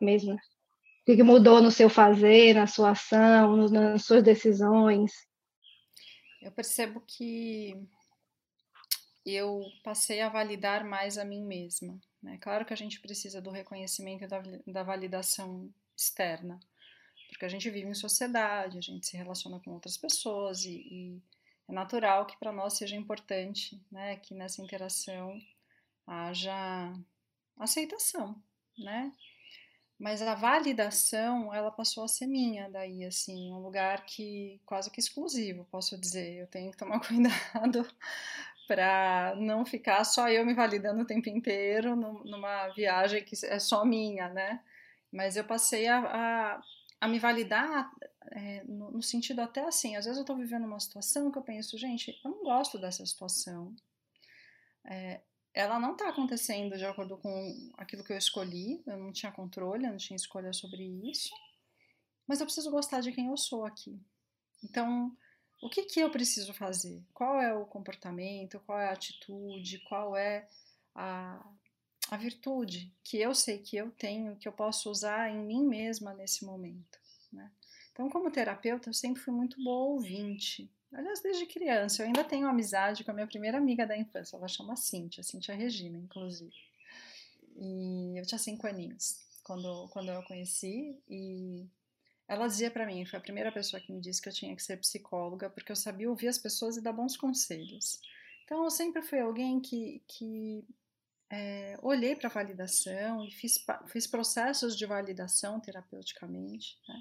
mesma? 0.00 0.34
O 0.34 1.16
que 1.16 1.22
mudou 1.24 1.60
no 1.60 1.72
seu 1.72 1.90
fazer 1.90 2.54
na 2.54 2.68
sua 2.68 2.90
ação 2.90 3.68
nas 3.68 4.04
suas 4.04 4.22
decisões? 4.22 5.10
Eu 6.40 6.52
percebo 6.52 7.02
que 7.04 7.74
eu 9.26 9.60
passei 9.82 10.20
a 10.20 10.28
validar 10.28 10.84
mais 10.84 11.18
a 11.18 11.24
mim 11.24 11.44
mesma 11.44 11.98
né? 12.22 12.38
claro 12.40 12.64
que 12.64 12.72
a 12.72 12.76
gente 12.76 13.00
precisa 13.00 13.40
do 13.40 13.50
reconhecimento 13.50 14.28
da, 14.28 14.40
da 14.66 14.82
validação 14.84 15.68
externa 15.96 16.60
porque 17.34 17.44
a 17.44 17.48
gente 17.48 17.68
vive 17.68 17.88
em 17.88 17.94
sociedade, 17.94 18.78
a 18.78 18.80
gente 18.80 19.08
se 19.08 19.16
relaciona 19.16 19.58
com 19.58 19.72
outras 19.72 19.96
pessoas 19.96 20.64
e, 20.64 20.70
e 20.70 21.22
é 21.68 21.72
natural 21.72 22.26
que 22.26 22.38
para 22.38 22.52
nós 22.52 22.74
seja 22.74 22.94
importante, 22.94 23.82
né, 23.90 24.16
que 24.16 24.34
nessa 24.34 24.62
interação 24.62 25.36
haja 26.06 26.94
aceitação, 27.58 28.40
né? 28.78 29.12
Mas 29.98 30.22
a 30.22 30.34
validação, 30.34 31.52
ela 31.52 31.72
passou 31.72 32.04
a 32.04 32.08
ser 32.08 32.26
minha 32.26 32.68
daí, 32.70 33.04
assim, 33.04 33.52
um 33.52 33.58
lugar 33.58 34.04
que 34.06 34.60
quase 34.64 34.90
que 34.90 35.00
exclusivo, 35.00 35.66
posso 35.70 35.98
dizer. 35.98 36.36
Eu 36.36 36.46
tenho 36.46 36.70
que 36.70 36.76
tomar 36.76 37.00
cuidado 37.06 37.88
para 38.68 39.34
não 39.38 39.64
ficar 39.64 40.04
só 40.04 40.28
eu 40.28 40.44
me 40.46 40.54
validando 40.54 41.02
o 41.02 41.06
tempo 41.06 41.28
inteiro 41.28 41.96
numa 41.96 42.68
viagem 42.68 43.24
que 43.24 43.34
é 43.46 43.58
só 43.58 43.84
minha, 43.84 44.28
né? 44.28 44.60
Mas 45.12 45.36
eu 45.36 45.44
passei 45.44 45.86
a, 45.88 45.98
a 45.98 46.62
a 47.00 47.08
me 47.08 47.18
validar 47.18 47.90
é, 48.30 48.64
no, 48.64 48.90
no, 48.92 49.02
sentido 49.02 49.40
até 49.40 49.64
assim, 49.64 49.96
às 49.96 50.04
vezes 50.04 50.16
eu 50.16 50.22
estou 50.22 50.36
vivendo 50.36 50.64
uma 50.64 50.80
situação 50.80 51.30
que 51.30 51.38
eu 51.38 51.42
penso, 51.42 51.76
gente, 51.76 52.18
eu 52.24 52.30
não 52.30 52.42
gosto 52.42 52.78
dessa 52.78 53.04
situação. 53.04 53.74
É, 54.84 55.20
ela 55.52 55.78
não 55.78 55.92
está 55.92 56.08
acontecendo 56.08 56.76
de 56.76 56.84
acordo 56.84 57.16
com 57.16 57.72
aquilo 57.76 58.02
que 58.02 58.12
eu 58.12 58.18
escolhi, 58.18 58.82
eu 58.86 58.96
não 58.96 59.12
tinha 59.12 59.30
controle, 59.30 59.84
eu 59.84 59.90
não 59.90 59.96
tinha 59.96 60.16
escolha 60.16 60.52
sobre 60.52 60.82
isso, 61.08 61.32
mas 62.26 62.40
eu 62.40 62.46
preciso 62.46 62.70
gostar 62.70 63.00
de 63.00 63.12
quem 63.12 63.28
eu 63.28 63.36
sou 63.36 63.64
aqui. 63.64 64.00
Então, 64.62 65.16
o 65.62 65.68
que, 65.68 65.84
que 65.84 66.00
eu 66.00 66.10
preciso 66.10 66.52
fazer? 66.52 67.02
Qual 67.12 67.40
é 67.40 67.54
o 67.54 67.66
comportamento, 67.66 68.60
qual 68.66 68.80
é 68.80 68.88
a 68.88 68.92
atitude, 68.92 69.78
qual 69.88 70.16
é 70.16 70.48
a, 70.94 71.44
a 72.10 72.16
virtude 72.16 72.92
que 73.02 73.18
eu 73.18 73.34
sei 73.34 73.58
que 73.58 73.76
eu 73.76 73.90
tenho, 73.90 74.36
que 74.36 74.46
eu 74.46 74.52
posso 74.52 74.90
usar 74.90 75.30
em 75.30 75.38
mim 75.38 75.64
mesma 75.64 76.12
nesse 76.14 76.44
momento. 76.44 76.98
Né? 77.32 77.50
Então, 77.92 78.10
como 78.10 78.30
terapeuta, 78.30 78.88
eu 78.88 78.94
sempre 78.94 79.22
fui 79.22 79.32
muito 79.32 79.62
boa 79.62 79.94
ouvinte. 79.94 80.70
Aliás, 80.92 81.20
desde 81.20 81.46
criança, 81.46 82.02
eu 82.02 82.06
ainda 82.06 82.22
tenho 82.22 82.46
amizade 82.46 83.02
com 83.02 83.10
a 83.10 83.14
minha 83.14 83.26
primeira 83.26 83.58
amiga 83.58 83.86
da 83.86 83.96
infância, 83.96 84.36
ela 84.36 84.46
chama 84.46 84.76
Cíntia, 84.76 85.22
Cíntia 85.22 85.54
Regina, 85.54 85.98
inclusive. 85.98 86.54
E 87.56 88.18
eu 88.18 88.24
tinha 88.24 88.38
cinco 88.38 88.66
aninhos 88.66 89.24
quando, 89.42 89.88
quando 89.88 90.08
eu 90.08 90.18
a 90.18 90.24
conheci, 90.24 90.96
e 91.08 91.66
ela 92.26 92.46
dizia 92.46 92.70
para 92.70 92.86
mim, 92.86 93.04
foi 93.04 93.18
a 93.18 93.22
primeira 93.22 93.52
pessoa 93.52 93.80
que 93.80 93.92
me 93.92 94.00
disse 94.00 94.20
que 94.20 94.28
eu 94.28 94.32
tinha 94.32 94.54
que 94.54 94.62
ser 94.62 94.78
psicóloga, 94.78 95.50
porque 95.50 95.70
eu 95.70 95.76
sabia 95.76 96.08
ouvir 96.08 96.28
as 96.28 96.38
pessoas 96.38 96.76
e 96.76 96.80
dar 96.80 96.92
bons 96.92 97.16
conselhos. 97.16 98.00
Então, 98.44 98.62
eu 98.64 98.70
sempre 98.70 99.02
fui 99.02 99.20
alguém 99.20 99.60
que, 99.60 100.02
que 100.06 100.64
é, 101.30 101.76
olhei 101.82 102.14
para 102.14 102.28
validação 102.28 103.24
e 103.24 103.30
fiz, 103.30 103.54
fiz 103.88 104.06
processos 104.06 104.76
de 104.76 104.86
validação 104.86 105.60
terapeuticamente. 105.60 106.78
Né? 106.88 106.94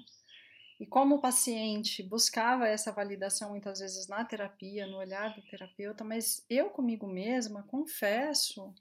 E 0.80 0.86
como 0.86 1.16
o 1.16 1.20
paciente 1.20 2.02
buscava 2.02 2.66
essa 2.66 2.92
validação 2.92 3.50
muitas 3.50 3.78
vezes 3.78 4.08
na 4.08 4.24
terapia, 4.24 4.86
no 4.86 4.98
olhar 4.98 5.34
do 5.34 5.42
terapeuta, 5.42 6.02
mas 6.02 6.44
eu 6.50 6.70
comigo 6.70 7.06
mesma 7.06 7.62
confesso, 7.64 8.74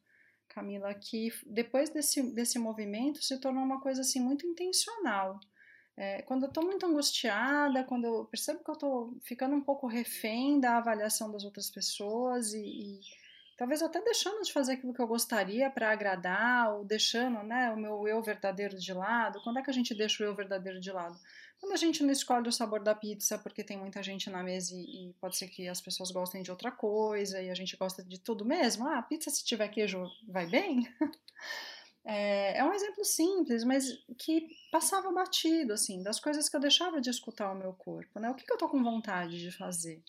Camila, 0.50 0.94
que 0.94 1.30
depois 1.46 1.90
desse, 1.90 2.34
desse 2.34 2.58
movimento 2.58 3.22
se 3.22 3.40
tornou 3.40 3.64
uma 3.64 3.80
coisa 3.80 4.02
assim 4.02 4.20
muito 4.20 4.46
intencional. 4.46 5.40
É, 5.96 6.24
quando 6.24 6.44
eu 6.44 6.50
estou 6.50 6.66
muito 6.66 6.84
angustiada, 6.86 7.84
quando 7.84 8.06
eu 8.06 8.26
percebo 8.26 8.64
que 8.64 8.70
eu 8.72 8.74
estou 8.74 9.20
ficando 9.24 9.56
um 9.56 9.62
pouco 9.62 9.86
refém 9.86 10.60
da 10.60 10.78
avaliação 10.78 11.32
das 11.32 11.44
outras 11.44 11.70
pessoas 11.70 12.54
e, 12.54 12.66
e 12.66 13.00
talvez 13.58 13.82
até 13.82 14.02
deixando 14.02 14.42
de 14.42 14.52
fazer 14.52 14.74
aquilo 14.74 14.94
que 14.94 15.02
eu 15.02 15.08
gostaria 15.08 15.70
para 15.70 15.92
agradar, 15.92 16.74
ou 16.74 16.86
deixando 16.86 17.44
né, 17.44 17.72
o 17.72 17.78
meu 17.78 18.08
eu 18.08 18.22
verdadeiro 18.22 18.78
de 18.78 18.94
lado. 18.94 19.42
Quando 19.44 19.60
é 19.60 19.64
que 19.64 19.70
a 19.70 19.74
gente 19.74 19.94
deixa 19.94 20.24
o 20.24 20.26
eu 20.26 20.36
verdadeiro 20.36 20.80
de 20.80 20.92
lado? 20.92 21.18
Quando 21.60 21.74
a 21.74 21.78
gente 21.78 22.04
não 22.04 22.12
escolhe 22.12 22.50
o 22.50 22.52
sabor 22.52 22.84
da 22.84 22.94
pizza 22.94 23.38
porque 23.38 23.64
tem 23.64 23.78
muita 23.78 24.04
gente 24.04 24.30
na 24.30 24.44
mesa 24.44 24.74
e, 24.76 25.10
e 25.10 25.14
pode 25.14 25.38
ser 25.38 25.48
que 25.48 25.68
as 25.68 25.80
pessoas 25.80 26.12
gostem 26.12 26.44
de 26.44 26.52
outra 26.52 26.72
coisa 26.72 27.42
e 27.42 27.50
a 27.50 27.54
gente 27.54 27.78
gosta 27.78 28.04
de 28.04 28.20
tudo 28.20 28.44
mesmo. 28.44 28.88
Ah, 28.88 29.02
pizza 29.02 29.30
se 29.30 29.46
tiver 29.46 29.70
queijo 29.70 30.06
vai 30.28 30.46
bem? 30.46 30.88
É, 32.06 32.58
é, 32.58 32.66
um 32.66 32.74
exemplo 32.74 33.06
simples, 33.06 33.64
mas 33.64 33.86
que 34.18 34.50
passava 34.70 35.10
batido, 35.12 35.72
assim, 35.72 36.04
das 36.04 36.20
coisas 36.20 36.50
que 36.50 36.56
eu 36.58 36.60
deixava 36.60 37.00
de 37.00 37.10
escutar 37.10 37.50
o 37.52 37.58
meu 37.58 37.72
corpo, 37.74 38.20
né? 38.20 38.30
O 38.30 38.36
que, 38.36 38.46
que 38.46 38.52
eu 38.52 38.58
tô 38.58 38.68
com 38.68 38.84
vontade 38.84 39.40
de 39.40 39.50
fazer? 39.52 40.04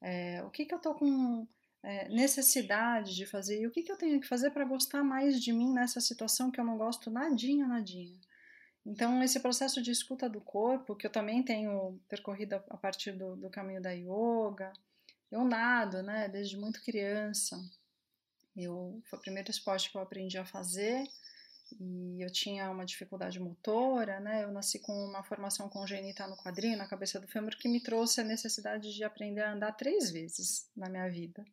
É, 0.00 0.42
o 0.44 0.50
que, 0.50 0.64
que 0.64 0.74
eu 0.74 0.78
tô 0.78 0.94
com 0.94 1.46
é, 1.86 2.08
necessidade 2.08 3.14
de 3.14 3.24
fazer 3.24 3.60
e 3.60 3.66
o 3.66 3.70
que, 3.70 3.80
que 3.80 3.92
eu 3.92 3.96
tenho 3.96 4.20
que 4.20 4.26
fazer 4.26 4.50
para 4.50 4.64
gostar 4.64 5.04
mais 5.04 5.40
de 5.40 5.52
mim 5.52 5.72
nessa 5.72 6.00
situação 6.00 6.50
que 6.50 6.58
eu 6.58 6.64
não 6.64 6.76
gosto 6.76 7.12
nadinha, 7.12 7.64
nadinha. 7.64 8.18
Então, 8.84 9.22
esse 9.22 9.38
processo 9.38 9.80
de 9.80 9.92
escuta 9.92 10.28
do 10.28 10.40
corpo, 10.40 10.96
que 10.96 11.06
eu 11.06 11.10
também 11.10 11.44
tenho 11.44 11.96
percorrido 12.08 12.54
a 12.54 12.76
partir 12.76 13.12
do, 13.12 13.36
do 13.36 13.48
caminho 13.48 13.80
da 13.80 13.92
yoga, 13.92 14.72
eu 15.30 15.44
nado, 15.44 16.02
né, 16.02 16.28
desde 16.28 16.56
muito 16.56 16.82
criança. 16.82 17.56
Eu, 18.56 19.00
foi 19.04 19.18
o 19.20 19.22
primeiro 19.22 19.50
esporte 19.50 19.88
que 19.88 19.96
eu 19.96 20.02
aprendi 20.02 20.38
a 20.38 20.44
fazer 20.44 21.04
e 21.80 22.20
eu 22.20 22.32
tinha 22.32 22.68
uma 22.68 22.84
dificuldade 22.84 23.38
motora, 23.38 24.18
né? 24.18 24.44
Eu 24.44 24.50
nasci 24.52 24.78
com 24.78 24.92
uma 24.92 25.22
formação 25.22 25.68
congênita 25.68 26.26
no 26.26 26.36
quadril, 26.36 26.76
na 26.76 26.86
cabeça 26.86 27.20
do 27.20 27.28
fêmur, 27.28 27.56
que 27.56 27.68
me 27.68 27.80
trouxe 27.80 28.20
a 28.20 28.24
necessidade 28.24 28.94
de 28.94 29.04
aprender 29.04 29.42
a 29.42 29.52
andar 29.52 29.72
três 29.72 30.10
vezes 30.10 30.68
na 30.76 30.88
minha 30.88 31.08
vida. 31.08 31.44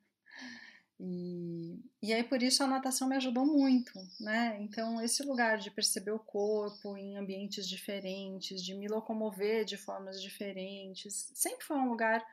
E, 1.05 1.83
e 2.01 2.13
aí 2.13 2.23
por 2.23 2.41
isso 2.41 2.63
a 2.63 2.67
natação 2.67 3.09
me 3.09 3.17
ajudou 3.17 3.45
muito, 3.45 3.91
né? 4.21 4.57
Então 4.61 5.01
esse 5.01 5.21
lugar 5.21 5.57
de 5.57 5.69
perceber 5.69 6.11
o 6.11 6.19
corpo 6.19 6.95
em 6.95 7.17
ambientes 7.17 7.67
diferentes, 7.67 8.63
de 8.63 8.73
me 8.73 8.87
locomover 8.87 9.65
de 9.65 9.75
formas 9.75 10.21
diferentes, 10.21 11.29
sempre 11.33 11.65
foi 11.65 11.75
um 11.75 11.89
lugar 11.89 12.25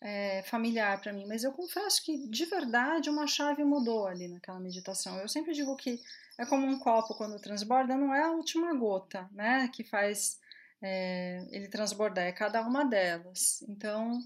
é, 0.00 0.42
familiar 0.42 1.00
para 1.00 1.12
mim. 1.12 1.26
Mas 1.28 1.44
eu 1.44 1.52
confesso 1.52 2.04
que 2.04 2.26
de 2.28 2.44
verdade 2.46 3.08
uma 3.08 3.28
chave 3.28 3.62
mudou 3.62 4.08
ali 4.08 4.26
naquela 4.26 4.58
meditação. 4.58 5.16
Eu 5.20 5.28
sempre 5.28 5.54
digo 5.54 5.76
que 5.76 6.00
é 6.36 6.44
como 6.44 6.66
um 6.66 6.80
copo 6.80 7.14
quando 7.14 7.40
transborda, 7.40 7.96
não 7.96 8.12
é 8.12 8.24
a 8.24 8.32
última 8.32 8.74
gota, 8.74 9.28
né? 9.30 9.68
Que 9.72 9.84
faz 9.84 10.40
é, 10.82 11.46
ele 11.52 11.68
transbordar, 11.68 12.24
é 12.24 12.32
cada 12.32 12.62
uma 12.62 12.84
delas. 12.84 13.62
Então 13.68 14.18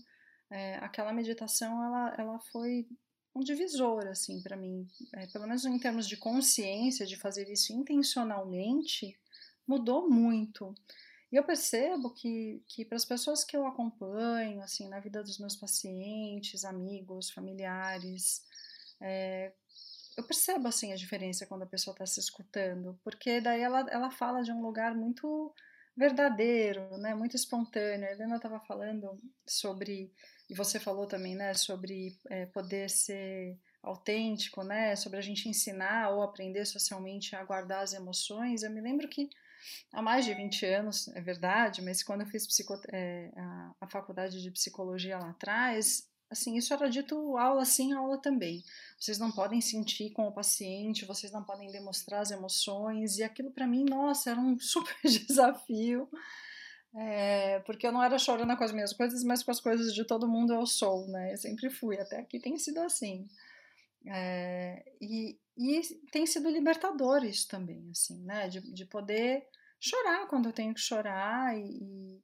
é, 0.48 0.76
aquela 0.76 1.12
meditação 1.12 1.85
ela, 1.85 2.14
ela 2.16 2.38
foi 2.50 2.87
um 3.35 3.40
divisor 3.40 4.07
assim 4.07 4.40
para 4.42 4.57
mim, 4.57 4.87
é, 5.14 5.27
pelo 5.27 5.47
menos 5.47 5.64
em 5.64 5.79
termos 5.79 6.07
de 6.07 6.16
consciência 6.16 7.07
de 7.07 7.16
fazer 7.16 7.49
isso 7.51 7.73
intencionalmente, 7.73 9.18
mudou 9.66 10.09
muito. 10.09 10.75
E 11.31 11.37
eu 11.37 11.45
percebo 11.45 12.11
que, 12.11 12.62
que 12.68 12.85
para 12.85 12.97
as 12.97 13.07
pessoas 13.07 13.42
que 13.42 13.57
eu 13.57 13.66
acompanho, 13.66 14.61
assim, 14.61 14.87
na 14.88 15.01
vida 15.01 15.23
dos 15.23 15.38
meus 15.38 15.57
pacientes, 15.57 16.62
amigos, 16.62 17.31
familiares, 17.31 18.45
é, 19.01 19.53
eu 20.14 20.23
percebo, 20.25 20.68
assim, 20.68 20.92
a 20.92 20.97
diferença 20.97 21.47
quando 21.47 21.62
a 21.62 21.66
pessoa 21.66 21.95
está 21.95 22.05
se 22.05 22.21
escutando, 22.21 22.99
porque 23.03 23.40
daí 23.40 23.62
ela, 23.62 23.81
ela 23.88 24.11
fala 24.11 24.42
de 24.42 24.53
um 24.53 24.61
lugar 24.61 24.95
muito 24.95 25.55
verdadeiro, 25.97 26.99
né, 26.99 27.14
muito 27.14 27.35
espontâneo. 27.35 28.07
A 28.07 28.12
Helena 28.12 28.37
estava 28.37 28.61
falando 28.61 29.18
sobre 29.47 30.12
e 30.52 30.54
você 30.54 30.78
falou 30.78 31.06
também, 31.06 31.34
né, 31.34 31.54
sobre 31.54 32.14
é, 32.28 32.44
poder 32.44 32.90
ser 32.90 33.58
autêntico, 33.82 34.62
né, 34.62 34.94
sobre 34.94 35.18
a 35.18 35.22
gente 35.22 35.48
ensinar 35.48 36.10
ou 36.10 36.22
aprender 36.22 36.66
socialmente 36.66 37.34
a 37.34 37.42
guardar 37.42 37.82
as 37.82 37.94
emoções. 37.94 38.62
Eu 38.62 38.70
me 38.70 38.82
lembro 38.82 39.08
que 39.08 39.30
há 39.90 40.02
mais 40.02 40.26
de 40.26 40.34
20 40.34 40.66
anos, 40.66 41.08
é 41.16 41.22
verdade, 41.22 41.80
mas 41.80 42.02
quando 42.02 42.20
eu 42.20 42.26
fiz 42.26 42.46
psico, 42.46 42.78
é, 42.92 43.32
a, 43.34 43.72
a 43.80 43.86
faculdade 43.86 44.42
de 44.42 44.50
psicologia 44.50 45.18
lá 45.18 45.30
atrás, 45.30 46.06
assim, 46.30 46.54
isso 46.58 46.74
era 46.74 46.90
dito 46.90 47.38
aula 47.38 47.64
sim, 47.64 47.94
aula 47.94 48.18
também. 48.18 48.62
Vocês 49.00 49.18
não 49.18 49.32
podem 49.32 49.62
sentir 49.62 50.10
com 50.10 50.28
o 50.28 50.32
paciente, 50.32 51.06
vocês 51.06 51.32
não 51.32 51.42
podem 51.42 51.72
demonstrar 51.72 52.20
as 52.20 52.30
emoções, 52.30 53.16
e 53.16 53.22
aquilo 53.22 53.50
para 53.50 53.66
mim, 53.66 53.86
nossa, 53.88 54.32
era 54.32 54.38
um 54.38 54.58
super 54.60 54.96
desafio. 55.02 56.10
É, 56.94 57.61
porque 57.61 57.87
eu 57.87 57.92
não 57.92 58.02
era 58.02 58.18
chorando 58.18 58.57
com 58.57 58.64
as 58.64 58.72
minhas 58.72 58.92
coisas, 58.92 59.24
mas 59.24 59.42
com 59.42 59.50
as 59.50 59.61
coisas 59.61 59.94
de 59.94 60.05
todo 60.05 60.28
mundo 60.28 60.52
eu 60.52 60.66
sou, 60.66 61.09
né? 61.09 61.33
Eu 61.33 61.38
sempre 61.38 61.70
fui, 61.70 61.98
até 61.98 62.18
aqui 62.18 62.38
tem 62.38 62.59
sido 62.59 62.78
assim. 62.81 63.26
É, 64.07 64.85
e, 65.00 65.38
e 65.57 65.81
tem 66.11 66.26
sido 66.26 66.50
libertador 66.50 67.24
isso 67.24 67.48
também, 67.48 67.88
assim, 67.90 68.22
né? 68.24 68.48
De, 68.48 68.61
de 68.72 68.85
poder 68.85 69.46
chorar 69.81 70.26
quando 70.28 70.46
eu 70.46 70.52
tenho 70.52 70.74
que 70.74 70.81
chorar 70.81 71.57
e, 71.59 72.20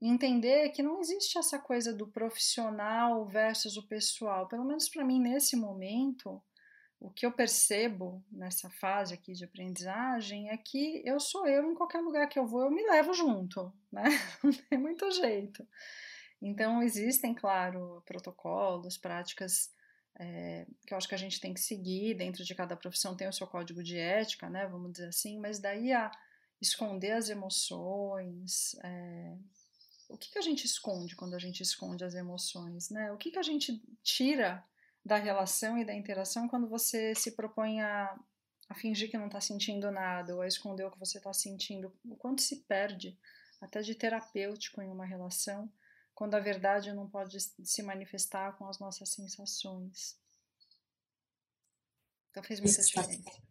e 0.00 0.08
entender 0.08 0.70
que 0.70 0.82
não 0.82 1.00
existe 1.00 1.36
essa 1.36 1.58
coisa 1.58 1.92
do 1.92 2.06
profissional 2.06 3.26
versus 3.26 3.76
o 3.76 3.86
pessoal. 3.88 4.46
Pelo 4.48 4.64
menos 4.64 4.88
para 4.88 5.04
mim, 5.04 5.20
nesse 5.20 5.56
momento, 5.56 6.40
o 7.02 7.10
que 7.10 7.26
eu 7.26 7.32
percebo 7.32 8.24
nessa 8.30 8.70
fase 8.70 9.12
aqui 9.12 9.32
de 9.32 9.44
aprendizagem 9.44 10.50
é 10.50 10.56
que 10.56 11.02
eu 11.04 11.18
sou 11.18 11.48
eu 11.48 11.70
em 11.70 11.74
qualquer 11.74 12.00
lugar 12.00 12.28
que 12.28 12.38
eu 12.38 12.46
vou, 12.46 12.62
eu 12.62 12.70
me 12.70 12.82
levo 12.82 13.12
junto, 13.12 13.72
né? 13.90 14.04
Não 14.42 14.52
tem 14.52 14.78
muito 14.78 15.10
jeito. 15.10 15.66
Então, 16.40 16.80
existem, 16.80 17.34
claro, 17.34 18.02
protocolos, 18.06 18.96
práticas 18.96 19.72
é, 20.18 20.64
que 20.86 20.94
eu 20.94 20.98
acho 20.98 21.08
que 21.08 21.14
a 21.14 21.18
gente 21.18 21.40
tem 21.40 21.52
que 21.52 21.60
seguir, 21.60 22.14
dentro 22.14 22.44
de 22.44 22.54
cada 22.54 22.76
profissão 22.76 23.16
tem 23.16 23.28
o 23.28 23.32
seu 23.32 23.48
código 23.48 23.82
de 23.82 23.98
ética, 23.98 24.48
né? 24.48 24.66
Vamos 24.68 24.92
dizer 24.92 25.08
assim, 25.08 25.40
mas 25.40 25.58
daí 25.58 25.92
a 25.92 26.08
esconder 26.60 27.12
as 27.12 27.28
emoções. 27.28 28.76
É, 28.84 29.36
o 30.08 30.16
que, 30.16 30.30
que 30.30 30.38
a 30.38 30.42
gente 30.42 30.64
esconde 30.64 31.16
quando 31.16 31.34
a 31.34 31.38
gente 31.38 31.62
esconde 31.62 32.04
as 32.04 32.14
emoções, 32.14 32.90
né? 32.90 33.10
O 33.10 33.16
que, 33.16 33.32
que 33.32 33.38
a 33.38 33.42
gente 33.42 33.82
tira 34.04 34.64
da 35.04 35.16
relação 35.16 35.76
e 35.78 35.84
da 35.84 35.94
interação 35.94 36.48
quando 36.48 36.68
você 36.68 37.14
se 37.14 37.32
propõe 37.32 37.80
a, 37.80 38.18
a 38.68 38.74
fingir 38.74 39.10
que 39.10 39.18
não 39.18 39.26
está 39.26 39.40
sentindo 39.40 39.90
nada 39.90 40.34
ou 40.34 40.42
a 40.42 40.46
esconder 40.46 40.84
o 40.84 40.90
que 40.90 40.98
você 40.98 41.18
está 41.18 41.32
sentindo. 41.32 41.92
O 42.04 42.16
quanto 42.16 42.42
se 42.42 42.64
perde, 42.64 43.18
até 43.60 43.80
de 43.80 43.94
terapêutico 43.94 44.80
em 44.80 44.90
uma 44.90 45.04
relação, 45.04 45.70
quando 46.14 46.34
a 46.34 46.40
verdade 46.40 46.92
não 46.92 47.08
pode 47.08 47.38
se 47.40 47.82
manifestar 47.82 48.52
com 48.56 48.68
as 48.68 48.78
nossas 48.78 49.10
sensações. 49.10 50.18
Então 52.30 52.42
fez 52.42 52.60
muita 52.60 52.82
diferença. 52.82 53.42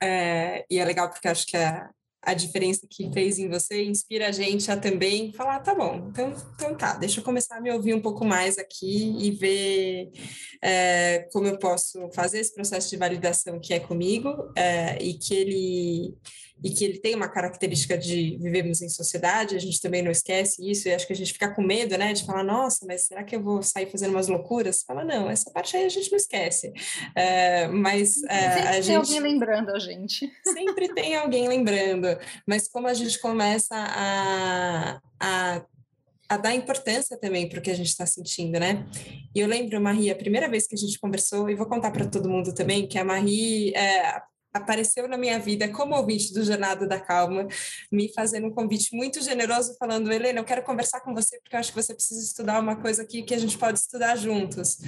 É, 0.00 0.66
e 0.70 0.78
é 0.78 0.84
legal 0.84 1.08
porque 1.10 1.26
acho 1.26 1.46
que 1.46 1.56
a, 1.56 1.90
a 2.26 2.34
diferença 2.34 2.88
que 2.90 3.08
fez 3.12 3.38
em 3.38 3.48
você 3.48 3.84
inspira 3.84 4.26
a 4.26 4.32
gente 4.32 4.68
a 4.68 4.76
também 4.76 5.32
falar, 5.32 5.60
tá 5.60 5.72
bom, 5.72 6.08
então, 6.10 6.34
então 6.56 6.74
tá, 6.74 6.94
deixa 6.94 7.20
eu 7.20 7.24
começar 7.24 7.56
a 7.56 7.60
me 7.60 7.70
ouvir 7.70 7.94
um 7.94 8.00
pouco 8.00 8.24
mais 8.24 8.58
aqui 8.58 9.16
e 9.16 9.30
ver 9.30 10.10
é, 10.60 11.28
como 11.32 11.46
eu 11.46 11.56
posso 11.56 12.10
fazer 12.12 12.40
esse 12.40 12.52
processo 12.52 12.90
de 12.90 12.96
validação 12.96 13.60
que 13.60 13.72
é 13.72 13.78
comigo 13.78 14.52
é, 14.56 15.00
e 15.00 15.14
que 15.14 15.34
ele 15.34 16.14
e 16.62 16.70
que 16.70 16.84
ele 16.84 16.98
tem 16.98 17.14
uma 17.14 17.28
característica 17.28 17.96
de 17.96 18.36
vivemos 18.40 18.80
em 18.82 18.88
sociedade, 18.88 19.56
a 19.56 19.58
gente 19.58 19.80
também 19.80 20.02
não 20.02 20.10
esquece 20.10 20.68
isso, 20.68 20.88
e 20.88 20.94
acho 20.94 21.06
que 21.06 21.12
a 21.12 21.16
gente 21.16 21.32
fica 21.32 21.52
com 21.54 21.62
medo, 21.62 21.96
né, 21.96 22.12
de 22.12 22.24
falar, 22.24 22.42
nossa, 22.42 22.86
mas 22.86 23.06
será 23.06 23.22
que 23.22 23.36
eu 23.36 23.42
vou 23.42 23.62
sair 23.62 23.90
fazendo 23.90 24.10
umas 24.10 24.28
loucuras? 24.28 24.82
Fala, 24.82 25.04
não, 25.04 25.30
essa 25.30 25.50
parte 25.50 25.76
aí 25.76 25.84
a 25.84 25.88
gente 25.88 26.10
não 26.10 26.16
esquece. 26.16 26.72
É, 27.14 27.68
mas 27.68 28.22
é, 28.24 28.46
a 28.46 28.72
tem 28.72 28.82
gente... 28.82 28.96
alguém 28.96 29.20
lembrando 29.20 29.70
a 29.70 29.78
gente. 29.78 30.30
Sempre 30.44 30.92
tem 30.94 31.16
alguém 31.16 31.48
lembrando, 31.48 32.08
mas 32.46 32.68
como 32.68 32.86
a 32.86 32.94
gente 32.94 33.18
começa 33.20 33.74
a, 33.74 35.00
a 35.20 35.66
a 36.28 36.36
dar 36.36 36.54
importância 36.54 37.16
também 37.16 37.48
para 37.48 37.58
o 37.58 37.62
que 37.62 37.70
a 37.70 37.74
gente 37.74 37.88
está 37.88 38.04
sentindo, 38.04 38.58
né? 38.58 38.84
E 39.34 39.40
eu 39.40 39.46
lembro, 39.46 39.80
Marie, 39.80 40.10
a 40.10 40.16
primeira 40.16 40.48
vez 40.48 40.66
que 40.66 40.74
a 40.74 40.78
gente 40.78 40.98
conversou, 40.98 41.48
e 41.48 41.54
vou 41.54 41.66
contar 41.66 41.90
para 41.90 42.06
todo 42.06 42.28
mundo 42.28 42.52
também, 42.52 42.86
que 42.86 42.98
a 42.98 43.04
Marie, 43.04 43.72
é, 43.74 44.20
apareceu 44.56 45.08
na 45.08 45.16
minha 45.16 45.38
vida 45.38 45.68
como 45.68 45.94
ouvinte 45.94 46.32
do 46.32 46.44
Jornada 46.44 46.86
da 46.86 47.00
Calma, 47.00 47.46
me 47.90 48.12
fazendo 48.12 48.46
um 48.46 48.50
convite 48.50 48.94
muito 48.94 49.22
generoso, 49.22 49.76
falando: 49.78 50.12
Helena, 50.12 50.40
eu 50.40 50.44
quero 50.44 50.62
conversar 50.62 51.00
com 51.00 51.14
você 51.14 51.38
porque 51.40 51.54
eu 51.54 51.60
acho 51.60 51.72
que 51.72 51.82
você 51.82 51.94
precisa 51.94 52.22
estudar 52.22 52.60
uma 52.60 52.76
coisa 52.76 53.02
aqui 53.02 53.22
que 53.22 53.34
a 53.34 53.38
gente 53.38 53.56
pode 53.58 53.78
estudar 53.78 54.16
juntos. 54.16 54.78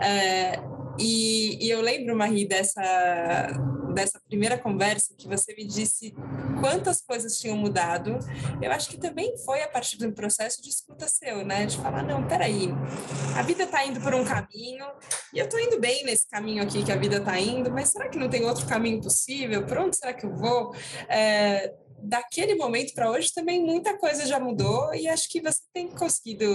É, 0.00 0.60
e, 0.98 1.66
e, 1.66 1.70
eu 1.70 1.80
lembro, 1.80 2.16
Marie, 2.16 2.46
dessa, 2.46 2.82
dessa 3.94 4.20
primeira 4.28 4.58
conversa 4.58 5.14
que 5.16 5.26
você 5.26 5.54
me 5.54 5.64
disse 5.64 6.14
quantas 6.60 7.00
coisas 7.00 7.38
tinham 7.38 7.56
mudado. 7.56 8.18
Eu 8.60 8.70
acho 8.72 8.88
que 8.88 8.98
também 8.98 9.36
foi 9.38 9.62
a 9.62 9.68
partir 9.68 9.96
de 9.96 10.06
um 10.06 10.12
processo 10.12 10.62
de 10.62 10.68
escuta 10.68 11.08
seu, 11.08 11.44
né? 11.44 11.66
De 11.66 11.76
falar: 11.78 12.02
não, 12.02 12.26
peraí, 12.26 12.68
a 13.36 13.42
vida 13.42 13.64
está 13.64 13.84
indo 13.84 14.00
por 14.00 14.14
um 14.14 14.24
caminho 14.24 14.86
e 15.32 15.38
eu 15.38 15.44
estou 15.44 15.58
indo 15.58 15.80
bem 15.80 16.04
nesse 16.04 16.28
caminho 16.28 16.62
aqui 16.62 16.84
que 16.84 16.92
a 16.92 16.96
vida 16.96 17.16
está 17.16 17.38
indo, 17.38 17.70
mas 17.70 17.88
será 17.88 18.08
que 18.08 18.18
não 18.18 18.28
tem 18.28 18.44
outro 18.44 18.66
caminho? 18.66 19.00
Para 19.66 19.84
onde 19.84 19.96
será 19.96 20.12
que 20.12 20.26
eu 20.26 20.34
vou? 20.34 20.74
É, 21.08 21.74
daquele 22.02 22.54
momento 22.54 22.94
para 22.94 23.10
hoje 23.10 23.32
também 23.32 23.64
muita 23.64 23.96
coisa 23.98 24.26
já 24.26 24.38
mudou 24.38 24.94
e 24.94 25.08
acho 25.08 25.28
que 25.28 25.40
você 25.40 25.60
tem 25.72 25.88
conseguido 25.88 26.46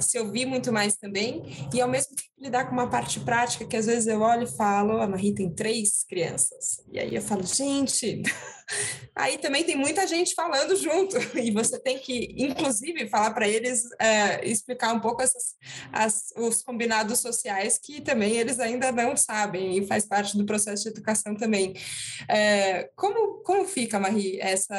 se 0.00 0.18
ouvir 0.18 0.46
muito 0.46 0.72
mais 0.72 0.96
também 0.96 1.42
e 1.72 1.80
ao 1.80 1.88
mesmo 1.88 2.14
tempo 2.14 2.28
lidar 2.38 2.66
com 2.66 2.72
uma 2.72 2.88
parte 2.88 3.18
prática 3.20 3.66
que 3.66 3.76
às 3.76 3.86
vezes 3.86 4.06
eu 4.06 4.20
olho 4.20 4.44
e 4.44 4.56
falo, 4.56 5.00
a 5.00 5.08
Marie 5.08 5.34
tem 5.34 5.52
três 5.52 6.04
crianças 6.08 6.84
e 6.92 6.98
aí 6.98 7.14
eu 7.14 7.22
falo, 7.22 7.42
gente, 7.44 8.22
aí 9.14 9.38
também 9.38 9.64
tem 9.64 9.76
muita 9.76 10.06
gente 10.06 10.34
falando 10.34 10.76
junto 10.76 11.16
e 11.36 11.50
você 11.50 11.78
tem 11.80 11.98
que 11.98 12.34
inclusive 12.38 13.08
falar 13.08 13.32
para 13.32 13.48
eles 13.48 13.82
é, 13.98 14.46
explicar 14.48 14.92
um 14.94 15.00
pouco 15.00 15.20
essas, 15.22 15.56
as, 15.92 16.32
os 16.36 16.62
combinados 16.62 17.18
sociais 17.18 17.78
que 17.82 18.00
também 18.00 18.36
eles 18.36 18.60
ainda 18.60 18.92
não 18.92 19.16
sabem 19.16 19.76
e 19.76 19.86
faz 19.86 20.06
parte 20.06 20.36
do 20.36 20.46
processo 20.46 20.84
de 20.84 20.90
educação 20.90 21.34
também. 21.34 21.74
É, 22.28 22.90
como, 22.94 23.42
como 23.42 23.64
fica, 23.64 23.98
Marie, 23.98 24.40
essa 24.40 24.77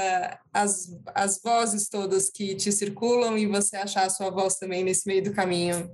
as, 0.53 0.87
as 1.13 1.41
vozes 1.41 1.89
todas 1.89 2.29
que 2.29 2.55
te 2.55 2.71
circulam 2.71 3.37
e 3.37 3.45
você 3.45 3.77
achar 3.77 4.05
a 4.05 4.09
sua 4.09 4.29
voz 4.29 4.55
também 4.55 4.83
nesse 4.83 5.07
meio 5.07 5.23
do 5.23 5.33
caminho. 5.33 5.89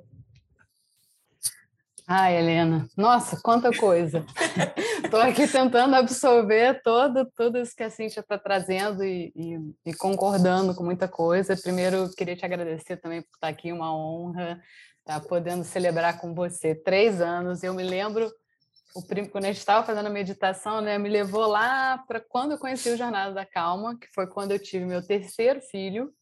Ai, 2.07 2.37
Helena, 2.37 2.87
nossa, 2.95 3.39
quanta 3.41 3.71
coisa. 3.75 4.23
Estou 5.03 5.19
aqui 5.19 5.47
tentando 5.47 5.95
absorver 5.95 6.81
todo, 6.83 7.25
tudo 7.35 7.57
isso 7.57 7.75
que 7.75 7.81
a 7.81 7.89
Cintia 7.89 8.19
está 8.19 8.37
trazendo 8.37 9.03
e, 9.03 9.33
e, 9.35 9.59
e, 9.87 9.93
concordando 9.95 10.75
com 10.75 10.83
muita 10.83 11.07
coisa. 11.07 11.57
Primeiro, 11.57 12.09
queria 12.15 12.35
te 12.35 12.45
agradecer 12.45 12.97
também 12.97 13.23
por 13.23 13.33
estar 13.33 13.47
aqui, 13.47 13.71
uma 13.71 13.95
honra 13.95 14.61
estar 14.99 15.19
podendo 15.21 15.63
celebrar 15.63 16.19
com 16.19 16.33
você 16.33 16.73
três 16.73 17.21
anos. 17.21 17.63
Eu 17.63 17.73
me 17.73 17.83
lembro 17.83 18.31
o 18.95 19.03
quando 19.29 19.43
a 19.43 19.47
gente 19.47 19.57
estava 19.57 19.85
fazendo 19.85 20.05
a 20.05 20.09
meditação, 20.09 20.79
né, 20.79 20.97
me 20.97 21.09
levou 21.09 21.45
lá 21.45 21.97
para 22.07 22.21
quando 22.21 22.53
eu 22.53 22.57
conheci 22.57 22.89
o 22.89 22.97
Jornada 22.97 23.33
da 23.33 23.45
Calma, 23.45 23.97
que 23.99 24.07
foi 24.15 24.25
quando 24.25 24.51
eu 24.51 24.59
tive 24.59 24.85
meu 24.85 25.05
terceiro 25.05 25.59
filho, 25.59 26.13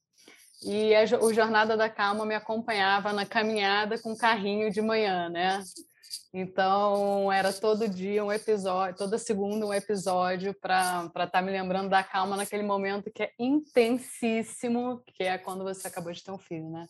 e 0.65 0.95
a, 0.95 1.03
o 1.21 1.32
Jornada 1.32 1.78
da 1.78 1.88
Calma 1.88 2.26
me 2.26 2.34
acompanhava 2.34 3.13
na 3.13 3.28
caminhada 3.28 4.01
com 4.01 4.17
carrinho 4.17 4.71
de 4.71 4.82
manhã, 4.82 5.30
né? 5.30 5.61
Então, 6.34 7.32
era 7.32 7.53
todo 7.53 7.88
dia 7.88 8.26
um 8.26 8.32
episódio, 8.32 8.97
toda 8.97 9.19
segunda 9.19 9.67
um 9.67 9.74
episódio 9.74 10.51
para 10.59 11.05
estar 11.05 11.28
tá 11.28 11.41
me 11.43 11.51
lembrando 11.51 11.89
da 11.89 12.03
calma 12.03 12.36
naquele 12.36 12.63
momento 12.63 13.11
que 13.11 13.21
é 13.21 13.32
intensíssimo, 13.38 15.03
que 15.05 15.24
é 15.24 15.38
quando 15.38 15.63
você 15.63 15.88
acabou 15.88 16.11
de 16.11 16.24
ter 16.24 16.32
um 16.32 16.39
filho, 16.39 16.69
né? 16.71 16.88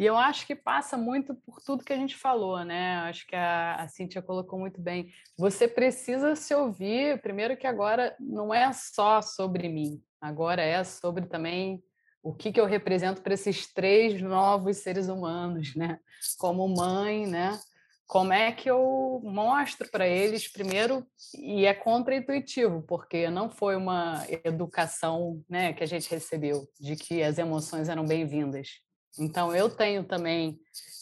E 0.00 0.06
eu 0.06 0.16
acho 0.16 0.46
que 0.46 0.56
passa 0.56 0.96
muito 0.96 1.34
por 1.34 1.60
tudo 1.60 1.84
que 1.84 1.92
a 1.92 1.96
gente 1.96 2.16
falou, 2.16 2.64
né? 2.64 2.94
Acho 3.00 3.26
que 3.26 3.36
a, 3.36 3.74
a 3.74 3.86
Cíntia 3.86 4.22
colocou 4.22 4.58
muito 4.58 4.80
bem. 4.80 5.12
Você 5.36 5.68
precisa 5.68 6.34
se 6.34 6.54
ouvir, 6.54 7.20
primeiro 7.20 7.54
que 7.54 7.66
agora 7.66 8.16
não 8.18 8.54
é 8.54 8.72
só 8.72 9.20
sobre 9.20 9.68
mim, 9.68 10.02
agora 10.18 10.62
é 10.62 10.82
sobre 10.84 11.26
também 11.26 11.84
o 12.22 12.32
que, 12.32 12.50
que 12.50 12.58
eu 12.58 12.64
represento 12.64 13.20
para 13.20 13.34
esses 13.34 13.70
três 13.74 14.22
novos 14.22 14.78
seres 14.78 15.06
humanos, 15.08 15.76
né? 15.76 15.98
Como 16.38 16.66
mãe, 16.66 17.26
né? 17.26 17.60
Como 18.06 18.32
é 18.32 18.52
que 18.52 18.70
eu 18.70 19.20
mostro 19.22 19.86
para 19.90 20.08
eles, 20.08 20.50
primeiro, 20.50 21.06
e 21.38 21.66
é 21.66 21.74
contraintuitivo, 21.74 22.80
porque 22.88 23.28
não 23.28 23.50
foi 23.50 23.76
uma 23.76 24.24
educação 24.44 25.44
né, 25.46 25.74
que 25.74 25.84
a 25.84 25.86
gente 25.86 26.10
recebeu 26.10 26.66
de 26.80 26.96
que 26.96 27.22
as 27.22 27.36
emoções 27.36 27.90
eram 27.90 28.06
bem-vindas. 28.06 28.80
Então, 29.18 29.54
eu 29.54 29.68
tenho 29.68 30.04
também 30.04 30.58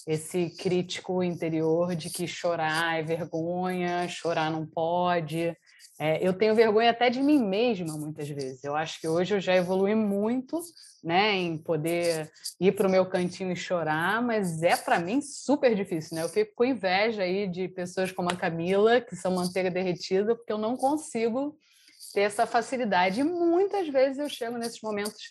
esse 0.07 0.49
crítico 0.51 1.23
interior 1.23 1.95
de 1.95 2.09
que 2.09 2.27
chorar 2.27 2.99
é 2.99 3.03
vergonha, 3.03 4.09
chorar 4.09 4.51
não 4.51 4.67
pode. 4.67 5.55
É, 6.01 6.27
eu 6.27 6.33
tenho 6.33 6.55
vergonha 6.55 6.91
até 6.91 7.11
de 7.11 7.21
mim 7.21 7.39
mesma, 7.45 7.97
muitas 7.99 8.29
vezes. 8.29 8.65
Eu 8.65 8.75
acho 8.75 9.01
que 9.01 9.07
hoje 9.07 9.35
eu 9.35 9.41
já 9.41 9.55
evolui 9.55 9.95
muito 9.95 10.61
né, 11.05 11.35
em 11.35 11.59
poder 11.59 12.31
ir 12.59 12.73
para 12.73 12.89
o 12.89 12.91
meu 12.91 13.05
cantinho 13.05 13.53
e 13.53 13.57
chorar, 13.57 14.23
mas 14.23 14.63
é 14.63 14.77
para 14.77 14.99
mim 14.99 15.21
super 15.21 15.75
difícil. 15.75 16.17
Né? 16.17 16.23
Eu 16.23 16.29
fico 16.29 16.55
com 16.55 16.65
inveja 16.65 17.23
aí 17.23 17.47
de 17.47 17.69
pessoas 17.69 18.11
como 18.11 18.31
a 18.31 18.37
Camila, 18.37 19.01
que 19.01 19.15
são 19.15 19.35
manteiga 19.35 19.71
derretida, 19.71 20.35
porque 20.35 20.53
eu 20.53 20.59
não 20.59 20.77
consigo 20.77 21.55
ter 22.15 22.23
essa 22.23 22.47
facilidade. 22.47 23.21
E 23.21 23.25
muitas 23.25 23.89
vezes 23.89 24.19
eu 24.19 24.29
chego 24.29 24.57
nesses 24.57 24.81
momentos 24.81 25.23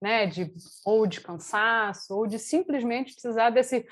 né, 0.00 0.26
de 0.26 0.52
ou 0.84 1.06
de 1.06 1.20
cansaço, 1.20 2.14
ou 2.14 2.26
de 2.26 2.38
simplesmente 2.38 3.12
precisar 3.12 3.50
desse 3.50 3.86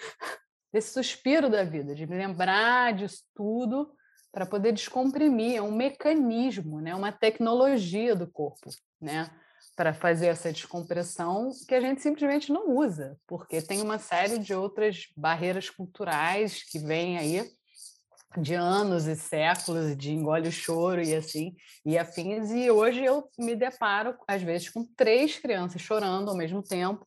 desse 0.72 0.92
suspiro 0.92 1.48
da 1.48 1.64
vida, 1.64 1.94
de 1.94 2.06
me 2.06 2.16
lembrar 2.16 2.92
disso 2.92 3.24
tudo 3.34 3.90
para 4.30 4.44
poder 4.44 4.72
descomprimir, 4.72 5.56
é 5.56 5.62
um 5.62 5.74
mecanismo, 5.74 6.80
né, 6.80 6.94
uma 6.94 7.10
tecnologia 7.10 8.14
do 8.14 8.30
corpo, 8.30 8.68
né, 9.00 9.30
para 9.74 9.94
fazer 9.94 10.26
essa 10.26 10.52
descompressão 10.52 11.50
que 11.66 11.74
a 11.74 11.80
gente 11.80 12.02
simplesmente 12.02 12.52
não 12.52 12.76
usa, 12.76 13.18
porque 13.26 13.62
tem 13.62 13.80
uma 13.80 13.98
série 13.98 14.38
de 14.38 14.54
outras 14.54 15.06
barreiras 15.16 15.70
culturais 15.70 16.62
que 16.62 16.78
vêm 16.78 17.16
aí 17.16 17.50
de 18.36 18.54
anos 18.54 19.06
e 19.06 19.16
séculos 19.16 19.96
de 19.96 20.12
engole 20.12 20.48
o 20.48 20.52
choro 20.52 21.02
e 21.02 21.14
assim 21.14 21.56
e 21.84 21.96
afins 21.96 22.50
e 22.50 22.70
hoje 22.70 23.02
eu 23.02 23.28
me 23.38 23.56
deparo 23.56 24.14
às 24.28 24.42
vezes 24.42 24.68
com 24.68 24.84
três 24.96 25.38
crianças 25.38 25.80
chorando 25.80 26.28
ao 26.28 26.36
mesmo 26.36 26.62
tempo 26.62 27.06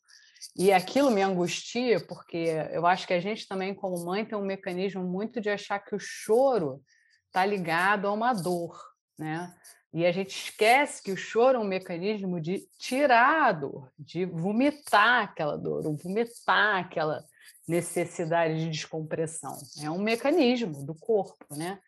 e 0.58 0.72
aquilo 0.72 1.12
me 1.12 1.22
angustia 1.22 2.00
porque 2.08 2.50
eu 2.72 2.88
acho 2.88 3.06
que 3.06 3.14
a 3.14 3.20
gente 3.20 3.48
também 3.48 3.76
como 3.76 4.04
mãe 4.04 4.26
tem 4.26 4.38
um 4.38 4.46
mecanismo 4.46 5.04
muito 5.04 5.40
de 5.40 5.50
achar 5.50 5.80
que 5.80 5.96
o 5.96 6.00
choro 6.00 6.82
está 7.28 7.46
ligado 7.46 8.08
a 8.08 8.12
uma 8.12 8.34
dor 8.34 8.76
né? 9.22 9.54
E 9.94 10.06
a 10.06 10.12
gente 10.12 10.30
esquece 10.30 11.04
que 11.04 11.12
o 11.12 11.18
choro 11.18 11.58
é 11.58 11.62
um 11.62 11.68
mecanismo 11.68 12.40
de 12.40 12.66
tirar 12.80 13.50
a 13.50 13.52
dor, 13.52 13.92
de 14.00 14.26
vomitar 14.26 15.24
aquela 15.24 15.58
dor, 15.58 15.86
ou 15.86 15.96
vomitar 15.98 16.78
aquela 16.78 17.24
necessidade 17.68 18.60
de 18.60 18.70
descompressão. 18.70 19.58
É 19.82 19.90
um 19.90 20.02
mecanismo 20.02 20.86
do 20.86 20.96
corpo, 20.96 21.46
né? 21.56 21.80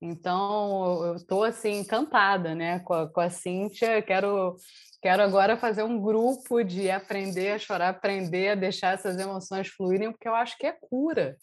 Então, 0.00 1.04
eu 1.04 1.16
estou 1.16 1.42
assim 1.42 1.80
encantada, 1.80 2.54
né, 2.54 2.78
com 2.80 2.94
a, 2.94 3.08
com 3.08 3.20
a 3.20 3.28
Cíntia. 3.28 4.00
Quero, 4.00 4.56
quero 5.02 5.22
agora 5.22 5.56
fazer 5.56 5.82
um 5.82 6.00
grupo 6.00 6.62
de 6.62 6.90
aprender 6.90 7.50
a 7.50 7.58
chorar, 7.58 7.88
aprender 7.88 8.50
a 8.50 8.54
deixar 8.54 8.94
essas 8.94 9.18
emoções 9.18 9.68
fluírem, 9.68 10.12
porque 10.12 10.28
eu 10.28 10.34
acho 10.34 10.56
que 10.56 10.66
é 10.66 10.72
cura. 10.72 11.36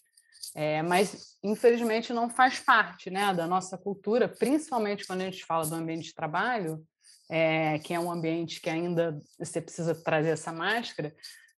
É, 0.54 0.82
mas, 0.82 1.36
infelizmente, 1.42 2.14
não 2.14 2.30
faz 2.30 2.58
parte 2.58 3.10
né, 3.10 3.34
da 3.34 3.46
nossa 3.46 3.76
cultura, 3.76 4.26
principalmente 4.26 5.06
quando 5.06 5.20
a 5.20 5.24
gente 5.24 5.44
fala 5.44 5.66
do 5.66 5.74
ambiente 5.74 6.04
de 6.04 6.14
trabalho, 6.14 6.82
é, 7.28 7.78
que 7.80 7.92
é 7.92 8.00
um 8.00 8.10
ambiente 8.10 8.60
que 8.60 8.70
ainda 8.70 9.20
você 9.38 9.60
precisa 9.60 9.94
trazer 9.94 10.30
essa 10.30 10.52
máscara, 10.52 11.14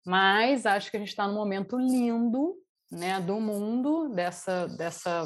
mas 0.07 0.65
acho 0.65 0.89
que 0.89 0.95
a 0.95 0.99
gente 1.01 1.09
está 1.09 1.27
num 1.27 1.33
momento 1.33 1.77
lindo 1.77 2.55
né, 2.89 3.19
do 3.19 3.41
mundo, 3.41 4.07
dessa, 4.07 4.65
dessa, 4.69 5.25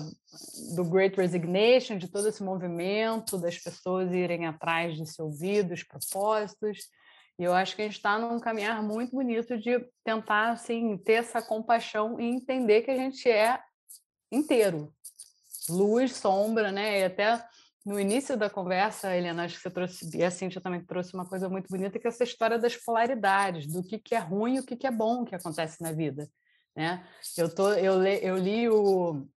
do 0.76 0.84
Great 0.84 1.16
Resignation, 1.16 2.00
de 2.00 2.08
todo 2.08 2.28
esse 2.28 2.44
movimento 2.44 3.38
das 3.38 3.60
pessoas 3.60 4.12
irem 4.12 4.48
atrás 4.48 4.98
de 4.98 5.06
se 5.06 5.22
ouvir, 5.22 5.62
dos 5.62 5.84
propósitos. 5.84 6.80
E 7.38 7.44
eu 7.44 7.54
acho 7.54 7.76
que 7.76 7.84
a 7.84 7.86
gente 7.86 7.98
está 7.98 8.18
num 8.18 8.40
caminhar 8.40 8.82
muito 8.82 9.12
bonito 9.12 9.56
de 9.60 9.88
tentar 10.04 10.50
assim, 10.50 10.98
ter 10.98 11.14
essa 11.14 11.44
compaixão 11.44 12.20
e 12.20 12.26
entender 12.26 12.82
que 12.82 12.90
a 12.90 12.98
gente 12.98 13.30
é 13.30 13.60
inteiro. 14.32 14.92
Luz, 15.70 16.16
sombra, 16.16 16.72
né? 16.72 17.02
E 17.02 17.04
até 17.04 17.40
no 17.86 18.00
início 18.00 18.38
da 18.38 18.50
conversa, 18.50 19.16
Helena, 19.16 19.46
acho 19.46 19.56
que 19.56 19.62
você 19.62 19.72
trouxe, 19.72 20.18
e 20.18 20.24
a 20.24 20.30
Cintia 20.30 20.62
também 20.62 20.84
trouxe 20.84 21.14
uma 21.14 21.26
coisa 21.26 21.50
muito 21.50 21.68
bonita, 21.68 21.98
que 21.98 22.08
é 22.08 22.10
essa 22.10 22.24
história 22.24 22.60
das 22.60 22.76
polaridades, 22.76 23.66
do 23.66 23.82
que, 23.82 23.98
que 23.98 24.14
é 24.14 24.20
ruim 24.20 24.56
e 24.56 24.60
o 24.60 24.66
que, 24.66 24.76
que 24.76 24.86
é 24.86 24.92
bom 24.92 25.26
que 25.26 25.34
acontece 25.34 25.82
na 25.82 25.92
vida. 25.92 26.30
Né? 26.76 27.04
Eu, 27.36 27.54
tô, 27.54 27.74
eu, 27.74 27.98
le, 28.00 28.20
eu 28.22 28.38
li 28.38 28.70
o, 28.70 29.28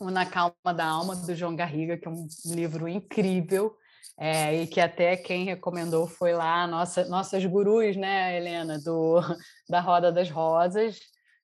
o 0.00 0.10
Na 0.10 0.24
Calma 0.24 0.72
da 0.74 0.86
Alma, 0.86 1.16
do 1.16 1.34
João 1.34 1.56
Garriga, 1.56 1.98
que 1.98 2.06
é 2.06 2.10
um 2.10 2.26
livro 2.46 2.88
incrível, 2.88 3.76
é, 4.16 4.62
e 4.62 4.66
que 4.68 4.80
até 4.80 5.16
quem 5.16 5.44
recomendou 5.44 6.06
foi 6.06 6.32
lá, 6.32 6.66
nossa, 6.68 7.04
nossas 7.08 7.44
gurus, 7.44 7.96
né, 7.96 8.36
Helena, 8.36 8.78
do, 8.78 9.20
da 9.68 9.80
Roda 9.80 10.12
das 10.12 10.30
Rosas, 10.30 11.00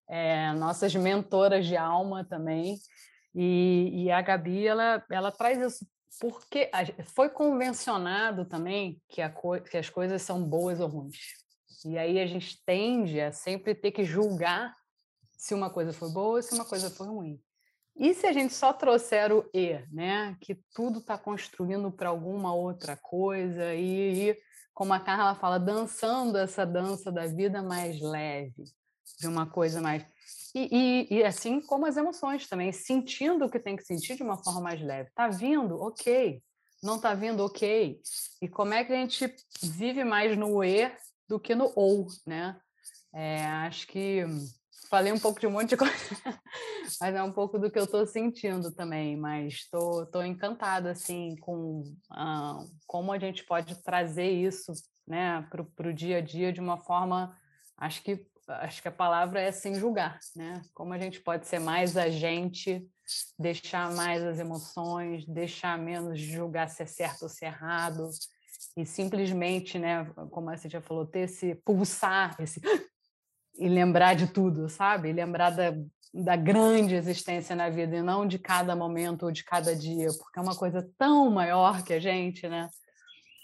é, 0.09 0.53
nossas 0.53 0.95
mentoras 0.95 1.67
de 1.67 1.77
alma 1.77 2.25
também. 2.25 2.77
E, 3.35 4.05
e 4.05 4.11
a 4.11 4.23
Gabi, 4.23 4.67
ela, 4.67 5.05
ela 5.11 5.33
traz 5.33 5.59
isso 5.59 5.85
porque 6.21 6.71
foi 7.15 7.29
convencionado 7.29 8.45
também 8.45 9.01
que, 9.09 9.23
a 9.23 9.33
que 9.71 9.77
as 9.77 9.89
coisas 9.89 10.23
são 10.23 10.43
boas 10.43 10.81
ou 10.81 10.89
ruins. 10.89 11.19
E 11.85 11.97
aí 11.97 12.19
a 12.19 12.27
gente 12.27 12.63
tende 12.65 13.21
a 13.21 13.33
sempre 13.33 13.75
ter 13.75 13.93
que 13.93 14.05
julgar 14.05 14.75
se 15.37 15.55
uma 15.55 15.71
coisa 15.71 15.93
foi 15.93 16.11
boa 16.11 16.43
se 16.43 16.55
uma 16.55 16.65
coisa 16.65 16.91
foi 16.91 17.07
ruim. 17.07 17.41
E 17.97 18.15
se 18.15 18.27
a 18.27 18.33
gente 18.33 18.55
só 18.55 18.73
trouxer 18.73 19.33
o 19.33 19.49
e, 19.53 19.79
né? 19.93 20.37
Que 20.41 20.57
tudo 20.75 20.99
está 20.99 21.19
construindo 21.19 21.91
para 21.91 22.09
alguma 22.09 22.55
outra 22.55 22.97
coisa 22.97 23.75
e, 23.75 24.31
e, 24.31 24.39
como 24.73 24.93
a 24.93 25.01
Carla 25.01 25.35
fala, 25.35 25.59
dançando 25.59 26.39
essa 26.39 26.65
dança 26.65 27.11
da 27.11 27.27
vida 27.27 27.61
mais 27.61 28.01
leve, 28.01 28.65
de 29.19 29.27
uma 29.27 29.47
coisa 29.47 29.81
mais 29.81 30.07
e, 30.55 30.69
e, 31.11 31.19
e, 31.19 31.25
assim 31.25 31.61
como 31.61 31.87
as 31.87 31.97
emoções 31.97 32.49
também, 32.49 32.73
sentindo 32.73 33.45
o 33.45 33.51
que 33.51 33.59
tem 33.59 33.77
que 33.77 33.85
sentir 33.85 34.17
de 34.17 34.23
uma 34.23 34.43
forma 34.43 34.61
mais 34.61 34.81
leve. 34.81 35.11
Tá 35.15 35.29
vindo, 35.29 35.81
ok. 35.81 36.43
Não 36.83 36.99
tá 36.99 37.15
vindo, 37.15 37.45
ok. 37.45 38.01
E 38.41 38.49
como 38.49 38.73
é 38.73 38.85
que 38.85 38.93
a 38.93 38.97
gente 38.97 39.35
vive 39.63 40.05
mais 40.05 40.37
no 40.37 40.63
e 40.63 40.91
do 41.29 41.39
que 41.39 41.55
no 41.55 41.73
ou, 41.75 42.07
né? 42.27 42.59
É, 43.13 43.45
acho 43.47 43.87
que 43.87 44.25
falei 44.89 45.13
um 45.13 45.19
pouco 45.19 45.39
de 45.39 45.47
um 45.47 45.51
monte 45.51 45.71
de 45.71 45.77
coisa, 45.77 45.95
mas 47.01 47.15
é 47.15 47.23
um 47.23 47.33
pouco 47.33 47.59
do 47.59 47.71
que 47.71 47.79
eu 47.79 47.85
estou 47.85 48.07
sentindo 48.07 48.73
também. 48.73 49.17
Mas 49.17 49.69
tô, 49.71 50.07
tô 50.07 50.23
encantada 50.23 50.91
assim 50.91 51.37
com 51.37 51.85
ah, 52.11 52.65
como 52.87 53.13
a 53.13 53.19
gente 53.19 53.45
pode 53.45 53.75
trazer 53.83 54.31
isso, 54.31 54.73
né, 55.07 55.47
para 55.51 55.89
o 55.89 55.95
dia 55.95 56.19
a 56.19 56.21
dia 56.21 56.53
de 56.53 56.61
uma 56.61 56.79
forma, 56.79 57.37
acho 57.77 58.03
que 58.03 58.28
acho 58.49 58.83
que 58.83 58.89
a 58.89 58.93
palavra 58.93 59.41
é 59.41 59.53
sem 59.53 59.75
julgar, 59.75 60.19
né? 60.35 60.63
Como 60.75 60.93
a 60.93 60.99
gente 60.99 61.21
pode 61.21 61.47
ser 61.47 61.59
mais 61.59 61.97
a 61.97 62.09
gente, 62.09 62.87
deixar 63.39 63.93
mais 63.93 64.25
as 64.25 64.39
emoções, 64.39 65.27
deixar 65.27 65.79
menos 65.79 66.19
julgar 66.19 66.69
se 66.69 66.83
é 66.83 66.87
certo 66.87 67.23
ou 67.23 67.29
se 67.29 67.45
é 67.45 67.49
errado, 67.49 68.11
e 68.77 68.85
simplesmente, 68.85 69.79
né, 69.79 70.05
como 70.31 70.51
a 70.51 70.57
já 70.57 70.81
falou, 70.81 71.07
ter 71.07 71.21
esse 71.21 71.55
pulsar, 71.57 72.37
esse 72.41 72.61
e 73.59 73.69
lembrar 73.69 74.15
de 74.15 74.29
tudo, 74.29 74.69
sabe? 74.69 75.09
E 75.09 75.13
lembrar 75.13 75.51
da, 75.51 75.75
da 76.15 76.37
grande 76.37 76.95
existência 76.95 77.57
na 77.57 77.69
vida 77.69 77.97
e 77.97 78.03
não 78.03 78.27
de 78.27 78.39
cada 78.39 78.77
momento 78.77 79.25
ou 79.25 79.33
de 79.33 79.45
cada 79.45 79.75
dia, 79.75 80.09
porque 80.17 80.39
é 80.39 80.43
uma 80.43 80.57
coisa 80.57 80.89
tão 80.97 81.29
maior 81.31 81.83
que 81.83 81.93
a 81.93 81.99
gente, 81.99 82.49
né? 82.49 82.69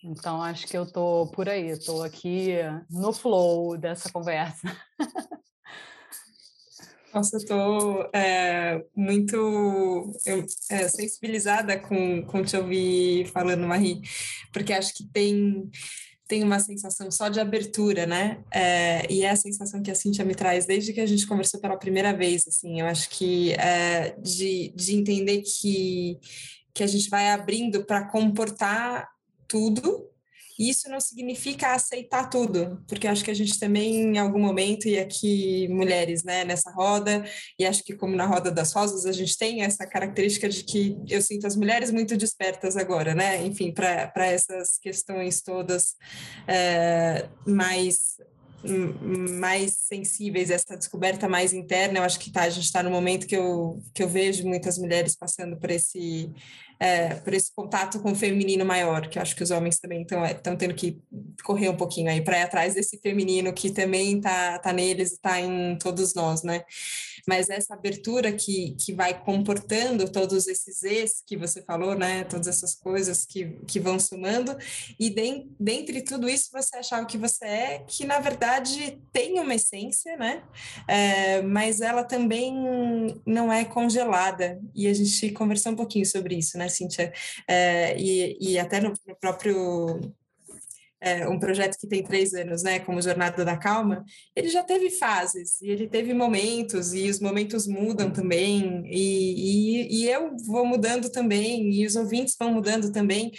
Então, 0.07 0.43
acho 0.43 0.67
que 0.67 0.77
eu 0.77 0.85
tô 0.85 1.29
por 1.29 1.49
aí, 1.49 1.71
estou 1.71 2.03
aqui 2.03 2.51
no 2.91 3.11
flow 3.11 3.79
dessa 3.79 4.13
conversa. 4.13 4.77
Nossa, 7.15 7.37
eu 7.37 7.41
estou 7.41 8.11
é, 8.13 8.85
muito 8.95 10.13
eu, 10.27 10.45
é, 10.69 10.89
sensibilizada 10.89 11.79
com, 11.79 12.23
com 12.23 12.43
te 12.43 12.55
ouvir 12.55 13.29
falando, 13.29 13.67
Marie, 13.67 14.03
porque 14.53 14.75
acho 14.75 14.93
que 14.93 15.05
tem, 15.05 15.71
tem 16.29 16.43
uma 16.43 16.61
sensação 16.61 17.11
só 17.11 17.31
de 17.31 17.41
abertura, 17.41 18.05
né? 18.05 18.45
É, 18.53 19.11
e 19.11 19.23
é 19.23 19.31
a 19.31 19.37
sensação 19.37 19.81
que 19.81 19.91
a 19.91 19.95
Cintia 19.95 20.25
me 20.25 20.35
traz 20.35 20.67
desde 20.67 20.93
que 20.93 21.01
a 21.01 21.07
gente 21.07 21.27
conversou 21.27 21.61
pela 21.61 21.79
primeira 21.79 22.13
vez, 22.13 22.47
assim, 22.47 22.81
eu 22.81 22.87
acho 22.87 23.09
que 23.09 23.53
é, 23.53 24.15
de, 24.21 24.71
de 24.77 24.97
entender 24.97 25.41
que, 25.41 26.19
que 26.75 26.83
a 26.83 26.87
gente 26.87 27.09
vai 27.09 27.31
abrindo 27.31 27.85
para 27.85 28.05
comportar 28.05 29.14
tudo, 29.49 30.11
isso 30.59 30.89
não 30.89 31.01
significa 31.01 31.75
aceitar 31.75 32.31
tudo, 32.31 32.83
porque 32.87 33.09
acho 33.09 33.25
que 33.25 33.31
a 33.31 33.35
gente 33.35 33.59
também, 33.59 34.03
em 34.03 34.19
algum 34.19 34.39
momento, 34.39 34.87
e 34.87 34.99
aqui 34.99 35.67
mulheres, 35.69 36.23
né, 36.23 36.45
nessa 36.45 36.71
roda, 36.71 37.25
e 37.59 37.67
acho 37.67 37.83
que 37.83 37.95
como 37.97 38.15
na 38.15 38.27
roda 38.27 38.51
das 38.51 38.73
rosas, 38.73 39.05
a 39.05 39.13
gente 39.13 39.37
tem 39.37 39.63
essa 39.63 39.87
característica 39.87 40.49
de 40.49 40.63
que 40.63 40.97
eu 41.09 41.21
sinto 41.21 41.47
as 41.47 41.57
mulheres 41.57 41.91
muito 41.91 42.17
despertas 42.17 42.77
agora, 42.77 43.15
né, 43.15 43.45
enfim, 43.45 43.73
para 43.73 44.27
essas 44.27 44.79
questões 44.79 45.43
todas 45.43 45.97
é, 46.47 47.29
mais 47.47 48.17
mais 49.39 49.77
sensíveis, 49.79 50.51
essa 50.51 50.77
descoberta 50.77 51.29
mais 51.29 51.53
interna, 51.53 51.99
eu 51.99 52.03
acho 52.03 52.19
que 52.19 52.31
tá, 52.31 52.43
a 52.43 52.51
gente 52.51 52.65
está 52.65 52.83
no 52.83 52.91
momento 52.91 53.27
que 53.27 53.37
eu, 53.37 53.83
que 53.93 54.03
eu 54.03 54.09
vejo 54.09 54.47
muitas 54.47 54.79
mulheres 54.79 55.17
passando 55.17 55.57
por 55.57 55.71
esse 55.71 56.33
é, 56.79 57.15
por 57.15 57.33
esse 57.33 57.55
contato 57.55 58.01
com 58.01 58.13
o 58.13 58.17
feminino 58.17 58.65
maior, 58.65 59.09
que 59.09 59.19
eu 59.19 59.23
acho 59.23 59.37
que 59.37 59.43
os 59.43 59.51
homens 59.51 59.79
também 59.79 60.03
estão 60.03 60.25
é, 60.25 60.35
tendo 60.35 60.75
que 60.75 61.01
correr 61.43 61.69
um 61.69 61.77
pouquinho 61.77 62.11
aí 62.11 62.21
para 62.21 62.39
ir 62.39 62.43
atrás 62.43 62.75
desse 62.75 62.99
feminino 62.99 63.53
que 63.53 63.71
também 63.71 64.17
está 64.17 64.59
tá 64.59 64.73
neles 64.73 65.13
e 65.13 65.15
está 65.15 65.41
em 65.41 65.77
todos 65.79 66.15
nós, 66.15 66.43
né? 66.43 66.65
Mas 67.27 67.49
essa 67.49 67.75
abertura 67.75 68.33
que, 68.33 68.77
que 68.79 68.93
vai 68.93 69.19
comportando 69.23 70.11
todos 70.11 70.47
esses 70.47 70.83
es 70.83 71.23
que 71.27 71.37
você 71.37 71.63
falou, 71.63 71.95
né? 71.95 72.25
Todas 72.25 72.47
essas 72.47 72.75
coisas 72.75 73.25
que, 73.25 73.59
que 73.67 73.81
vão 73.81 73.99
somando, 73.99 74.57
e 74.99 75.11
de, 75.11 75.49
dentre 75.59 76.03
tudo 76.03 76.29
isso 76.29 76.51
você 76.53 76.77
achar 76.77 77.03
o 77.03 77.07
que 77.07 77.19
você 77.19 77.45
é, 77.45 77.85
que 77.87 78.05
na 78.05 78.19
verdade 78.19 79.01
tem 79.13 79.39
uma 79.41 79.55
essência, 79.55 80.17
né? 80.17 80.43
É, 80.89 81.43
mas 81.43 81.81
ela 81.81 82.05
também 82.05 82.55
não 83.27 83.53
é 83.53 83.65
congelada, 83.65 84.61
e 84.75 84.87
a 84.87 84.95
gente 84.95 85.31
conversou 85.33 85.73
um 85.73 85.77
pouquinho 85.77 86.07
sobre 86.07 86.37
isso, 86.37 86.59
né, 86.59 86.69
Cíntia? 86.69 87.13
É, 87.49 87.99
e, 87.99 88.37
e 88.41 88.59
até 88.59 88.81
no, 88.81 88.93
no 89.07 89.17
próprio 89.17 90.01
é, 91.05 91.29
um 91.29 91.39
projeto 91.39 91.79
que 91.79 91.87
tem 91.87 92.03
três 92.03 92.33
anos, 92.35 92.63
né, 92.63 92.79
como 92.79 93.03
Jornada 93.03 93.45
da 93.45 93.57
Calma, 93.57 94.05
ele 94.35 94.49
já 94.49 94.63
teve 94.63 94.91
fases, 94.91 95.61
e 95.61 95.71
ele 95.71 95.87
teve 95.87 96.15
momentos, 96.15 96.95
e 96.95 97.09
os 97.09 97.21
momentos 97.21 97.67
mudam 97.67 98.11
também, 98.11 98.83
e, 98.87 99.91
e, 99.91 100.01
e, 100.01 100.09
eu 100.09 100.37
vou 100.47 100.65
mudando 100.65 101.11
também, 101.11 101.71
e 101.73 101.87
os 101.87 101.95
ouvintes 101.95 102.35
vão 102.39 102.53
mudando 102.53 102.91
também, 102.91 103.31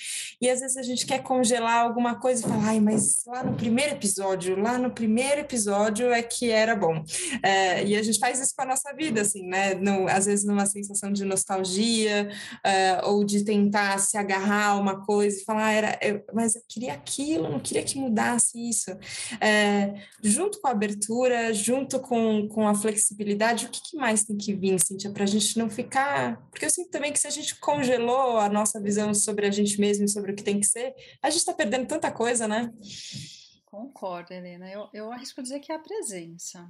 e 0.42 0.50
às 0.50 0.60
vezes 0.60 0.78
a 0.78 0.84
gente 0.84 1.06
quer 1.06 1.24
congelar 1.24 1.80
alguma 1.80 2.20
coisa 2.20 2.46
e 2.46 2.50
falar, 2.50 2.68
ai, 2.68 2.80
mas 2.80 3.24
lá 3.26 3.44
no 3.44 3.56
primeiro 3.56 3.94
episódio, 3.94 4.60
lá 4.60 4.78
no 4.78 4.92
primeiro 4.92 5.42
episódio 5.42 6.12
é 6.12 6.22
que 6.22 6.52
era 6.52 6.76
bom. 6.76 7.04
É, 7.44 7.84
e 7.84 7.96
a 7.96 8.04
gente 8.04 8.20
faz 8.20 8.40
isso 8.40 8.54
com 8.56 8.62
a 8.62 8.68
nossa 8.68 8.94
vida, 8.94 9.22
assim, 9.22 9.48
né, 9.48 9.74
no, 9.74 10.08
às 10.08 10.26
vezes 10.26 10.46
numa 10.46 10.66
sensação 10.66 11.12
de 11.12 11.26
nostalgia, 11.26 12.30
uh, 12.66 13.10
ou 13.10 13.24
de 13.24 13.44
tentar 13.44 13.98
se 14.00 14.18
agarrar 14.18 14.68
a 14.68 14.76
uma 14.76 15.06
coisa 15.06 15.40
e 15.40 15.44
falar, 15.44 15.66
ah, 15.66 15.72
era, 15.72 16.00
eu, 16.02 16.24
mas 16.34 16.56
eu 16.56 16.62
queria 16.68 16.94
aquilo, 16.94 17.55
não 17.56 17.60
queria 17.60 17.84
que 17.84 17.98
mudasse 17.98 18.58
isso. 18.70 18.92
É, 19.42 19.94
junto 20.22 20.60
com 20.60 20.68
a 20.68 20.72
abertura, 20.72 21.54
junto 21.54 22.00
com, 22.00 22.48
com 22.48 22.68
a 22.68 22.76
flexibilidade, 22.76 23.66
o 23.66 23.70
que, 23.70 23.82
que 23.82 23.98
mais 23.98 24.24
tem 24.24 24.38
que 24.38 24.54
vir, 24.54 24.80
Cíntia, 24.80 25.12
para 25.12 25.24
a 25.24 25.28
gente 25.28 25.58
não 25.58 25.70
ficar. 25.70 26.38
Porque 26.50 26.66
eu 26.66 26.70
sinto 26.70 26.90
também 26.90 27.12
que 27.12 27.20
se 27.20 27.28
a 27.28 27.32
gente 27.32 27.56
congelou 27.60 28.38
a 28.38 28.50
nossa 28.50 28.80
visão 28.80 29.14
sobre 29.14 29.48
a 29.48 29.52
gente 29.52 29.80
mesmo 29.80 30.06
e 30.06 30.10
sobre 30.10 30.32
o 30.32 30.36
que 30.36 30.44
tem 30.44 30.60
que 30.60 30.68
ser, 30.68 30.94
a 31.22 31.30
gente 31.30 31.40
está 31.40 31.54
perdendo 31.54 31.88
tanta 31.88 32.12
coisa, 32.12 32.48
né? 32.48 32.72
Concordo, 33.66 34.34
Helena. 34.34 34.70
Eu, 34.70 34.90
eu 34.94 35.12
arrisco 35.12 35.42
dizer 35.42 35.60
que 35.60 35.72
é 35.72 35.76
a 35.76 35.80
presença 35.80 36.70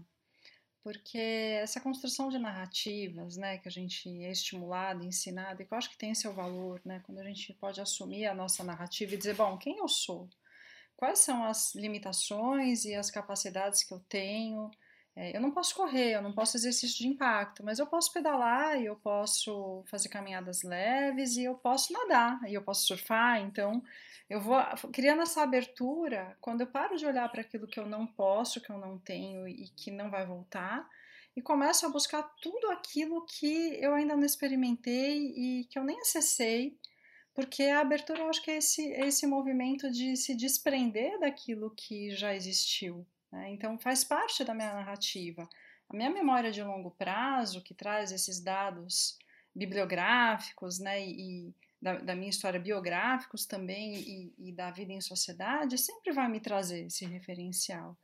porque 0.85 1.17
essa 1.17 1.81
construção 1.81 2.29
de 2.29 2.37
narrativas, 2.37 3.37
né, 3.37 3.57
que 3.57 3.67
a 3.67 3.71
gente 3.71 4.07
é 4.23 4.29
estimulado, 4.29 5.03
ensinado, 5.03 5.59
e 5.59 5.65
que 5.65 5.73
eu 5.73 5.77
acho 5.79 5.89
que 5.89 5.97
tem 5.97 6.13
seu 6.13 6.31
valor, 6.31 6.79
né, 6.85 7.01
quando 7.03 7.17
a 7.17 7.23
gente 7.23 7.51
pode 7.55 7.81
assumir 7.81 8.27
a 8.27 8.35
nossa 8.35 8.63
narrativa 8.63 9.15
e 9.15 9.17
dizer, 9.17 9.33
bom, 9.33 9.57
quem 9.57 9.79
eu 9.79 9.87
sou? 9.87 10.29
Quais 10.95 11.19
são 11.19 11.43
as 11.43 11.75
limitações 11.75 12.85
e 12.85 12.93
as 12.95 13.11
capacidades 13.11 13.83
que 13.83 13.93
eu 13.93 13.99
tenho. 14.09 14.71
É, 15.15 15.35
eu 15.35 15.41
não 15.41 15.51
posso 15.51 15.73
correr, 15.75 16.13
eu 16.15 16.21
não 16.21 16.33
posso 16.33 16.57
exercício 16.57 16.97
de 16.97 17.07
impacto, 17.07 17.63
mas 17.63 17.79
eu 17.79 17.87
posso 17.87 18.11
pedalar 18.11 18.79
e 18.81 18.85
eu 18.85 18.95
posso 18.97 19.83
fazer 19.87 20.09
caminhadas 20.09 20.61
leves 20.61 21.37
e 21.37 21.45
eu 21.45 21.55
posso 21.55 21.93
nadar 21.93 22.41
e 22.47 22.53
eu 22.53 22.61
posso 22.61 22.85
surfar. 22.85 23.39
Então, 23.39 23.81
eu 24.29 24.41
vou 24.41 24.57
criando 24.91 25.21
essa 25.21 25.41
abertura. 25.41 26.35
Quando 26.41 26.61
eu 26.61 26.67
paro 26.67 26.97
de 26.97 27.05
olhar 27.05 27.29
para 27.29 27.41
aquilo 27.41 27.67
que 27.67 27.79
eu 27.79 27.85
não 27.85 28.05
posso, 28.05 28.59
que 28.59 28.71
eu 28.71 28.77
não 28.77 28.97
tenho 28.97 29.47
e 29.47 29.69
que 29.69 29.91
não 29.91 30.09
vai 30.09 30.25
voltar, 30.25 30.87
e 31.35 31.41
começo 31.41 31.85
a 31.85 31.89
buscar 31.89 32.23
tudo 32.41 32.71
aquilo 32.71 33.25
que 33.25 33.77
eu 33.81 33.93
ainda 33.93 34.15
não 34.15 34.25
experimentei 34.25 35.33
e 35.35 35.65
que 35.65 35.77
eu 35.77 35.83
nem 35.83 35.99
acessei, 35.99 36.77
porque 37.35 37.63
a 37.63 37.81
abertura 37.81 38.21
eu 38.21 38.29
acho 38.29 38.41
que 38.41 38.49
é 38.49 38.57
esse, 38.57 38.93
é 38.93 39.05
esse 39.05 39.27
movimento 39.27 39.91
de 39.91 40.15
se 40.15 40.33
desprender 40.33 41.19
daquilo 41.19 41.69
que 41.75 42.15
já 42.15 42.33
existiu. 42.33 43.05
Né? 43.29 43.51
Então 43.51 43.77
faz 43.77 44.05
parte 44.05 44.45
da 44.45 44.53
minha 44.53 44.73
narrativa. 44.73 45.47
A 45.89 45.95
minha 45.95 46.09
memória 46.09 46.49
de 46.49 46.63
longo 46.63 46.91
prazo, 46.91 47.61
que 47.61 47.73
traz 47.73 48.13
esses 48.13 48.39
dados 48.39 49.19
bibliográficos 49.53 50.79
né, 50.79 51.05
e, 51.05 51.53
da, 51.81 51.97
da, 51.97 52.15
minha 52.15 52.29
história 52.29 52.59
biográficos 52.59 53.45
também 53.45 53.95
e, 53.95 54.33
e, 54.37 54.51
da 54.53 54.71
vida 54.71 54.93
em 54.93 55.01
sociedade, 55.01 55.77
sempre 55.77 56.13
vai 56.13 56.29
me 56.29 56.39
trazer 56.39 56.85
esse 56.85 57.05
referencial. 57.05 57.97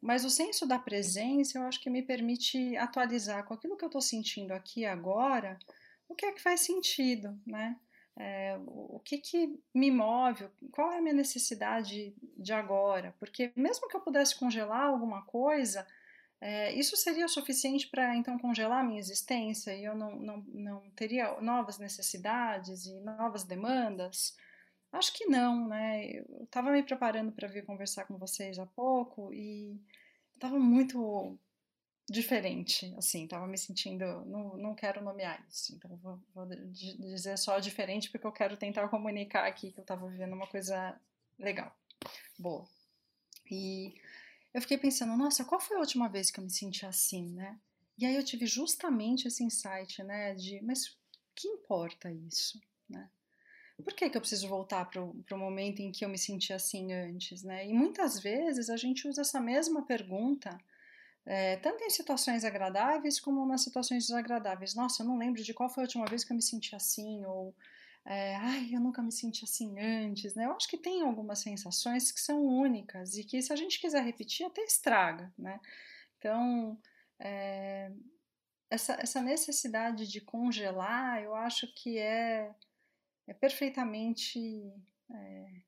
Mas 0.00 0.24
o 0.24 0.30
senso 0.30 0.66
da 0.66 0.78
presença, 0.78 1.58
eu 1.58 1.64
acho 1.64 1.80
que 1.80 1.90
me 1.90 2.02
permite 2.02 2.76
atualizar 2.76 3.44
com 3.44 3.52
aquilo 3.52 3.76
que 3.76 3.84
eu 3.84 3.88
estou 3.88 4.00
sentindo 4.00 4.52
aqui 4.52 4.86
agora, 4.86 5.58
o 6.08 6.14
que 6.14 6.24
é 6.24 6.32
que 6.32 6.40
faz 6.40 6.60
sentido, 6.60 7.38
né? 7.44 7.76
É, 8.22 8.58
o 8.66 9.00
que, 9.02 9.16
que 9.16 9.58
me 9.74 9.90
move, 9.90 10.46
qual 10.72 10.92
é 10.92 10.98
a 10.98 11.00
minha 11.00 11.14
necessidade 11.14 12.14
de 12.36 12.52
agora? 12.52 13.16
Porque 13.18 13.50
mesmo 13.56 13.88
que 13.88 13.96
eu 13.96 14.00
pudesse 14.02 14.38
congelar 14.38 14.82
alguma 14.82 15.22
coisa, 15.22 15.86
é, 16.38 16.70
isso 16.74 16.94
seria 16.98 17.26
suficiente 17.28 17.88
para 17.88 18.14
então 18.14 18.38
congelar 18.38 18.80
a 18.80 18.86
minha 18.86 19.00
existência 19.00 19.74
e 19.74 19.84
eu 19.84 19.94
não, 19.94 20.16
não, 20.16 20.36
não 20.52 20.90
teria 20.90 21.40
novas 21.40 21.78
necessidades 21.78 22.84
e 22.84 23.00
novas 23.00 23.44
demandas? 23.44 24.36
Acho 24.92 25.14
que 25.14 25.24
não, 25.24 25.66
né? 25.66 26.10
Eu 26.10 26.44
estava 26.44 26.70
me 26.72 26.82
preparando 26.82 27.32
para 27.32 27.48
vir 27.48 27.64
conversar 27.64 28.04
com 28.04 28.18
vocês 28.18 28.58
há 28.58 28.66
pouco 28.66 29.32
e 29.32 29.80
estava 30.34 30.58
muito 30.58 31.38
diferente, 32.10 32.92
assim, 32.98 33.22
estava 33.22 33.46
me 33.46 33.56
sentindo, 33.56 34.04
não, 34.26 34.56
não 34.56 34.74
quero 34.74 35.00
nomear 35.00 35.46
isso, 35.48 35.72
então 35.76 35.96
vou, 35.98 36.20
vou, 36.34 36.44
dizer 36.44 37.38
só 37.38 37.60
diferente 37.60 38.10
porque 38.10 38.26
eu 38.26 38.32
quero 38.32 38.56
tentar 38.56 38.88
comunicar 38.88 39.46
aqui 39.46 39.70
que 39.70 39.78
eu 39.78 39.82
estava 39.82 40.08
vivendo 40.08 40.32
uma 40.32 40.48
coisa 40.48 41.00
legal, 41.38 41.72
boa. 42.36 42.68
E 43.48 43.94
eu 44.52 44.60
fiquei 44.60 44.76
pensando, 44.76 45.16
nossa, 45.16 45.44
qual 45.44 45.60
foi 45.60 45.76
a 45.76 45.80
última 45.80 46.08
vez 46.08 46.32
que 46.32 46.40
eu 46.40 46.44
me 46.44 46.50
senti 46.50 46.84
assim, 46.84 47.30
né? 47.30 47.56
E 47.96 48.04
aí 48.04 48.16
eu 48.16 48.24
tive 48.24 48.44
justamente 48.44 49.28
esse 49.28 49.44
insight, 49.44 50.02
né, 50.02 50.34
de, 50.34 50.60
mas 50.62 50.98
que 51.36 51.46
importa 51.46 52.10
isso, 52.10 52.60
né? 52.88 53.08
Por 53.84 53.94
que, 53.94 54.10
que 54.10 54.16
eu 54.16 54.20
preciso 54.20 54.48
voltar 54.48 54.84
para 54.86 55.00
o 55.00 55.38
momento 55.38 55.80
em 55.80 55.92
que 55.92 56.04
eu 56.04 56.08
me 56.08 56.18
senti 56.18 56.52
assim 56.52 56.92
antes, 56.92 57.44
né? 57.44 57.66
E 57.66 57.72
muitas 57.72 58.18
vezes 58.18 58.68
a 58.68 58.76
gente 58.76 59.06
usa 59.06 59.22
essa 59.22 59.40
mesma 59.40 59.86
pergunta, 59.86 60.60
é, 61.26 61.56
tanto 61.56 61.84
em 61.84 61.90
situações 61.90 62.44
agradáveis 62.44 63.20
como 63.20 63.46
nas 63.46 63.62
situações 63.62 64.06
desagradáveis. 64.06 64.74
Nossa, 64.74 65.02
eu 65.02 65.06
não 65.06 65.18
lembro 65.18 65.42
de 65.42 65.54
qual 65.54 65.68
foi 65.68 65.84
a 65.84 65.86
última 65.86 66.06
vez 66.06 66.24
que 66.24 66.32
eu 66.32 66.36
me 66.36 66.42
senti 66.42 66.74
assim, 66.74 67.24
ou 67.24 67.54
é, 68.04 68.34
ai, 68.36 68.70
eu 68.72 68.80
nunca 68.80 69.02
me 69.02 69.12
senti 69.12 69.44
assim 69.44 69.78
antes, 69.78 70.34
né? 70.34 70.46
Eu 70.46 70.52
acho 70.52 70.68
que 70.68 70.78
tem 70.78 71.02
algumas 71.02 71.40
sensações 71.40 72.10
que 72.10 72.20
são 72.20 72.44
únicas 72.44 73.16
e 73.16 73.24
que 73.24 73.40
se 73.42 73.52
a 73.52 73.56
gente 73.56 73.80
quiser 73.80 74.02
repetir 74.02 74.46
até 74.46 74.62
estraga, 74.62 75.32
né? 75.38 75.60
Então, 76.18 76.78
é, 77.18 77.92
essa, 78.70 78.94
essa 79.00 79.20
necessidade 79.20 80.06
de 80.06 80.20
congelar, 80.20 81.22
eu 81.22 81.34
acho 81.34 81.66
que 81.74 81.98
é, 81.98 82.50
é 83.26 83.34
perfeitamente 83.34 84.40
é, 85.12 85.62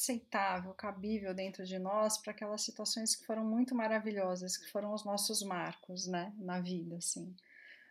aceitável, 0.00 0.72
cabível 0.72 1.34
dentro 1.34 1.64
de 1.64 1.78
nós 1.78 2.16
para 2.16 2.32
aquelas 2.32 2.62
situações 2.62 3.14
que 3.14 3.26
foram 3.26 3.44
muito 3.44 3.74
maravilhosas, 3.74 4.56
que 4.56 4.70
foram 4.70 4.94
os 4.94 5.04
nossos 5.04 5.42
marcos, 5.42 6.06
né, 6.06 6.32
na 6.38 6.58
vida, 6.58 6.96
assim. 6.96 7.34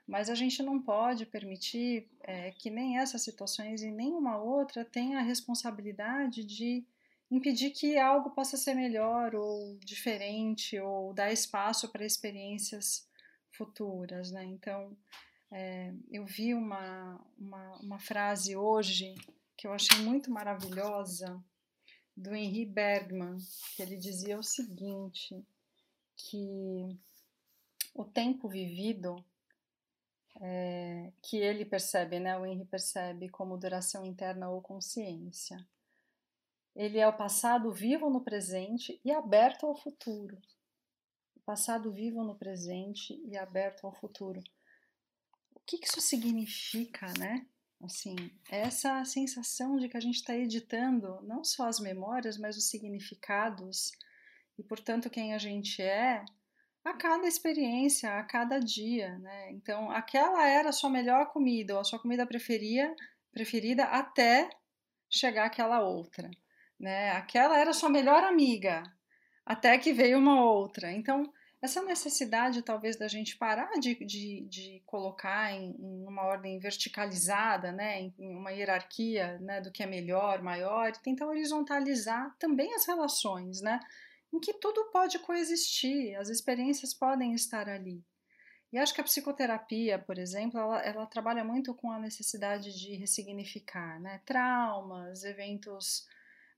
Mas 0.07 0.27
a 0.27 0.33
gente 0.33 0.63
não 0.63 0.81
pode 0.81 1.27
permitir 1.27 2.09
é, 2.21 2.51
que 2.51 2.71
nem 2.71 2.97
essas 2.97 3.21
situações 3.21 3.83
e 3.83 3.91
nenhuma 3.91 4.37
outra 4.37 4.83
tenha 4.83 5.19
a 5.19 5.23
responsabilidade 5.23 6.43
de 6.43 6.83
impedir 7.29 7.69
que 7.69 7.95
algo 7.99 8.31
possa 8.31 8.57
ser 8.57 8.73
melhor 8.73 9.35
ou 9.35 9.77
diferente 9.85 10.79
ou 10.79 11.13
dar 11.13 11.31
espaço 11.31 11.89
para 11.89 12.03
experiências 12.03 13.07
futuras, 13.51 14.31
né? 14.31 14.43
Então, 14.45 14.97
é, 15.51 15.93
eu 16.11 16.25
vi 16.25 16.55
uma, 16.55 17.23
uma, 17.37 17.77
uma, 17.77 17.99
frase 17.99 18.55
hoje 18.55 19.13
que 19.55 19.67
eu 19.67 19.73
achei 19.73 19.99
muito 19.99 20.31
maravilhosa 20.31 21.39
do 22.19 22.35
Henri 22.35 22.65
Bergman, 22.65 23.37
que 23.75 23.81
ele 23.81 23.95
dizia 23.95 24.37
o 24.37 24.43
seguinte, 24.43 25.41
que 26.17 26.99
o 27.95 28.03
tempo 28.03 28.49
vivido 28.49 29.23
é, 30.41 31.13
que 31.21 31.37
ele 31.37 31.63
percebe, 31.63 32.19
né, 32.19 32.37
o 32.37 32.45
Henry 32.45 32.65
percebe 32.65 33.29
como 33.29 33.57
duração 33.57 34.05
interna 34.05 34.49
ou 34.49 34.61
consciência. 34.61 35.65
Ele 36.75 36.99
é 36.99 37.07
o 37.07 37.15
passado 37.15 37.71
vivo 37.71 38.09
no 38.09 38.21
presente 38.21 38.99
e 39.03 39.11
aberto 39.11 39.65
ao 39.65 39.75
futuro. 39.75 40.37
O 41.37 41.39
passado 41.39 41.89
vivo 41.91 42.21
no 42.23 42.35
presente 42.35 43.19
e 43.25 43.37
aberto 43.37 43.85
ao 43.85 43.93
futuro. 43.93 44.41
O 45.55 45.59
que, 45.65 45.77
que 45.77 45.87
isso 45.87 46.01
significa, 46.01 47.07
né? 47.17 47.47
Assim, 47.81 48.15
essa 48.49 49.03
sensação 49.05 49.77
de 49.77 49.87
que 49.87 49.95
a 49.95 50.01
gente 50.01 50.15
está 50.15 50.35
editando 50.35 51.21
não 51.21 51.43
só 51.43 51.67
as 51.67 51.79
memórias, 51.79 52.37
mas 52.37 52.57
os 52.57 52.69
significados 52.69 53.91
e, 54.57 54.63
portanto, 54.63 55.09
quem 55.09 55.33
a 55.33 55.37
gente 55.37 55.81
é 55.81 56.23
a 56.83 56.93
cada 56.93 57.25
experiência, 57.27 58.17
a 58.17 58.23
cada 58.23 58.59
dia, 58.59 59.17
né? 59.19 59.51
Então, 59.51 59.89
aquela 59.89 60.45
era 60.45 60.69
a 60.69 60.73
sua 60.73 60.89
melhor 60.89 61.31
comida 61.31 61.75
ou 61.75 61.79
a 61.79 61.83
sua 61.83 61.99
comida 61.99 62.25
preferia, 62.25 62.93
preferida 63.31 63.85
até 63.85 64.49
chegar 65.09 65.45
aquela 65.45 65.81
outra, 65.81 66.29
né? 66.77 67.11
Aquela 67.11 67.57
era 67.57 67.69
a 67.69 67.73
sua 67.73 67.89
melhor 67.89 68.23
amiga 68.23 68.83
até 69.45 69.77
que 69.77 69.93
veio 69.93 70.19
uma 70.19 70.43
outra. 70.43 70.91
Então, 70.91 71.31
essa 71.61 71.81
necessidade 71.83 72.61
talvez 72.61 72.95
da 72.95 73.07
gente 73.07 73.37
parar 73.37 73.71
de, 73.79 73.95
de, 74.05 74.47
de 74.47 74.81
colocar 74.85 75.51
em, 75.51 75.75
em, 75.77 76.05
uma 76.05 76.23
ordem 76.23 76.57
verticalizada, 76.57 77.71
né, 77.71 78.01
em, 78.01 78.13
uma 78.17 78.51
hierarquia 78.51 79.37
né, 79.39 79.59
do 79.59 79.71
que 79.71 79.83
é 79.83 79.85
melhor, 79.85 80.41
maior, 80.41 80.89
e 80.89 81.01
tentar 81.01 81.27
horizontalizar 81.27 82.33
também 82.39 82.73
as 82.73 82.85
relações, 82.85 83.61
né? 83.61 83.79
em 84.31 84.39
que 84.39 84.53
tudo 84.53 84.91
pode 84.91 85.19
coexistir, 85.19 86.15
as 86.15 86.29
experiências 86.29 86.93
podem 86.93 87.33
estar 87.33 87.67
ali. 87.67 88.03
E 88.71 88.77
acho 88.77 88.93
que 88.93 89.01
a 89.01 89.03
psicoterapia, 89.03 89.97
por 89.97 90.19
exemplo, 90.19 90.59
ela, 90.59 90.79
ela 90.83 91.05
trabalha 91.07 91.43
muito 91.43 91.73
com 91.73 91.91
a 91.91 91.99
necessidade 91.99 92.71
de 92.77 92.95
ressignificar 92.95 93.99
né? 93.99 94.21
traumas, 94.25 95.23
eventos 95.23 96.05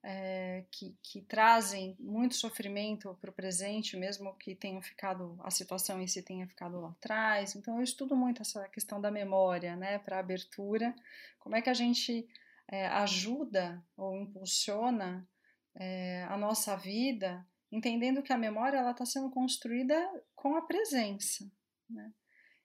é, 0.04 0.66
que, 0.72 0.96
que, 1.04 1.22
trazem 1.22 1.96
muito 2.00 2.36
sofrimento 2.36 3.16
para 3.22 3.30
o 3.30 3.34
presente, 3.34 3.96
mesmo 3.96 4.36
que 4.36 4.56
tenham 4.56 4.82
ficado, 4.82 5.40
a 5.44 5.52
situação 5.52 6.02
em 6.02 6.08
si 6.08 6.24
tenha 6.24 6.48
ficado 6.48 6.82
lá 6.82 6.90
atrás. 6.90 7.56
Então, 7.56 7.78
eu 7.78 7.84
estudo 7.84 8.16
muito 8.16 8.42
essa 8.42 8.68
questão 8.70 9.00
da 9.00 9.12
memória 9.12 9.76
né? 9.76 10.00
para 10.00 10.20
abertura, 10.20 10.96
como 11.40 11.56
é 11.56 11.62
que 11.62 11.70
a 11.70 11.74
gente 11.74 12.28
é, 12.68 12.88
ajuda 12.88 13.84
ou 13.96 14.16
impulsiona 14.16 15.28
é, 15.76 16.24
a 16.24 16.38
nossa 16.38 16.76
vida 16.76 17.46
entendendo 17.72 18.22
que 18.22 18.34
a 18.34 18.38
memória 18.38 18.78
ela 18.78 18.92
está 18.92 19.06
sendo 19.06 19.30
construída 19.30 19.96
com 20.36 20.56
a 20.56 20.62
presença, 20.62 21.50
né? 21.90 22.14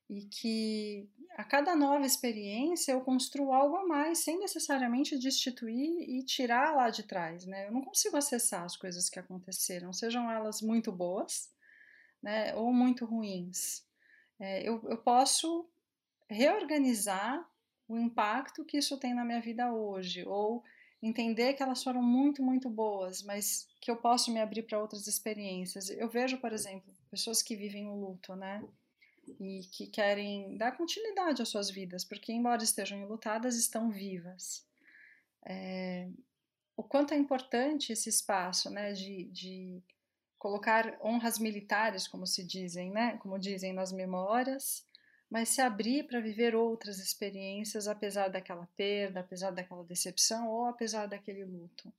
E 0.08 0.24
que 0.26 1.08
a 1.36 1.44
cada 1.44 1.76
nova 1.76 2.06
experiência 2.06 2.92
eu 2.92 3.02
construo 3.02 3.52
algo 3.52 3.76
a 3.76 3.86
mais, 3.86 4.18
sem 4.20 4.38
necessariamente 4.38 5.18
destituir 5.18 6.08
e 6.08 6.24
tirar 6.24 6.74
lá 6.74 6.88
de 6.88 7.02
trás, 7.02 7.44
né? 7.44 7.66
Eu 7.66 7.72
não 7.72 7.82
consigo 7.82 8.16
acessar 8.16 8.64
as 8.64 8.74
coisas 8.74 9.10
que 9.10 9.18
aconteceram, 9.18 9.92
sejam 9.92 10.30
elas 10.30 10.62
muito 10.62 10.90
boas, 10.90 11.50
né, 12.22 12.54
ou 12.54 12.72
muito 12.72 13.04
ruins. 13.04 13.84
É, 14.40 14.66
eu, 14.66 14.82
eu 14.88 14.96
posso 14.96 15.68
reorganizar 16.28 17.46
o 17.86 17.98
impacto 17.98 18.64
que 18.64 18.78
isso 18.78 18.98
tem 18.98 19.14
na 19.14 19.24
minha 19.24 19.40
vida 19.40 19.70
hoje, 19.70 20.24
ou 20.24 20.64
entender 21.02 21.52
que 21.52 21.62
elas 21.62 21.84
foram 21.84 22.02
muito, 22.02 22.42
muito 22.42 22.70
boas, 22.70 23.22
mas 23.22 23.68
que 23.80 23.90
eu 23.90 23.96
posso 23.96 24.32
me 24.32 24.40
abrir 24.40 24.62
para 24.62 24.80
outras 24.80 25.06
experiências. 25.06 25.90
Eu 25.90 26.08
vejo, 26.08 26.38
por 26.38 26.52
exemplo, 26.52 26.92
pessoas 27.10 27.42
que 27.42 27.54
vivem 27.54 27.86
o 27.86 27.94
luto, 27.94 28.34
né? 28.34 28.64
E 29.40 29.60
que 29.72 29.86
querem 29.86 30.56
dar 30.56 30.76
continuidade 30.76 31.42
às 31.42 31.48
suas 31.48 31.70
vidas, 31.70 32.04
porque, 32.04 32.32
embora 32.32 32.62
estejam 32.62 32.98
enlutadas, 32.98 33.56
estão 33.56 33.90
vivas. 33.90 34.64
É, 35.44 36.08
o 36.76 36.82
quanto 36.82 37.14
é 37.14 37.16
importante 37.16 37.92
esse 37.92 38.08
espaço, 38.08 38.70
né? 38.70 38.92
De, 38.92 39.24
de 39.24 39.82
colocar 40.38 40.98
honras 41.02 41.38
militares, 41.38 42.06
como 42.06 42.26
se 42.26 42.44
dizem, 42.44 42.90
né? 42.90 43.16
Como 43.18 43.38
dizem 43.38 43.72
nas 43.72 43.92
memórias, 43.92 44.86
mas 45.30 45.48
se 45.48 45.60
abrir 45.60 46.06
para 46.06 46.20
viver 46.20 46.54
outras 46.54 46.98
experiências, 46.98 47.88
apesar 47.88 48.28
daquela 48.28 48.68
perda, 48.76 49.20
apesar 49.20 49.50
daquela 49.50 49.84
decepção 49.84 50.48
ou 50.48 50.66
apesar 50.66 51.06
daquele 51.06 51.44
luto. 51.44 51.92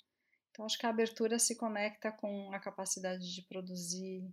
Então, 0.51 0.65
acho 0.65 0.77
que 0.77 0.85
a 0.85 0.89
abertura 0.89 1.37
se 1.37 1.55
conecta 1.55 2.11
com 2.11 2.51
a 2.51 2.59
capacidade 2.59 3.33
de 3.33 3.41
produzir 3.43 4.27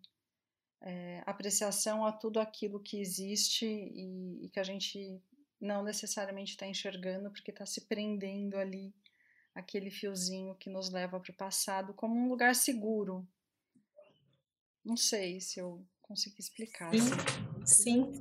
é, 0.84 1.22
apreciação 1.24 2.04
a 2.04 2.12
tudo 2.12 2.38
aquilo 2.38 2.78
que 2.78 3.00
existe 3.00 3.64
e, 3.66 4.44
e 4.44 4.48
que 4.50 4.60
a 4.60 4.62
gente 4.62 5.18
não 5.58 5.82
necessariamente 5.82 6.52
está 6.52 6.66
enxergando 6.66 7.30
porque 7.30 7.50
está 7.50 7.64
se 7.64 7.80
prendendo 7.82 8.56
ali 8.58 8.94
aquele 9.54 9.90
fiozinho 9.90 10.54
que 10.56 10.68
nos 10.68 10.90
leva 10.90 11.18
para 11.18 11.32
o 11.32 11.34
passado 11.34 11.94
como 11.94 12.14
um 12.14 12.28
lugar 12.28 12.54
seguro. 12.54 13.26
Não 14.84 14.96
sei 14.96 15.40
se 15.40 15.58
eu 15.58 15.82
consegui 16.02 16.40
explicar. 16.40 16.90
Sim, 16.92 17.43
sim. 17.64 18.12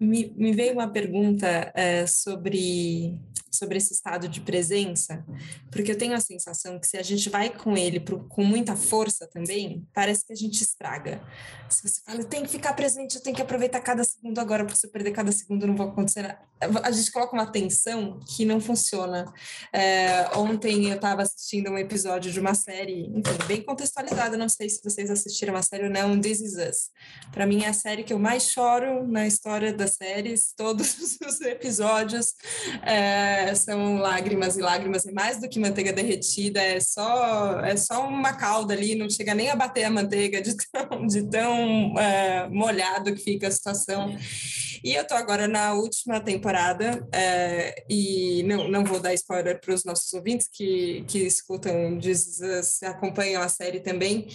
Me, 0.00 0.32
me 0.36 0.52
veio 0.52 0.72
uma 0.74 0.88
pergunta 0.88 1.72
é, 1.74 2.06
sobre 2.06 3.18
sobre 3.56 3.78
esse 3.78 3.92
estado 3.92 4.28
de 4.28 4.40
presença, 4.40 5.24
porque 5.70 5.90
eu 5.90 5.98
tenho 5.98 6.14
a 6.14 6.20
sensação 6.20 6.78
que 6.78 6.86
se 6.86 6.96
a 6.96 7.02
gente 7.02 7.28
vai 7.28 7.50
com 7.50 7.76
ele 7.76 7.98
pro, 7.98 8.24
com 8.28 8.44
muita 8.44 8.76
força 8.76 9.26
também, 9.26 9.86
parece 9.92 10.24
que 10.26 10.32
a 10.32 10.36
gente 10.36 10.62
estraga. 10.62 11.22
Se 11.68 11.88
você 11.88 12.00
fala, 12.04 12.22
tem 12.24 12.42
que 12.42 12.48
ficar 12.48 12.74
presente, 12.74 13.16
eu 13.16 13.22
tenho 13.22 13.34
que 13.34 13.42
aproveitar 13.42 13.80
cada 13.80 14.04
segundo 14.04 14.38
agora, 14.38 14.64
porque 14.64 14.78
se 14.78 14.86
eu 14.86 14.90
perder 14.90 15.12
cada 15.12 15.32
segundo 15.32 15.66
não 15.66 15.76
vai 15.76 15.88
acontecer 15.88 16.22
nada. 16.22 16.38
A 16.82 16.90
gente 16.90 17.10
coloca 17.10 17.34
uma 17.34 17.50
tensão 17.50 18.20
que 18.26 18.44
não 18.44 18.60
funciona. 18.60 19.32
É, 19.72 20.28
ontem 20.36 20.88
eu 20.88 20.96
estava 20.96 21.22
assistindo 21.22 21.70
um 21.70 21.78
episódio 21.78 22.32
de 22.32 22.40
uma 22.40 22.54
série, 22.54 23.06
enfim, 23.08 23.46
bem 23.46 23.62
contextualizada, 23.62 24.36
não 24.36 24.48
sei 24.48 24.68
se 24.68 24.82
vocês 24.82 25.10
assistiram 25.10 25.56
a 25.56 25.62
série 25.62 25.84
ou 25.84 25.90
não, 25.90 26.18
This 26.20 26.40
Is 26.40 26.54
Us. 26.54 26.90
Para 27.32 27.46
mim 27.46 27.62
é 27.64 27.68
a 27.68 27.72
série 27.72 28.04
que 28.04 28.12
eu 28.12 28.18
mais 28.18 28.44
choro 28.56 29.06
na 29.06 29.26
história 29.26 29.70
das 29.70 29.96
séries, 29.96 30.54
todos 30.56 30.96
os 31.20 31.40
episódios. 31.42 32.32
É, 32.82 33.54
são 33.54 33.98
lágrimas 33.98 34.56
e 34.56 34.62
lágrimas, 34.62 35.04
e 35.04 35.12
mais 35.12 35.38
do 35.38 35.46
que 35.46 35.60
manteiga 35.60 35.92
derretida, 35.92 36.58
é 36.62 36.80
só, 36.80 37.60
é 37.60 37.76
só 37.76 38.08
uma 38.08 38.32
calda 38.32 38.72
ali, 38.72 38.94
não 38.94 39.10
chega 39.10 39.34
nem 39.34 39.50
a 39.50 39.56
bater 39.56 39.84
a 39.84 39.90
manteiga 39.90 40.40
de 40.40 40.56
tão, 40.56 41.04
de 41.06 41.28
tão 41.28 41.98
é, 41.98 42.48
molhado 42.48 43.14
que 43.14 43.22
fica 43.22 43.48
a 43.48 43.50
situação. 43.50 44.16
E 44.82 44.94
eu 44.94 45.06
tô 45.06 45.14
agora 45.14 45.46
na 45.46 45.74
última 45.74 46.20
temporada, 46.20 47.06
é, 47.12 47.84
e 47.90 48.42
não, 48.44 48.68
não 48.68 48.84
vou 48.84 49.00
dar 49.00 49.12
spoiler 49.12 49.60
para 49.60 49.74
os 49.74 49.84
nossos 49.84 50.10
ouvintes 50.14 50.48
que, 50.50 51.04
que 51.08 51.18
escutam, 51.18 51.98
diz, 51.98 52.40
acompanham 52.82 53.42
a 53.42 53.48
série 53.48 53.80
também, 53.80 54.28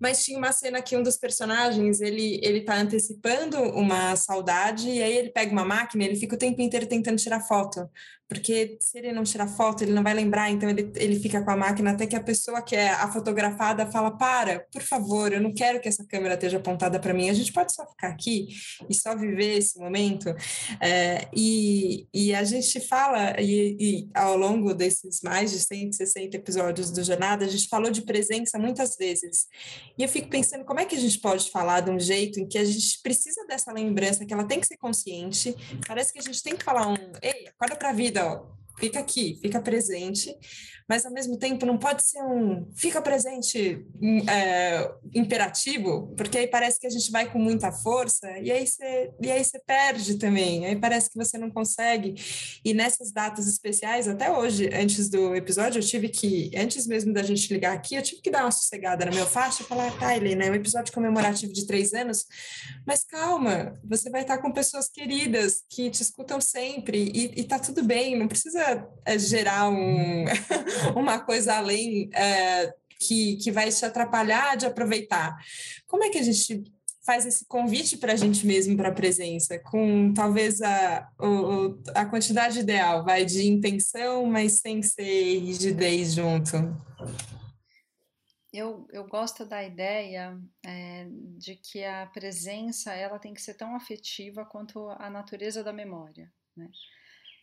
mas 0.00 0.24
tinha 0.24 0.38
uma 0.38 0.52
cena 0.52 0.82
que 0.82 0.96
um 0.96 1.02
dos 1.02 1.16
personagens, 1.16 2.00
ele, 2.00 2.38
ele 2.42 2.60
tá 2.60 2.76
antecipando 2.76 3.55
uma 3.56 4.16
saudade, 4.16 4.88
e 4.88 5.02
aí 5.02 5.16
ele 5.16 5.30
pega 5.30 5.52
uma 5.52 5.64
máquina, 5.64 6.04
ele 6.04 6.16
fica 6.16 6.34
o 6.34 6.38
tempo 6.38 6.60
inteiro 6.60 6.86
tentando 6.86 7.16
tirar 7.18 7.40
foto, 7.40 7.88
porque 8.28 8.76
se 8.80 8.98
ele 8.98 9.12
não 9.12 9.22
tirar 9.22 9.46
foto, 9.46 9.84
ele 9.84 9.92
não 9.92 10.02
vai 10.02 10.12
lembrar, 10.12 10.50
então 10.50 10.68
ele, 10.68 10.90
ele 10.96 11.20
fica 11.20 11.42
com 11.42 11.50
a 11.50 11.56
máquina 11.56 11.92
até 11.92 12.06
que 12.06 12.16
a 12.16 12.22
pessoa 12.22 12.60
que 12.60 12.74
é 12.74 12.90
a 12.90 13.10
fotografada 13.10 13.86
fala: 13.86 14.10
Para, 14.10 14.66
por 14.72 14.82
favor, 14.82 15.32
eu 15.32 15.40
não 15.40 15.54
quero 15.54 15.80
que 15.80 15.88
essa 15.88 16.04
câmera 16.04 16.34
esteja 16.34 16.56
apontada 16.56 16.98
para 16.98 17.14
mim, 17.14 17.30
a 17.30 17.34
gente 17.34 17.52
pode 17.52 17.72
só 17.72 17.86
ficar 17.86 18.08
aqui 18.08 18.48
e 18.90 18.94
só 18.94 19.16
viver 19.16 19.58
esse 19.58 19.78
momento. 19.78 20.34
É, 20.80 21.28
e, 21.34 22.08
e 22.12 22.34
a 22.34 22.42
gente 22.42 22.80
fala, 22.80 23.40
e, 23.40 23.76
e, 23.78 24.08
ao 24.12 24.36
longo 24.36 24.74
desses 24.74 25.20
mais 25.22 25.52
de 25.52 25.60
160 25.60 26.36
episódios 26.36 26.90
do 26.90 27.04
Jornada, 27.04 27.44
a 27.44 27.48
gente 27.48 27.68
falou 27.68 27.90
de 27.90 28.02
presença 28.02 28.58
muitas 28.58 28.96
vezes. 28.96 29.46
E 29.96 30.02
eu 30.02 30.08
fico 30.08 30.28
pensando 30.28 30.64
como 30.64 30.80
é 30.80 30.84
que 30.84 30.96
a 30.96 31.00
gente 31.00 31.18
pode 31.20 31.50
falar 31.50 31.80
de 31.80 31.90
um 31.90 32.00
jeito 32.00 32.40
em 32.40 32.48
que 32.48 32.58
a 32.58 32.64
gente 32.64 33.00
precisa 33.02 33.46
dessa 33.46 33.72
lembrança, 33.72 34.26
que 34.26 34.34
ela 34.34 34.44
tem 34.44 34.58
que 34.58 34.66
ser 34.66 34.76
consciente, 34.78 35.54
parece 35.86 36.12
que 36.12 36.18
a 36.18 36.22
gente 36.22 36.42
tem 36.42 36.56
que 36.56 36.64
falar 36.64 36.88
um: 36.88 36.96
Ei, 37.22 37.46
acorda 37.48 37.76
para 37.76 37.90
a 37.90 37.92
vida 37.92 38.15
vida, 38.16 38.26
ó, 38.26 38.56
fica 38.78 39.00
aqui, 39.00 39.38
fica 39.40 39.60
presente, 39.60 40.36
mas 40.88 41.04
ao 41.04 41.12
mesmo 41.12 41.36
tempo 41.36 41.66
não 41.66 41.78
pode 41.78 42.04
ser 42.04 42.22
um 42.22 42.70
fica 42.74 43.02
presente 43.02 43.84
hum, 44.00 44.28
é, 44.28 44.88
imperativo, 45.14 46.14
porque 46.16 46.38
aí 46.38 46.46
parece 46.46 46.78
que 46.78 46.86
a 46.86 46.90
gente 46.90 47.10
vai 47.10 47.30
com 47.30 47.38
muita 47.38 47.72
força 47.72 48.30
e 48.38 48.52
aí 48.52 48.66
você 48.66 49.10
e 49.20 49.30
aí 49.30 49.44
você 49.44 49.58
perde 49.66 50.16
também, 50.16 50.64
aí 50.66 50.76
parece 50.76 51.10
que 51.10 51.16
você 51.16 51.36
não 51.36 51.50
consegue. 51.50 52.14
E 52.64 52.72
nessas 52.72 53.12
datas 53.12 53.48
especiais, 53.48 54.06
até 54.06 54.30
hoje, 54.30 54.70
antes 54.72 55.08
do 55.08 55.34
episódio, 55.34 55.80
eu 55.80 55.84
tive 55.84 56.08
que, 56.08 56.50
antes 56.56 56.86
mesmo 56.86 57.12
da 57.12 57.22
gente 57.22 57.52
ligar 57.52 57.74
aqui, 57.74 57.94
eu 57.96 58.02
tive 58.02 58.20
que 58.20 58.30
dar 58.30 58.44
uma 58.44 58.50
sossegada 58.50 59.04
na 59.04 59.10
minha 59.10 59.26
faixa 59.26 59.62
e 59.62 59.66
falar, 59.66 59.96
tá, 59.98 60.16
Helena, 60.16 60.44
é 60.44 60.50
um 60.50 60.54
episódio 60.54 60.92
comemorativo 60.92 61.52
de 61.52 61.66
três 61.66 61.92
anos, 61.94 62.26
mas 62.86 63.04
calma, 63.04 63.74
você 63.84 64.10
vai 64.10 64.22
estar 64.22 64.38
com 64.38 64.52
pessoas 64.52 64.88
queridas 64.88 65.62
que 65.68 65.90
te 65.90 66.02
escutam 66.02 66.40
sempre 66.40 67.10
e, 67.14 67.40
e 67.40 67.44
tá 67.44 67.58
tudo 67.58 67.82
bem, 67.82 68.16
não 68.18 68.28
precisa 68.28 68.65
gerar 69.18 69.68
um 69.68 70.24
uma 70.96 71.20
coisa 71.20 71.54
além 71.54 72.10
é, 72.14 72.74
que, 72.98 73.36
que 73.36 73.50
vai 73.50 73.70
te 73.70 73.84
atrapalhar 73.84 74.56
de 74.56 74.66
aproveitar. 74.66 75.36
Como 75.86 76.04
é 76.04 76.10
que 76.10 76.18
a 76.18 76.22
gente 76.22 76.64
faz 77.06 77.24
esse 77.24 77.46
convite 77.46 77.96
para 77.96 78.14
a 78.14 78.16
gente 78.16 78.44
mesmo 78.44 78.76
para 78.76 78.88
a 78.88 78.94
presença, 78.94 79.58
com 79.60 80.12
talvez 80.12 80.60
a, 80.60 81.08
o, 81.20 81.80
a 81.94 82.04
quantidade 82.04 82.58
ideal, 82.58 83.04
vai 83.04 83.24
de 83.24 83.46
intenção, 83.46 84.26
mas 84.26 84.54
sem 84.54 84.82
ser 84.82 85.38
rigidez 85.38 86.14
junto? 86.14 86.56
Eu, 88.52 88.88
eu 88.90 89.06
gosto 89.06 89.44
da 89.44 89.62
ideia 89.62 90.36
é, 90.64 91.06
de 91.38 91.56
que 91.56 91.84
a 91.84 92.06
presença 92.06 92.92
ela 92.92 93.18
tem 93.18 93.32
que 93.32 93.42
ser 93.42 93.54
tão 93.54 93.76
afetiva 93.76 94.44
quanto 94.44 94.88
a 94.98 95.08
natureza 95.08 95.62
da 95.62 95.72
memória. 95.72 96.32
Né? 96.56 96.68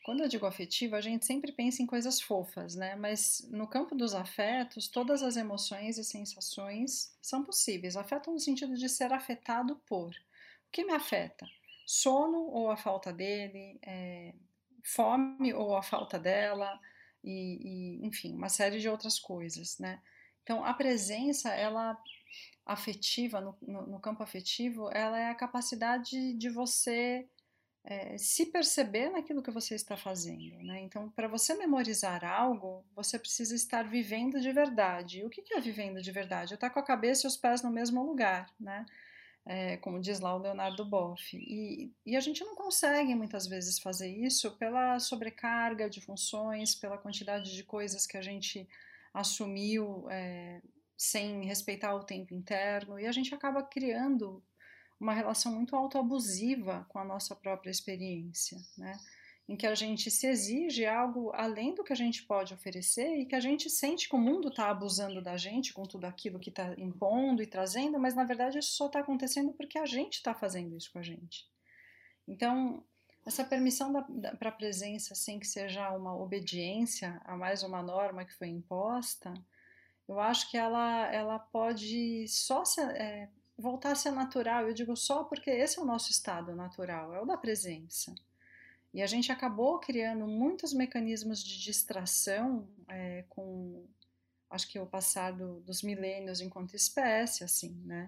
Quando 0.03 0.21
eu 0.21 0.27
digo 0.27 0.45
afetivo, 0.45 0.97
a 0.97 1.01
gente 1.01 1.25
sempre 1.25 1.53
pensa 1.53 1.81
em 1.81 1.85
coisas 1.87 2.19
fofas, 2.19 2.75
né? 2.75 2.93
Mas 2.95 3.47
no 3.49 3.65
campo 3.65 3.95
dos 3.95 4.13
afetos, 4.13 4.89
todas 4.89 5.23
as 5.23 5.37
emoções 5.37 5.97
e 5.97 6.03
sensações 6.03 7.15
são 7.21 7.41
possíveis. 7.41 7.95
Afeto 7.95 8.29
no 8.29 8.37
sentido 8.37 8.75
de 8.75 8.89
ser 8.89 9.13
afetado 9.13 9.77
por. 9.85 10.09
O 10.09 10.71
que 10.73 10.83
me 10.83 10.91
afeta? 10.91 11.47
Sono 11.85 12.37
ou 12.37 12.69
a 12.69 12.75
falta 12.75 13.13
dele, 13.13 13.79
é, 13.81 14.33
fome 14.83 15.53
ou 15.53 15.77
a 15.77 15.81
falta 15.81 16.19
dela, 16.19 16.79
e, 17.23 18.01
e, 18.01 18.05
enfim, 18.05 18.35
uma 18.35 18.49
série 18.49 18.79
de 18.79 18.89
outras 18.89 19.17
coisas, 19.17 19.79
né? 19.79 20.01
Então, 20.43 20.65
a 20.65 20.73
presença, 20.73 21.53
ela 21.53 21.97
afetiva, 22.65 23.39
no, 23.39 23.57
no, 23.61 23.87
no 23.87 23.99
campo 24.01 24.21
afetivo, 24.21 24.89
ela 24.91 25.17
é 25.17 25.29
a 25.29 25.35
capacidade 25.35 26.33
de 26.33 26.49
você 26.49 27.25
é, 27.85 28.17
se 28.17 28.45
perceber 28.45 29.09
naquilo 29.09 29.43
que 29.43 29.51
você 29.51 29.75
está 29.75 29.97
fazendo. 29.97 30.57
Né? 30.63 30.81
Então, 30.81 31.09
para 31.09 31.27
você 31.27 31.53
memorizar 31.55 32.23
algo, 32.23 32.83
você 32.95 33.19
precisa 33.19 33.53
estar 33.55 33.83
vivendo 33.83 34.39
de 34.39 34.51
verdade. 34.51 35.19
E 35.19 35.25
o 35.25 35.29
que 35.29 35.53
é 35.53 35.59
vivendo 35.59 36.01
de 36.01 36.11
verdade? 36.11 36.53
É 36.53 36.55
estar 36.55 36.69
com 36.69 36.79
a 36.79 36.85
cabeça 36.85 37.25
e 37.25 37.27
os 37.27 37.35
pés 37.35 37.61
no 37.61 37.69
mesmo 37.69 38.03
lugar, 38.03 38.49
né? 38.59 38.85
É, 39.45 39.75
como 39.77 39.99
diz 39.99 40.21
lá 40.21 40.33
o 40.33 40.39
Leonardo 40.39 40.85
Boff. 40.85 41.35
E, 41.35 41.91
e, 42.05 42.15
a 42.15 42.21
gente 42.21 42.41
não 42.45 42.55
consegue 42.55 43.13
muitas 43.13 43.45
vezes 43.45 43.77
fazer 43.77 44.07
isso 44.07 44.51
pela 44.51 44.97
sobrecarga 44.99 45.89
de 45.89 45.99
funções, 45.99 46.73
pela 46.73 46.97
quantidade 46.97 47.53
de 47.53 47.61
coisas 47.61 48.07
que 48.07 48.15
a 48.15 48.21
gente 48.21 48.65
assumiu 49.13 50.07
é, 50.09 50.61
sem 50.95 51.43
respeitar 51.43 51.93
o 51.93 52.05
tempo 52.05 52.33
interno, 52.33 52.97
e 52.97 53.05
a 53.05 53.11
gente 53.11 53.35
acaba 53.35 53.61
criando 53.61 54.41
uma 55.03 55.13
relação 55.13 55.53
muito 55.53 55.75
autoabusiva 55.75 56.85
com 56.89 56.97
a 56.97 57.03
nossa 57.03 57.35
própria 57.35 57.69
experiência, 57.69 58.57
né? 58.77 58.97
em 59.47 59.57
que 59.57 59.67
a 59.67 59.75
gente 59.75 60.09
se 60.09 60.25
exige 60.25 60.85
algo 60.85 61.29
além 61.33 61.75
do 61.75 61.83
que 61.83 61.91
a 61.91 61.95
gente 61.95 62.23
pode 62.23 62.53
oferecer 62.53 63.17
e 63.17 63.25
que 63.25 63.35
a 63.35 63.41
gente 63.41 63.69
sente 63.69 64.07
que 64.07 64.15
o 64.15 64.19
mundo 64.19 64.47
está 64.47 64.69
abusando 64.69 65.21
da 65.21 65.35
gente 65.35 65.73
com 65.73 65.83
tudo 65.83 66.05
aquilo 66.05 66.39
que 66.39 66.49
está 66.49 66.73
impondo 66.77 67.43
e 67.43 67.45
trazendo, 67.45 67.99
mas 67.99 68.15
na 68.15 68.23
verdade 68.23 68.57
isso 68.57 68.71
só 68.71 68.87
está 68.87 68.99
acontecendo 68.99 69.51
porque 69.51 69.77
a 69.77 69.85
gente 69.85 70.13
está 70.13 70.33
fazendo 70.33 70.77
isso 70.77 70.91
com 70.93 70.99
a 70.99 71.03
gente. 71.03 71.45
Então, 72.25 72.81
essa 73.25 73.43
permissão 73.43 73.91
para 74.39 74.47
a 74.49 74.53
presença 74.53 75.13
sem 75.13 75.37
que 75.37 75.47
seja 75.47 75.91
uma 75.91 76.15
obediência 76.15 77.21
a 77.25 77.35
mais 77.35 77.63
uma 77.63 77.83
norma 77.83 78.23
que 78.23 78.33
foi 78.33 78.47
imposta, 78.47 79.33
eu 80.07 80.21
acho 80.21 80.49
que 80.49 80.57
ela, 80.57 81.13
ela 81.13 81.37
pode 81.37 82.25
só 82.29 82.63
se, 82.63 82.79
é, 82.81 83.29
voltar 83.57 83.91
a 83.91 84.11
natural. 84.11 84.67
Eu 84.67 84.73
digo 84.73 84.95
só 84.95 85.23
porque 85.23 85.49
esse 85.49 85.79
é 85.79 85.81
o 85.81 85.85
nosso 85.85 86.11
estado 86.11 86.55
natural, 86.55 87.13
é 87.13 87.21
o 87.21 87.25
da 87.25 87.37
presença. 87.37 88.13
E 88.93 89.01
a 89.01 89.07
gente 89.07 89.31
acabou 89.31 89.79
criando 89.79 90.27
muitos 90.27 90.71
mecanismos 90.73 91.43
de 91.43 91.59
distração 91.59 92.67
é, 92.87 93.23
com, 93.29 93.85
acho 94.49 94.69
que 94.69 94.79
o 94.79 94.85
passado 94.85 95.61
dos 95.61 95.81
milênios 95.81 96.41
enquanto 96.41 96.75
espécie, 96.75 97.43
assim, 97.43 97.73
né? 97.85 98.05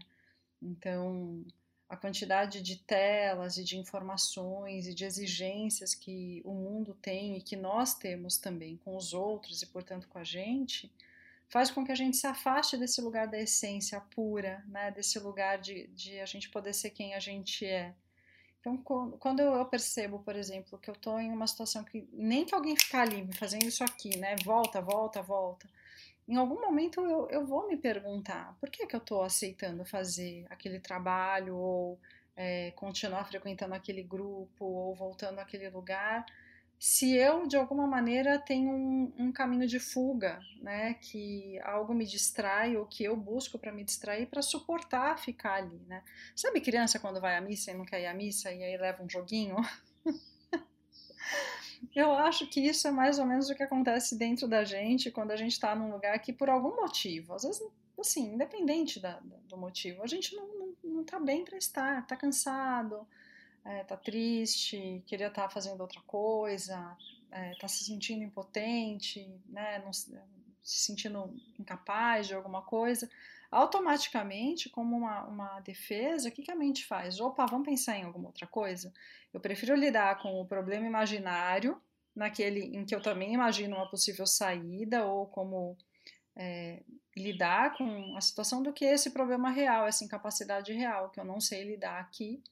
Então, 0.62 1.44
a 1.90 1.98
quantidade 1.98 2.62
de 2.62 2.78
telas 2.78 3.58
e 3.58 3.64
de 3.64 3.78
informações 3.78 4.88
e 4.88 4.94
de 4.94 5.06
exigências 5.06 5.96
que 5.96 6.42
o 6.46 6.54
mundo 6.54 6.96
tem 7.02 7.38
e 7.38 7.42
que 7.42 7.56
nós 7.56 7.96
temos 7.96 8.38
também 8.38 8.78
com 8.78 8.96
os 8.96 9.14
outros 9.14 9.62
e, 9.62 9.66
portanto, 9.68 10.08
com 10.08 10.18
a 10.18 10.24
gente, 10.24 10.92
faz 11.56 11.72
com 11.72 11.86
que 11.86 11.92
a 11.94 11.96
gente 11.96 12.18
se 12.18 12.28
afaste 12.28 12.76
desse 12.76 13.00
lugar 13.00 13.30
da 13.30 13.40
essência 13.40 14.02
pura, 14.14 14.62
né? 14.68 14.92
desse 14.92 15.18
lugar 15.20 15.58
de, 15.58 15.88
de 15.88 16.20
a 16.20 16.26
gente 16.26 16.50
poder 16.50 16.74
ser 16.74 16.90
quem 16.90 17.14
a 17.14 17.20
gente 17.22 17.66
é. 17.66 17.94
Então, 18.60 18.76
quando 18.76 19.40
eu 19.40 19.66
percebo, 19.66 20.20
por 20.20 20.36
exemplo, 20.36 20.78
que 20.78 20.90
eu 20.90 20.94
estou 20.94 21.18
em 21.18 21.32
uma 21.32 21.48
situação 21.48 21.82
que 21.86 22.10
nem 22.12 22.44
que 22.44 22.54
alguém 22.54 22.76
ficar 22.76 23.04
ali 23.04 23.22
me 23.22 23.34
fazendo 23.34 23.64
isso 23.64 23.86
aqui, 23.86 24.18
né? 24.18 24.36
Volta, 24.44 24.82
volta, 24.82 25.22
volta. 25.22 25.66
em 26.28 26.36
algum 26.36 26.60
momento 26.60 27.00
eu, 27.00 27.30
eu 27.30 27.46
vou 27.46 27.66
me 27.70 27.78
perguntar 27.78 28.58
por 28.60 28.70
que, 28.70 28.86
que 28.86 28.94
eu 28.94 29.00
estou 29.00 29.24
aceitando 29.24 29.86
fazer 29.86 30.46
aquele 30.50 30.82
trabalho 30.82 31.56
ou 31.56 31.98
é, 32.36 32.72
continuar 32.72 33.24
frequentando 33.24 33.74
aquele 33.74 34.04
grupo 34.04 34.66
ou 34.66 34.94
voltando 34.94 35.40
àquele 35.40 35.70
lugar 35.70 36.26
se 36.80 37.16
eu 37.16 37.48
de 37.48 37.56
alguma 37.56 37.88
maneira 37.88 38.38
tenho 38.38 38.70
um, 38.70 39.14
um, 39.18 39.32
caminho 39.32 39.68
de 39.68 39.80
fuga, 39.80 40.40
né, 40.62 40.96
que 40.96 41.60
algo 41.64 41.94
me 41.94 42.06
distrai 42.06 42.76
ou 42.76 42.86
que 42.86 43.04
eu 43.04 43.16
busco 43.16 43.58
para 43.58 43.72
me 43.72 43.84
distrair 43.84 44.28
para 44.28 44.42
suportar 44.42 45.18
ficar 45.18 45.56
ali, 45.56 45.80
né? 45.88 46.04
Sabe 46.36 46.62
criança 46.62 47.00
quando 47.00 47.22
vai 47.22 47.38
à 47.38 47.42
missa 47.42 47.72
e 47.72 47.74
não 47.74 47.86
quer 47.86 48.02
ir 48.02 48.08
à 48.08 48.14
missa 48.14 48.52
e 48.52 48.64
aí 48.64 48.78
leva 48.78 49.04
um 49.04 49.10
joguinho? 49.10 49.56
Eu 51.96 52.12
acho 52.12 52.48
que 52.48 52.60
isso 52.60 52.88
é 52.88 52.92
mais 52.92 53.20
ou 53.20 53.26
menos 53.26 53.50
o 53.50 53.56
que 53.56 53.64
acontece 53.64 54.18
dentro 54.18 54.48
da 54.48 54.64
gente 54.64 55.12
quando 55.12 55.32
a 55.32 55.36
gente 55.36 55.54
está 55.54 55.76
num 55.76 55.92
lugar 55.92 56.18
que, 56.20 56.34
por 56.34 56.50
algum 56.50 56.76
motivo, 56.76 57.34
às 57.34 57.44
vezes, 57.44 57.62
assim, 58.00 58.34
independente 58.34 59.00
da, 59.00 59.20
do 59.48 59.58
motivo, 59.58 60.04
a 60.04 60.08
gente 60.08 60.36
não, 60.36 60.48
não, 60.48 60.76
não 60.84 61.04
tá 61.04 61.20
bem 61.20 61.44
para 61.44 61.58
estar, 61.58 62.02
está 62.02 62.16
cansado, 62.16 63.08
é, 63.66 63.84
tá 63.84 63.98
triste, 63.98 65.04
queria 65.06 65.28
estar 65.28 65.44
tá 65.44 65.50
fazendo 65.50 65.82
outra 65.82 66.02
coisa, 66.02 66.96
é, 67.32 67.56
tá 67.56 67.68
se 67.68 67.84
sentindo 67.84 68.24
impotente, 68.24 69.28
né, 69.48 69.82
não, 69.84 69.92
se 69.92 70.16
sentindo 70.64 71.34
incapaz 71.60 72.28
de 72.28 72.34
alguma 72.34 72.62
coisa 72.62 73.10
automaticamente, 73.56 74.70
como 74.70 74.98
uma, 74.98 75.24
uma 75.24 75.60
defesa, 75.62 76.28
o 76.28 76.32
que, 76.32 76.44
que 76.44 76.52
a 76.52 76.56
mente 76.56 76.86
faz? 76.86 77.22
Opa, 77.22 77.46
vamos 77.46 77.66
pensar 77.66 77.98
em 77.98 78.04
alguma 78.04 78.28
outra 78.28 78.46
coisa? 78.46 78.94
Eu 79.34 79.40
prefiro 79.40 79.76
lidar 79.76 80.20
com 80.22 80.42
o 80.42 80.46
problema 80.46 80.86
imaginário, 80.86 81.82
naquele 82.14 82.76
em 82.76 82.86
que 82.86 82.94
eu 82.94 83.02
também 83.02 83.34
imagino 83.34 83.78
uma 83.78 83.90
possível 83.90 84.28
saída, 84.28 85.06
ou 85.06 85.28
como 85.28 85.78
é, 86.36 86.84
lidar 87.16 87.78
com 87.78 88.18
a 88.18 88.22
situação, 88.22 88.62
do 88.62 88.74
que 88.74 88.84
esse 88.84 89.12
problema 89.12 89.50
real, 89.50 89.88
essa 89.88 90.04
incapacidade 90.04 90.74
real, 90.74 91.10
que 91.10 91.20
eu 91.20 91.26
não 91.26 91.40
sei 91.40 91.64
lidar 91.64 92.00
aqui. 92.00 92.44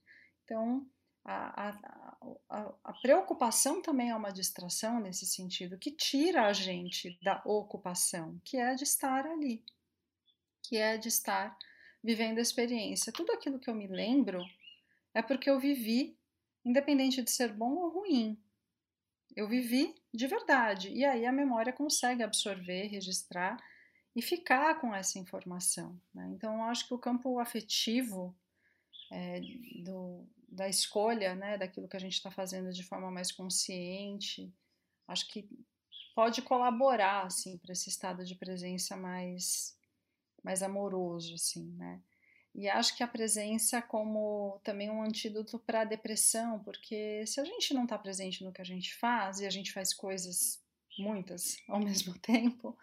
Então, 0.46 0.86
a, 1.26 1.70
a, 1.70 2.18
a, 2.50 2.74
a, 2.84 2.94
preocupação 3.02 3.82
também 3.82 4.10
é 4.10 4.16
uma 4.16 4.32
distração 4.32 5.00
nesse 5.00 5.26
sentido, 5.26 5.78
que 5.78 5.92
tira 5.92 6.48
a 6.48 6.54
gente 6.54 7.18
da 7.24 7.42
ocupação, 7.46 8.40
que 8.44 8.58
é 8.58 8.76
de 8.76 8.84
estar 8.84 9.26
ali 9.26 9.64
que 10.64 10.78
é 10.78 10.98
de 10.98 11.10
estar 11.10 11.56
vivendo 12.02 12.40
a 12.40 12.42
experiência. 12.42 13.14
Tudo 13.14 13.32
aquilo 13.32 13.60
que 13.60 13.70
eu 13.70 13.76
me 13.76 13.88
lembro 13.88 14.44
é 15.14 15.22
porque 15.22 15.50
eu 15.50 15.60
vivi, 15.60 16.18
independente 16.66 17.22
de 17.22 17.30
ser 17.30 17.54
bom 17.54 17.76
ou 17.76 17.90
ruim. 17.90 18.42
Eu 19.36 19.48
vivi 19.48 19.94
de 20.14 20.26
verdade. 20.26 20.90
E 20.90 21.04
aí 21.04 21.26
a 21.26 21.32
memória 21.32 21.74
consegue 21.74 22.24
absorver, 22.24 22.88
registrar 22.88 23.58
e 24.16 24.22
ficar 24.22 24.80
com 24.80 24.96
essa 24.96 25.20
informação. 25.20 26.00
Né? 26.14 26.28
Então, 26.34 26.56
eu 26.56 26.64
acho 26.64 26.88
que 26.88 26.94
o 26.94 27.00
campo 27.00 27.40
afetivo 27.40 28.36
é, 29.12 29.42
do, 29.84 30.26
da 30.54 30.70
escolha, 30.70 31.36
né, 31.36 31.58
daquilo 31.58 31.88
que 31.88 31.98
a 31.98 32.00
gente 32.00 32.14
está 32.14 32.30
fazendo 32.30 32.72
de 32.72 32.84
forma 32.84 33.10
mais 33.10 33.32
consciente, 33.32 34.54
acho 35.08 35.28
que 35.28 35.50
pode 36.16 36.42
colaborar 36.42 37.26
assim 37.26 37.58
para 37.58 37.74
esse 37.74 37.90
estado 37.90 38.24
de 38.24 38.36
presença 38.36 38.96
mais 38.96 39.76
mais 40.44 40.62
amoroso, 40.62 41.36
assim, 41.36 41.72
né? 41.78 42.02
E 42.54 42.70
acho 42.70 42.96
que 42.96 43.02
a 43.02 43.08
presença 43.08 43.82
como 43.82 44.60
também 44.64 44.92
um 44.92 45.02
antídoto 45.02 45.58
para 45.58 45.82
a 45.82 45.86
depressão, 45.86 46.60
porque 46.60 47.26
se 47.26 47.40
a 47.40 47.46
gente 47.46 47.74
não 47.74 47.84
está 47.84 47.98
presente 47.98 48.44
no 48.44 48.52
que 48.52 48.62
a 48.62 48.66
gente 48.66 48.94
faz 48.96 49.40
e 49.40 49.46
a 49.48 49.50
gente 49.50 49.72
faz 49.72 49.94
coisas 49.94 50.62
muitas 51.00 51.58
ao 51.68 51.80
mesmo 51.80 52.14
tempo, 52.20 52.78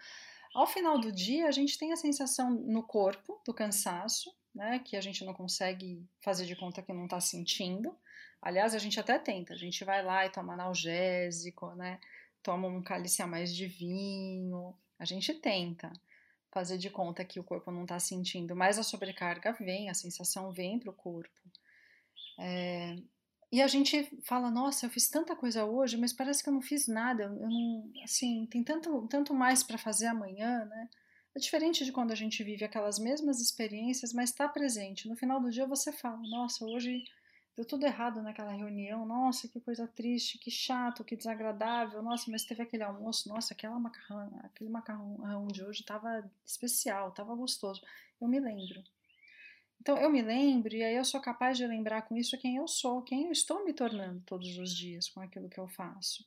ao 0.54 0.66
final 0.66 0.98
do 0.98 1.12
dia 1.12 1.46
a 1.46 1.52
gente 1.52 1.78
tem 1.78 1.92
a 1.92 1.96
sensação 1.96 2.50
no 2.50 2.82
corpo 2.82 3.40
do 3.46 3.54
cansaço, 3.54 4.34
né, 4.54 4.78
que 4.80 4.96
a 4.96 5.00
gente 5.00 5.24
não 5.24 5.32
consegue 5.32 6.06
fazer 6.20 6.46
de 6.46 6.56
conta 6.56 6.82
que 6.82 6.92
não 6.92 7.04
está 7.04 7.20
sentindo. 7.20 7.96
Aliás, 8.42 8.74
a 8.74 8.78
gente 8.78 8.98
até 8.98 9.18
tenta, 9.18 9.52
a 9.52 9.56
gente 9.56 9.84
vai 9.84 10.02
lá 10.02 10.26
e 10.26 10.30
toma 10.30 10.54
analgésico, 10.54 11.74
né, 11.74 12.00
toma 12.42 12.68
um 12.68 12.82
cálice 12.82 13.22
a 13.22 13.26
mais 13.26 13.54
de 13.54 13.66
vinho, 13.66 14.74
a 14.98 15.04
gente 15.04 15.34
tenta 15.34 15.92
fazer 16.50 16.78
de 16.78 16.90
conta 16.90 17.24
que 17.24 17.38
o 17.38 17.44
corpo 17.44 17.70
não 17.70 17.82
está 17.82 17.98
sentindo, 17.98 18.56
mas 18.56 18.78
a 18.78 18.82
sobrecarga 18.82 19.52
vem, 19.52 19.88
a 19.88 19.94
sensação 19.94 20.50
vem 20.52 20.78
para 20.78 20.90
o 20.90 20.94
corpo. 20.94 21.40
É, 22.38 22.96
e 23.52 23.60
a 23.60 23.66
gente 23.66 24.08
fala, 24.22 24.50
nossa, 24.50 24.86
eu 24.86 24.90
fiz 24.90 25.08
tanta 25.08 25.34
coisa 25.34 25.64
hoje, 25.64 25.96
mas 25.96 26.12
parece 26.12 26.42
que 26.42 26.48
eu 26.48 26.54
não 26.54 26.62
fiz 26.62 26.86
nada, 26.86 27.24
eu 27.24 27.50
não, 27.50 27.92
assim, 28.04 28.46
tem 28.46 28.62
tanto, 28.62 29.06
tanto 29.08 29.34
mais 29.34 29.62
para 29.62 29.76
fazer 29.76 30.06
amanhã, 30.06 30.64
né? 30.66 30.88
É 31.34 31.38
diferente 31.38 31.84
de 31.84 31.92
quando 31.92 32.10
a 32.10 32.16
gente 32.16 32.42
vive 32.42 32.64
aquelas 32.64 32.98
mesmas 32.98 33.40
experiências, 33.40 34.12
mas 34.12 34.30
está 34.30 34.48
presente. 34.48 35.08
No 35.08 35.16
final 35.16 35.40
do 35.40 35.50
dia 35.50 35.66
você 35.66 35.92
fala, 35.92 36.18
nossa, 36.28 36.64
hoje 36.64 37.04
deu 37.56 37.64
tudo 37.64 37.86
errado 37.86 38.20
naquela 38.22 38.52
reunião, 38.52 39.06
nossa, 39.06 39.48
que 39.48 39.60
coisa 39.60 39.86
triste, 39.86 40.38
que 40.38 40.50
chato, 40.50 41.04
que 41.04 41.16
desagradável, 41.16 42.02
nossa, 42.02 42.30
mas 42.30 42.44
teve 42.44 42.62
aquele 42.62 42.82
almoço, 42.82 43.28
nossa, 43.28 43.54
aquela 43.54 43.78
macarrão, 43.78 44.40
aquele 44.42 44.70
macarrão 44.70 45.46
de 45.48 45.62
hoje 45.62 45.80
estava 45.80 46.28
especial, 46.44 47.10
estava 47.10 47.34
gostoso. 47.34 47.80
Eu 48.20 48.26
me 48.26 48.40
lembro. 48.40 48.82
Então 49.80 49.96
eu 49.96 50.10
me 50.10 50.20
lembro 50.20 50.74
e 50.74 50.82
aí 50.82 50.94
eu 50.94 51.04
sou 51.04 51.20
capaz 51.20 51.56
de 51.56 51.66
lembrar 51.66 52.02
com 52.02 52.16
isso 52.16 52.36
quem 52.38 52.56
eu 52.56 52.68
sou, 52.68 53.02
quem 53.02 53.26
eu 53.26 53.32
estou 53.32 53.64
me 53.64 53.72
tornando 53.72 54.20
todos 54.26 54.58
os 54.58 54.76
dias 54.76 55.08
com 55.08 55.20
aquilo 55.20 55.48
que 55.48 55.58
eu 55.58 55.68
faço. 55.68 56.26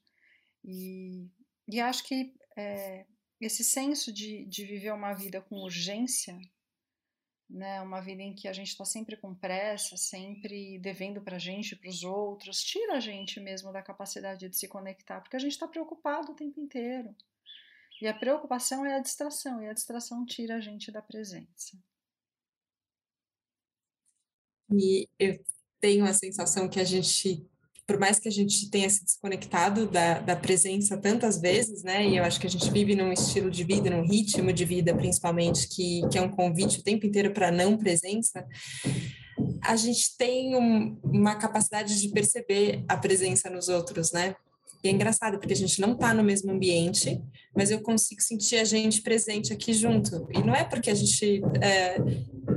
E, 0.64 1.28
e 1.68 1.80
acho 1.80 2.04
que 2.04 2.34
é, 2.56 3.06
esse 3.46 3.64
senso 3.64 4.12
de, 4.12 4.46
de 4.46 4.66
viver 4.66 4.94
uma 4.94 5.14
vida 5.14 5.42
com 5.42 5.56
urgência 5.58 6.38
né? 7.54 7.82
Uma 7.82 8.02
vida 8.02 8.22
em 8.22 8.34
que 8.34 8.48
a 8.48 8.54
gente 8.54 8.70
está 8.70 8.84
sempre 8.84 9.16
com 9.16 9.34
pressa, 9.36 9.96
sempre 9.96 10.80
devendo 10.80 11.22
para 11.22 11.36
a 11.36 11.40
gente, 11.40 11.76
para 11.76 11.90
os 11.90 12.04
outros, 12.04 12.64
tira 12.64 12.98
a 12.98 13.00
gente 13.00 13.40
mesmo 13.40 13.72
da 13.72 13.82
capacidade 13.82 14.50
de 14.50 14.58
se 14.58 14.68
conectar, 14.68 15.22
porque 15.22 15.36
a 15.36 15.40
gente 15.40 15.52
está 15.52 15.68
preocupado 15.68 16.32
o 16.32 16.36
tempo 16.36 16.60
inteiro. 16.60 17.16
E 18.02 18.08
a 18.08 18.14
preocupação 18.14 18.86
é 18.86 18.96
a 18.96 19.00
distração, 19.00 19.62
e 19.62 19.70
a 19.70 19.74
distração 19.74 20.26
tira 20.26 20.56
a 20.56 20.60
gente 20.60 20.92
da 20.92 21.02
presença. 21.02 21.78
E 24.72 25.08
eu 25.20 25.46
tenho 25.80 26.06
a 26.06 26.14
sensação 26.14 26.68
que 26.68 26.80
a 26.80 26.84
gente 26.84 27.48
por 27.86 28.00
mais 28.00 28.18
que 28.20 28.30
a 28.30 28.32
gente 28.32 28.70
tenha 28.70 28.90
se 28.90 29.04
desconectado 29.04 29.88
da, 29.88 30.20
da 30.20 30.36
presença 30.36 30.98
tantas 30.98 31.40
vezes, 31.40 31.84
né? 31.84 32.08
E 32.08 32.18
eu 32.18 32.24
acho 32.24 32.40
que 32.40 32.48
a 32.48 32.50
gente 32.50 32.70
vive 32.72 32.96
num 32.96 33.12
estilo 33.12 33.52
de 33.52 33.64
vida, 33.64 33.90
num 33.90 34.08
ritmo 34.08 34.54
de 34.54 34.64
vida, 34.64 34.96
principalmente, 34.96 35.68
que, 35.68 36.02
que 36.10 36.18
é 36.18 36.22
um 36.22 36.30
convite 36.30 36.80
o 36.80 36.84
tempo 36.84 37.06
inteiro 37.06 37.32
para 37.32 37.52
não 37.52 37.78
presença. 37.78 38.46
A 39.62 39.76
gente 39.76 40.16
tem 40.18 40.56
um, 40.56 40.98
uma 41.04 41.36
capacidade 41.36 42.00
de 42.00 42.10
perceber 42.10 42.84
a 42.88 42.96
presença 42.96 43.50
nos 43.50 43.68
outros, 43.68 44.12
né? 44.14 44.36
E 44.84 44.90
é 44.90 44.92
engraçado, 44.92 45.40
porque 45.40 45.54
a 45.54 45.56
gente 45.56 45.80
não 45.80 45.94
está 45.94 46.14
no 46.14 46.24
mesmo 46.24 46.52
ambiente, 46.52 47.22
mas 47.56 47.72
eu 47.72 47.82
consigo 47.82 48.22
sentir 48.22 48.58
a 48.58 48.66
gente 48.66 49.02
presente 49.02 49.54
aqui 49.54 49.74
junto. 49.74 50.28
E 50.34 50.40
não 50.40 50.54
é 50.54 50.66
porque 50.66 50.90
a 50.90 50.94
gente 50.94 51.42
é, 51.62 51.98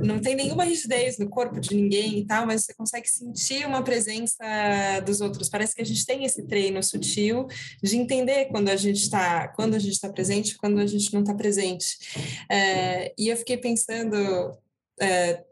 não 0.03 0.19
tem 0.19 0.35
nenhuma 0.35 0.63
rigidez 0.63 1.17
no 1.17 1.29
corpo 1.29 1.59
de 1.59 1.75
ninguém 1.75 2.19
e 2.19 2.25
tal, 2.25 2.45
mas 2.45 2.65
você 2.65 2.73
consegue 2.73 3.07
sentir 3.07 3.65
uma 3.65 3.83
presença 3.83 4.43
dos 5.05 5.21
outros. 5.21 5.49
Parece 5.49 5.75
que 5.75 5.81
a 5.81 5.85
gente 5.85 6.05
tem 6.05 6.23
esse 6.23 6.45
treino 6.47 6.81
sutil 6.83 7.47
de 7.81 7.97
entender 7.97 8.45
quando 8.45 8.69
a 8.69 8.75
gente 8.75 9.01
está 9.01 9.47
quando 9.49 9.75
a 9.75 9.79
gente 9.79 9.93
está 9.93 10.09
presente, 10.09 10.57
quando 10.57 10.79
a 10.79 10.85
gente 10.85 11.13
não 11.13 11.21
está 11.21 11.33
presente. 11.33 11.97
É, 12.49 13.13
e 13.17 13.29
eu 13.29 13.37
fiquei 13.37 13.57
pensando 13.57 14.57
é, 14.99 15.43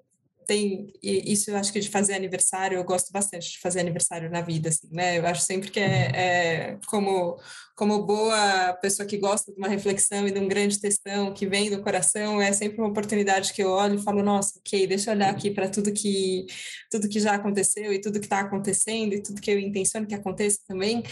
tem 0.46 0.94
isso 1.02 1.52
eu 1.52 1.58
acho 1.58 1.72
que 1.74 1.80
de 1.80 1.90
fazer 1.90 2.14
aniversário 2.14 2.78
eu 2.78 2.84
gosto 2.84 3.12
bastante 3.12 3.52
de 3.52 3.60
fazer 3.60 3.80
aniversário 3.80 4.30
na 4.30 4.42
vida 4.42 4.70
assim 4.70 4.88
né? 4.92 5.18
Eu 5.18 5.26
acho 5.26 5.42
sempre 5.42 5.72
que 5.72 5.80
é, 5.80 6.12
é, 6.14 6.78
como 6.88 7.40
como 7.76 8.04
boa 8.04 8.74
pessoa 8.82 9.06
que 9.06 9.18
gosta 9.18 9.52
de 9.52 9.58
uma 9.58 9.68
reflexão 9.68 10.28
e 10.28 10.32
de 10.32 10.40
um 10.40 10.48
grande 10.48 10.80
textão 10.80 11.34
que 11.34 11.46
vem 11.46 11.70
do 11.70 11.82
coração 11.82 12.42
é 12.42 12.52
sempre 12.54 12.80
uma 12.80 12.90
oportunidade 12.90 13.54
que 13.54 13.64
eu 13.64 13.70
olho 13.70 13.96
e 13.96 14.04
falo 14.04 14.24
nossa 14.24 14.60
ok 14.60 14.88
deixa 14.88 15.12
eu 15.12 15.16
olhar 15.16 15.30
aqui 15.30 15.52
para 15.52 15.70
tudo 15.70 15.92
que 15.92 16.46
tudo 16.90 17.10
que 17.10 17.20
já 17.20 17.36
aconteceu 17.36 17.92
e 17.92 18.00
tudo 18.00 18.20
que 18.20 18.26
está 18.26 18.40
acontecendo 18.40 19.14
e 19.14 19.22
tudo 19.22 19.42
que 19.42 19.52
eu 19.52 19.60
intenciono 19.60 20.08
que 20.08 20.16
aconteça 20.16 20.60
também. 20.68 21.04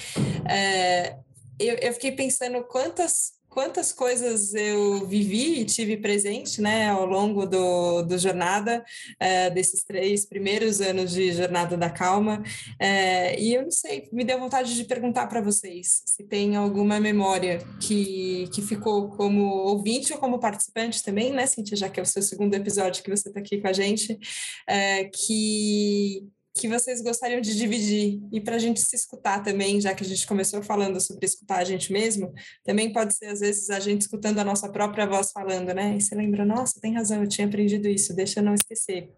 É, 0.49 1.17
eu, 1.59 1.75
eu 1.75 1.93
fiquei 1.93 2.11
pensando 2.11 2.63
quantas 2.63 3.33
quantas 3.53 3.93
coisas 3.93 4.53
eu 4.55 5.05
vivi 5.05 5.61
e 5.61 5.65
tive 5.65 5.95
presente 5.97 6.59
né, 6.59 6.89
ao 6.89 7.05
longo 7.05 7.45
do, 7.45 8.01
do 8.01 8.17
jornada, 8.17 8.83
é, 9.19 9.49
desses 9.51 9.83
três 9.83 10.25
primeiros 10.25 10.81
anos 10.81 11.11
de 11.11 11.31
Jornada 11.31 11.77
da 11.77 11.89
Calma. 11.89 12.41
É, 12.79 13.39
e 13.39 13.53
eu 13.53 13.61
não 13.61 13.71
sei, 13.71 14.09
me 14.11 14.23
deu 14.23 14.39
vontade 14.39 14.75
de 14.75 14.83
perguntar 14.85 15.27
para 15.27 15.39
vocês 15.39 16.01
se 16.05 16.23
tem 16.23 16.55
alguma 16.55 16.99
memória 16.99 17.59
que, 17.79 18.49
que 18.51 18.61
ficou 18.61 19.09
como 19.09 19.43
ouvinte 19.43 20.11
ou 20.13 20.19
como 20.19 20.39
participante 20.39 21.03
também, 21.03 21.31
né, 21.31 21.45
Cintia, 21.45 21.77
já 21.77 21.89
que 21.89 21.99
é 21.99 22.03
o 22.03 22.07
seu 22.07 22.23
segundo 22.23 22.55
episódio 22.55 23.03
que 23.03 23.09
você 23.09 23.27
está 23.27 23.39
aqui 23.39 23.61
com 23.61 23.67
a 23.67 23.73
gente, 23.73 24.17
é, 24.67 25.05
que 25.05 26.27
que 26.55 26.67
vocês 26.67 27.01
gostariam 27.01 27.41
de 27.41 27.55
dividir 27.55 28.21
e 28.31 28.39
para 28.39 28.55
a 28.55 28.59
gente 28.59 28.79
se 28.79 28.95
escutar 28.95 29.41
também, 29.41 29.81
já 29.81 29.93
que 29.93 30.03
a 30.03 30.07
gente 30.07 30.25
começou 30.27 30.61
falando 30.61 31.01
sobre 31.01 31.25
escutar 31.25 31.57
a 31.57 31.63
gente 31.63 31.91
mesmo, 31.91 32.31
também 32.63 32.93
pode 32.93 33.15
ser 33.15 33.25
às 33.27 33.39
vezes 33.39 33.69
a 33.71 33.79
gente 33.79 34.01
escutando 34.01 34.37
a 34.37 34.43
nossa 34.43 34.71
própria 34.71 35.07
voz 35.07 35.31
falando, 35.31 35.73
né? 35.73 35.95
E 35.97 36.01
você 36.01 36.13
lembra, 36.13 36.45
nossa, 36.45 36.79
tem 36.79 36.93
razão, 36.93 37.21
eu 37.21 37.27
tinha 37.27 37.47
aprendido 37.47 37.87
isso, 37.87 38.15
deixa 38.15 38.39
eu 38.39 38.43
não 38.43 38.53
esquecer. 38.53 39.11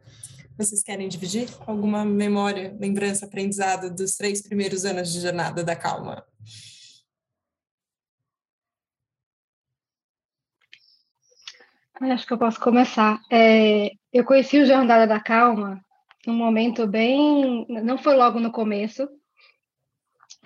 Vocês 0.58 0.82
querem 0.82 1.10
dividir 1.10 1.50
alguma 1.68 2.06
memória, 2.06 2.74
lembrança, 2.80 3.26
aprendizado 3.26 3.94
dos 3.94 4.16
três 4.16 4.42
primeiros 4.42 4.86
anos 4.86 5.12
de 5.12 5.20
jornada 5.20 5.62
da 5.62 5.76
calma? 5.76 6.24
Acho 12.00 12.26
que 12.26 12.34
eu 12.34 12.38
posso 12.38 12.60
começar. 12.60 13.22
É, 13.30 13.92
eu 14.14 14.24
conheci 14.24 14.60
o 14.60 14.66
Jornada 14.66 15.08
da 15.08 15.20
Calma 15.20 15.82
num 16.26 16.36
momento 16.36 16.88
bem. 16.88 17.66
Não 17.70 17.98
foi 17.98 18.16
logo 18.16 18.40
no 18.40 18.52
começo, 18.52 19.08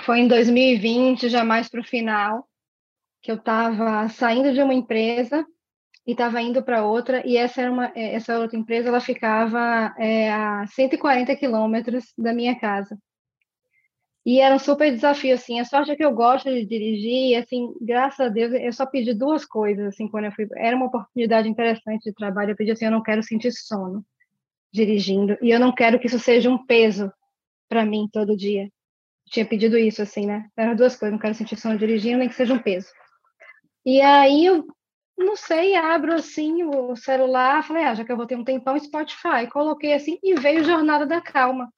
foi 0.01 0.19
em 0.19 0.27
2020, 0.27 1.29
já 1.29 1.43
mais 1.43 1.69
para 1.69 1.81
o 1.81 1.83
final, 1.83 2.47
que 3.21 3.31
eu 3.31 3.35
estava 3.35 4.07
saindo 4.09 4.53
de 4.53 4.61
uma 4.61 4.73
empresa 4.73 5.45
e 6.07 6.11
estava 6.11 6.41
indo 6.41 6.63
para 6.63 6.85
outra, 6.85 7.21
e 7.27 7.37
essa, 7.37 7.61
era 7.61 7.71
uma, 7.71 7.91
essa 7.95 8.39
outra 8.39 8.57
empresa 8.57 8.89
ela 8.89 9.01
ficava 9.01 9.93
é, 9.99 10.31
a 10.31 10.65
140 10.67 11.35
quilômetros 11.35 12.13
da 12.17 12.33
minha 12.33 12.57
casa. 12.59 12.97
E 14.25 14.39
era 14.39 14.55
um 14.55 14.59
super 14.59 14.91
desafio, 14.91 15.35
assim, 15.35 15.59
a 15.59 15.65
sorte 15.65 15.91
é 15.91 15.95
que 15.95 16.03
eu 16.03 16.11
gosto 16.11 16.49
de 16.49 16.65
dirigir, 16.65 17.31
e, 17.31 17.35
assim, 17.35 17.73
graças 17.81 18.19
a 18.19 18.29
Deus, 18.29 18.53
eu 18.53 18.73
só 18.73 18.85
pedi 18.85 19.13
duas 19.13 19.45
coisas, 19.45 19.87
assim, 19.87 20.07
quando 20.07 20.25
eu 20.25 20.31
fui, 20.31 20.47
era 20.55 20.75
uma 20.75 20.87
oportunidade 20.87 21.47
interessante 21.47 22.03
de 22.03 22.13
trabalho, 22.13 22.51
eu 22.51 22.55
pedi 22.55 22.71
assim, 22.71 22.85
eu 22.85 22.91
não 22.91 23.03
quero 23.03 23.23
sentir 23.23 23.51
sono 23.51 24.03
dirigindo, 24.71 25.37
e 25.41 25.49
eu 25.49 25.59
não 25.59 25.73
quero 25.73 25.99
que 25.99 26.07
isso 26.07 26.19
seja 26.19 26.49
um 26.49 26.65
peso 26.65 27.11
para 27.67 27.85
mim 27.85 28.07
todo 28.11 28.37
dia. 28.37 28.63
Eu 28.63 29.31
tinha 29.31 29.45
pedido 29.45 29.77
isso, 29.77 30.01
assim, 30.01 30.25
né? 30.25 30.47
Eram 30.57 30.75
duas 30.75 30.95
coisas, 30.95 31.13
não 31.13 31.19
quero 31.19 31.35
sentir 31.35 31.57
sono 31.57 31.77
dirigindo, 31.77 32.19
nem 32.19 32.29
que 32.29 32.35
seja 32.35 32.53
um 32.53 32.59
peso. 32.59 32.89
E 33.85 34.01
aí 34.01 34.45
eu, 34.45 34.65
não 35.17 35.35
sei, 35.35 35.75
abro, 35.75 36.13
assim, 36.13 36.63
o 36.63 36.95
celular, 36.95 37.63
falei, 37.63 37.83
ah, 37.83 37.95
já 37.95 38.03
que 38.03 38.11
eu 38.11 38.17
vou 38.17 38.25
ter 38.25 38.35
um 38.35 38.43
tempão, 38.43 38.79
Spotify, 38.79 39.47
coloquei 39.51 39.93
assim, 39.93 40.17
e 40.23 40.35
veio 40.35 40.63
Jornada 40.63 41.05
da 41.05 41.21
Calma. 41.21 41.71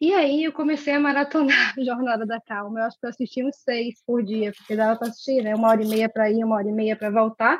E 0.00 0.12
aí 0.12 0.44
eu 0.44 0.52
comecei 0.52 0.92
a 0.92 1.00
maratonar 1.00 1.74
Jornada 1.82 2.26
da 2.26 2.40
Calma. 2.40 2.80
Eu 2.80 2.84
acho 2.84 2.98
que 2.98 3.06
eu 3.06 3.10
assisti 3.10 3.42
uns 3.42 3.56
seis 3.56 4.02
por 4.06 4.22
dia, 4.22 4.52
porque 4.52 4.76
dava 4.76 4.98
para 4.98 5.08
assistir, 5.08 5.42
né? 5.42 5.54
Uma 5.54 5.68
hora 5.68 5.82
e 5.82 5.88
meia 5.88 6.08
para 6.08 6.30
ir, 6.30 6.44
uma 6.44 6.56
hora 6.56 6.68
e 6.68 6.72
meia 6.72 6.94
para 6.94 7.10
voltar, 7.10 7.58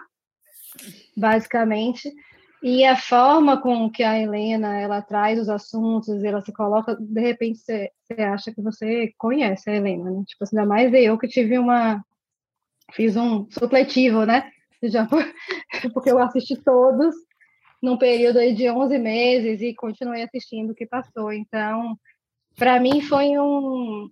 basicamente. 1.17 2.13
E 2.67 2.83
a 2.83 2.97
forma 2.97 3.61
com 3.61 3.91
que 3.91 4.03
a 4.03 4.19
Helena 4.19 4.81
ela 4.81 5.03
traz 5.03 5.39
os 5.39 5.51
assuntos, 5.51 6.25
ela 6.25 6.41
se 6.41 6.51
coloca, 6.51 6.97
de 6.99 7.21
repente 7.21 7.59
você, 7.59 7.91
você 8.03 8.23
acha 8.23 8.55
que 8.55 8.63
você 8.63 9.13
conhece 9.19 9.69
a 9.69 9.77
Helena, 9.77 10.11
né? 10.11 10.25
Tipo, 10.27 10.47
ainda 10.47 10.65
mais 10.65 10.95
eu 10.95 11.19
que 11.19 11.29
tive 11.29 11.59
uma. 11.59 12.03
Fiz 12.95 13.17
um 13.17 13.47
supletivo, 13.51 14.25
né? 14.25 14.51
Já, 14.83 15.07
porque 15.93 16.11
eu 16.11 16.19
assisti 16.19 16.57
todos 16.57 17.15
num 17.83 17.99
período 17.99 18.39
aí 18.39 18.55
de 18.55 18.71
11 18.71 18.99
meses 18.99 19.61
e 19.61 19.75
continuei 19.75 20.23
assistindo 20.23 20.71
o 20.71 20.75
que 20.75 20.87
passou. 20.87 21.31
Então, 21.35 21.99
para 22.57 22.81
mim 22.81 23.03
foi 23.03 23.39
um, 23.39 24.09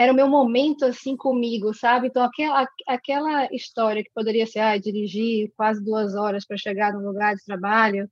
era 0.00 0.12
o 0.14 0.16
meu 0.16 0.26
momento 0.26 0.86
assim 0.86 1.14
comigo, 1.14 1.74
sabe? 1.74 2.06
Então 2.06 2.22
aquela 2.22 2.66
aquela 2.88 3.54
história 3.54 4.02
que 4.02 4.10
poderia 4.14 4.46
ser 4.46 4.60
ah, 4.60 4.78
dirigir 4.78 5.52
quase 5.54 5.84
duas 5.84 6.14
horas 6.14 6.46
para 6.46 6.56
chegar 6.56 6.94
no 6.94 7.06
lugar 7.06 7.34
de 7.34 7.44
trabalho, 7.44 8.10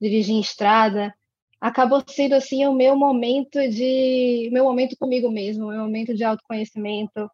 dirigir 0.00 0.34
em 0.34 0.40
estrada, 0.40 1.14
acabou 1.60 2.02
sendo 2.08 2.34
assim 2.34 2.66
o 2.66 2.74
meu 2.74 2.96
momento 2.96 3.60
de 3.68 4.50
meu 4.52 4.64
momento 4.64 4.96
comigo 4.98 5.30
mesmo, 5.30 5.68
meu 5.68 5.82
momento 5.84 6.12
de 6.12 6.24
autoconhecimento, 6.24 7.30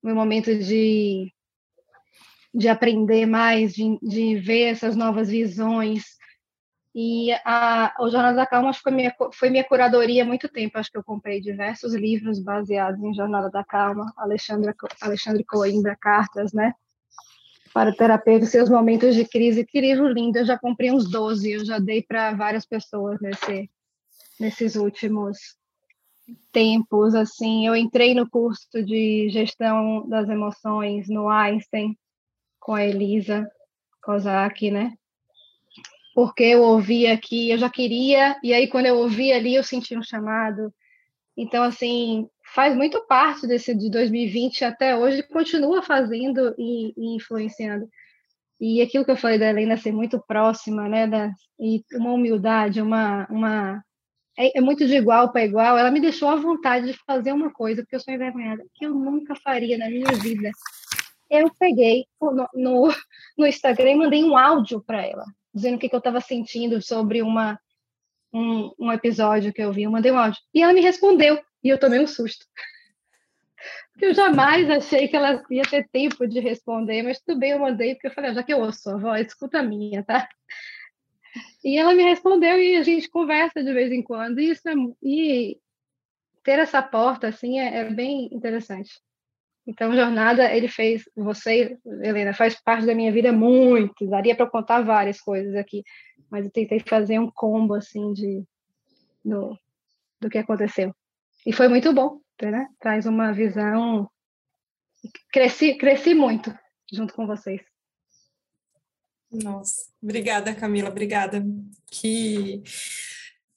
meu 0.00 0.14
momento 0.14 0.56
de 0.56 1.28
de 2.54 2.68
aprender 2.68 3.26
mais, 3.26 3.72
de, 3.74 3.98
de 4.02 4.36
ver 4.36 4.64
essas 4.66 4.94
novas 4.94 5.28
visões, 5.28 6.04
e 6.94 7.32
a, 7.44 7.94
o 8.00 8.10
Jornada 8.10 8.36
da 8.36 8.46
Calma 8.46 8.72
foi 8.74 8.92
minha, 8.92 9.14
foi 9.32 9.48
minha 9.48 9.64
curadoria 9.64 10.22
há 10.22 10.26
muito 10.26 10.48
tempo. 10.48 10.78
Acho 10.78 10.90
que 10.90 10.98
eu 10.98 11.04
comprei 11.04 11.40
diversos 11.40 11.94
livros 11.94 12.38
baseados 12.38 13.02
em 13.02 13.14
Jornada 13.14 13.50
da 13.50 13.64
Calma, 13.64 14.12
Alexandre, 14.16 14.74
Alexandre 15.00 15.42
Coimbra, 15.42 15.96
cartas, 15.98 16.52
né? 16.52 16.74
Para 17.72 17.94
terapeutas, 17.94 18.50
seus 18.50 18.68
momentos 18.68 19.14
de 19.14 19.26
crise. 19.26 19.64
Que 19.64 19.80
livro 19.80 20.06
lindo! 20.06 20.38
Eu 20.38 20.44
já 20.44 20.58
comprei 20.58 20.90
uns 20.90 21.10
12, 21.10 21.52
eu 21.52 21.64
já 21.64 21.78
dei 21.78 22.02
para 22.02 22.34
várias 22.34 22.66
pessoas 22.66 23.18
nesse, 23.22 23.70
nesses 24.38 24.76
últimos 24.76 25.38
tempos. 26.52 27.14
Assim, 27.14 27.66
eu 27.66 27.74
entrei 27.74 28.14
no 28.14 28.28
curso 28.28 28.84
de 28.84 29.30
gestão 29.30 30.06
das 30.06 30.28
emoções 30.28 31.08
no 31.08 31.30
Einstein 31.30 31.96
com 32.60 32.74
a 32.74 32.84
Elisa 32.84 33.50
Kozak, 34.02 34.70
né? 34.70 34.92
Porque 36.14 36.42
eu 36.44 36.62
ouvi 36.62 37.06
aqui, 37.06 37.50
eu 37.50 37.58
já 37.58 37.70
queria, 37.70 38.36
e 38.42 38.52
aí 38.52 38.68
quando 38.68 38.86
eu 38.86 38.98
ouvi 38.98 39.32
ali 39.32 39.54
eu 39.54 39.64
senti 39.64 39.96
um 39.96 40.02
chamado. 40.02 40.72
Então, 41.36 41.62
assim, 41.62 42.28
faz 42.54 42.76
muito 42.76 43.06
parte 43.06 43.46
desse 43.46 43.74
de 43.74 43.90
2020 43.90 44.64
até 44.64 44.96
hoje, 44.96 45.22
continua 45.22 45.82
fazendo 45.82 46.54
e, 46.58 46.92
e 46.96 47.16
influenciando. 47.16 47.88
E 48.60 48.82
aquilo 48.82 49.04
que 49.04 49.10
eu 49.10 49.16
falei 49.16 49.38
da 49.38 49.48
Helena 49.48 49.76
ser 49.76 49.92
muito 49.92 50.22
próxima, 50.26 50.88
né, 50.88 51.06
da, 51.06 51.32
e 51.58 51.82
uma 51.94 52.12
humildade, 52.12 52.80
uma, 52.80 53.26
uma 53.30 53.82
é, 54.38 54.58
é 54.58 54.60
muito 54.60 54.86
de 54.86 54.94
igual 54.94 55.32
para 55.32 55.44
igual, 55.44 55.78
ela 55.78 55.90
me 55.90 56.00
deixou 56.00 56.28
à 56.28 56.36
vontade 56.36 56.86
de 56.86 56.98
fazer 57.06 57.32
uma 57.32 57.50
coisa, 57.50 57.82
porque 57.82 57.96
eu 57.96 58.00
sou 58.00 58.14
envergonhada, 58.14 58.62
que 58.74 58.86
eu 58.86 58.94
nunca 58.94 59.34
faria 59.36 59.78
na 59.78 59.88
minha 59.88 60.12
vida. 60.20 60.50
Eu 61.30 61.50
peguei 61.58 62.04
no, 62.20 62.48
no, 62.54 62.94
no 63.38 63.46
Instagram 63.46 63.90
e 63.92 63.96
mandei 63.96 64.22
um 64.22 64.36
áudio 64.36 64.82
para 64.86 65.04
ela 65.06 65.24
dizendo 65.54 65.76
o 65.76 65.78
que, 65.78 65.88
que 65.88 65.94
eu 65.94 65.98
estava 65.98 66.20
sentindo 66.20 66.80
sobre 66.82 67.22
uma, 67.22 67.58
um, 68.32 68.72
um, 68.78 68.92
episódio 68.92 69.52
que 69.52 69.62
eu 69.62 69.72
vi. 69.72 69.82
Eu 69.82 69.90
mandei 69.90 70.10
um 70.10 70.18
áudio. 70.18 70.40
E 70.54 70.62
ela 70.62 70.72
me 70.72 70.80
respondeu. 70.80 71.40
E 71.62 71.68
eu 71.68 71.78
tomei 71.78 72.00
um 72.00 72.06
susto. 72.06 72.44
Porque 73.92 74.06
eu 74.06 74.14
jamais 74.14 74.68
achei 74.70 75.06
que 75.06 75.16
ela 75.16 75.42
ia 75.50 75.62
ter 75.62 75.88
tempo 75.90 76.26
de 76.26 76.40
responder, 76.40 77.02
mas 77.02 77.20
tudo 77.20 77.38
bem, 77.38 77.52
eu 77.52 77.58
mandei, 77.60 77.94
porque 77.94 78.08
eu 78.08 78.10
falei, 78.10 78.30
ah, 78.30 78.34
já 78.34 78.42
que 78.42 78.52
eu 78.52 78.58
ouço 78.58 78.90
a 78.90 78.96
voz, 78.96 79.26
escuta 79.26 79.60
a 79.60 79.62
minha, 79.62 80.02
tá? 80.02 80.28
E 81.62 81.78
ela 81.78 81.94
me 81.94 82.02
respondeu 82.02 82.58
e 82.58 82.76
a 82.76 82.82
gente 82.82 83.08
conversa 83.08 83.62
de 83.62 83.72
vez 83.72 83.92
em 83.92 84.02
quando. 84.02 84.40
E, 84.40 84.50
isso 84.50 84.68
é, 84.68 84.72
e 85.02 85.60
ter 86.42 86.58
essa 86.58 86.82
porta, 86.82 87.28
assim, 87.28 87.60
é, 87.60 87.78
é 87.78 87.90
bem 87.90 88.28
interessante. 88.32 88.90
Então, 89.66 89.94
jornada, 89.94 90.52
ele 90.52 90.68
fez, 90.68 91.04
você, 91.16 91.78
Helena, 92.02 92.34
faz 92.34 92.60
parte 92.60 92.84
da 92.84 92.94
minha 92.94 93.12
vida 93.12 93.32
muito, 93.32 94.08
daria 94.08 94.34
para 94.34 94.50
contar 94.50 94.82
várias 94.82 95.20
coisas 95.20 95.54
aqui, 95.54 95.84
mas 96.28 96.44
eu 96.44 96.50
tentei 96.50 96.80
fazer 96.80 97.18
um 97.20 97.30
combo, 97.30 97.74
assim, 97.74 98.12
de, 98.12 98.42
do, 99.24 99.56
do 100.20 100.28
que 100.28 100.38
aconteceu. 100.38 100.92
E 101.46 101.52
foi 101.52 101.68
muito 101.68 101.92
bom, 101.92 102.20
né? 102.40 102.66
Traz 102.80 103.06
uma 103.06 103.32
visão, 103.32 104.10
cresci, 105.32 105.74
cresci 105.74 106.14
muito 106.14 106.52
junto 106.92 107.14
com 107.14 107.26
vocês. 107.26 107.62
Nossa, 109.30 109.90
obrigada, 110.02 110.54
Camila, 110.54 110.90
obrigada. 110.90 111.42
Que 111.90 112.62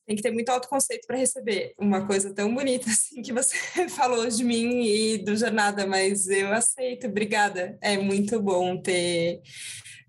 tem 0.05 0.15
que 0.15 0.21
ter 0.21 0.31
muito 0.31 0.49
autoconceito 0.49 1.07
para 1.07 1.17
receber 1.17 1.73
uma 1.77 2.05
coisa 2.05 2.33
tão 2.33 2.53
bonita 2.53 2.87
assim 2.89 3.21
que 3.21 3.33
você 3.33 3.57
falou 3.89 4.27
de 4.27 4.43
mim 4.43 4.83
e 4.85 5.17
do 5.17 5.35
Jornada, 5.35 5.85
mas 5.87 6.27
eu 6.27 6.51
aceito, 6.51 7.07
obrigada. 7.07 7.77
É 7.81 7.97
muito 7.97 8.41
bom 8.41 8.77
ter 8.81 9.41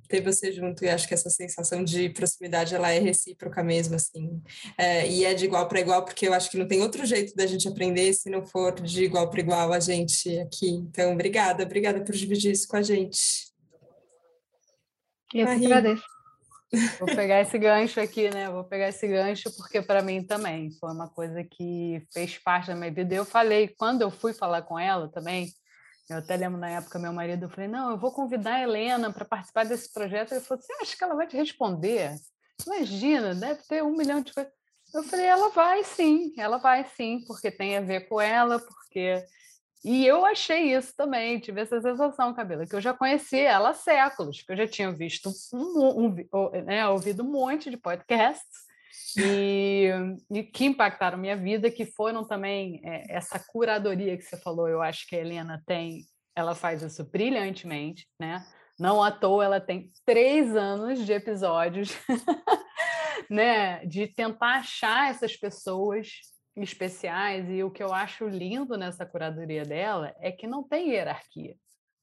ter 0.09 0.21
você 0.21 0.53
junto 0.53 0.85
e 0.85 0.89
acho 0.89 1.09
que 1.09 1.15
essa 1.15 1.29
sensação 1.29 1.83
de 1.83 2.09
proximidade 2.11 2.75
ela 2.75 2.93
é 2.93 3.01
recíproca 3.01 3.63
mesmo 3.65 3.97
assim. 3.97 4.41
É, 4.79 5.09
e 5.09 5.25
é 5.25 5.35
de 5.35 5.45
igual 5.45 5.67
para 5.67 5.81
igual 5.81 6.05
porque 6.05 6.29
eu 6.29 6.33
acho 6.33 6.49
que 6.49 6.57
não 6.57 6.69
tem 6.69 6.81
outro 6.81 7.05
jeito 7.05 7.35
da 7.35 7.45
gente 7.45 7.67
aprender 7.67 8.13
se 8.13 8.31
não 8.31 8.47
for 8.47 8.81
de 8.81 9.03
igual 9.03 9.29
para 9.29 9.41
igual 9.41 9.73
a 9.73 9.81
gente 9.81 10.39
aqui. 10.39 10.69
Então 10.69 11.13
obrigada 11.13 11.65
obrigada 11.65 12.05
por 12.05 12.15
dividir 12.15 12.53
isso 12.53 12.69
com 12.69 12.77
a 12.77 12.83
gente. 12.83 13.53
Eu 15.35 15.47
que 15.47 15.67
agradeço 15.67 16.16
Vou 16.99 17.07
pegar 17.07 17.41
esse 17.41 17.59
gancho 17.59 18.01
aqui, 18.01 18.29
né? 18.29 18.51
Vou 18.51 18.65
pegar 18.65 18.89
esse 18.89 19.07
gancho 19.07 19.51
porque 19.57 19.81
para 19.81 20.03
mim 20.03 20.23
também 20.23 20.71
foi 20.79 20.93
uma 20.93 21.09
coisa 21.09 21.45
que 21.45 22.03
fez 22.13 22.39
parte 22.39 22.69
da 22.69 22.75
minha 22.75 22.93
vida. 22.93 23.15
Eu 23.15 23.25
falei, 23.25 23.69
quando 23.69 24.03
eu 24.03 24.11
fui 24.11 24.33
falar 24.33 24.63
com 24.63 24.79
ela 24.79 25.09
também, 25.09 25.49
eu 26.11 26.19
até 26.19 26.37
lembro 26.37 26.59
na 26.59 26.71
época, 26.71 26.99
meu 26.99 27.13
marido, 27.13 27.45
eu 27.45 27.51
falei, 27.51 27.69
não, 27.69 27.91
eu 27.91 27.99
vou 27.99 28.13
convidar 28.13 28.55
a 28.55 28.63
Helena 28.63 29.13
para 29.13 29.25
participar 29.25 29.65
desse 29.65 29.93
projeto. 29.93 30.33
Ele 30.33 30.41
falou, 30.41 30.63
você 30.63 30.73
acha 30.81 30.97
que 30.97 31.05
ela 31.05 31.15
vai 31.15 31.27
te 31.27 31.37
responder? 31.37 32.15
Imagina, 32.65 33.35
deve 33.35 33.63
ter 33.69 33.83
um 33.83 33.97
milhão 33.97 34.21
de 34.21 34.33
coisas. 34.33 34.53
Eu 34.95 35.03
falei, 35.05 35.27
ela 35.27 35.51
vai 35.51 35.85
sim, 35.85 36.33
ela 36.39 36.59
vai 36.59 36.85
sim, 36.97 37.25
porque 37.27 37.51
tem 37.51 37.77
a 37.77 37.81
ver 37.81 38.09
com 38.09 38.21
ela, 38.21 38.59
porque 38.59 39.25
e 39.85 40.07
eu 40.07 40.25
achei 40.25 40.75
isso 40.75 40.93
também, 40.97 41.39
tive 41.39 41.61
essa 41.61 41.81
sensação, 41.81 42.35
Cabela, 42.35 42.67
que 42.67 42.75
eu 42.75 42.81
já 42.81 42.93
conhecia 42.93 43.49
ela 43.49 43.71
há 43.71 43.75
séculos, 43.75 44.43
que 44.43 44.53
eu 44.53 44.57
já 44.57 44.67
tinha 44.67 44.91
visto, 44.91 45.31
um, 45.53 45.59
um, 45.59 46.07
um, 46.07 46.63
né, 46.65 46.89
ouvido 46.89 47.23
um 47.23 47.31
monte 47.31 47.71
de 47.71 47.77
podcasts, 47.77 48.67
e, 49.17 49.89
e, 50.31 50.43
que 50.43 50.67
impactaram 50.67 51.17
minha 51.19 51.37
vida, 51.37 51.71
que 51.71 51.87
foram 51.87 52.27
também 52.27 52.81
é, 52.85 53.05
essa 53.09 53.39
curadoria 53.39 54.17
que 54.17 54.23
você 54.23 54.37
falou, 54.37 54.69
eu 54.69 54.83
acho 54.83 55.07
que 55.07 55.17
a 55.17 55.21
Helena 55.21 55.63
tem, 55.67 56.05
ela 56.35 56.55
faz 56.55 56.83
isso 56.83 57.05
brilhantemente, 57.05 58.07
né? 58.21 58.45
Não 58.79 59.03
à 59.03 59.11
toa 59.11 59.45
ela 59.45 59.61
tem 59.61 59.91
três 60.05 60.55
anos 60.55 61.05
de 61.05 61.13
episódios, 61.13 61.97
né? 63.31 63.85
De 63.87 64.07
tentar 64.07 64.57
achar 64.57 65.11
essas 65.11 65.35
pessoas 65.35 66.09
especiais, 66.57 67.49
e 67.51 67.63
o 67.63 67.71
que 67.71 67.83
eu 67.83 67.93
acho 67.93 68.29
lindo 68.29 68.77
nessa 68.77 69.05
curadoria 69.05 69.65
dela 69.65 70.15
é 70.19 70.33
que 70.33 70.47
não 70.47 70.63
tem 70.63 70.91
hierarquia. 70.91 71.57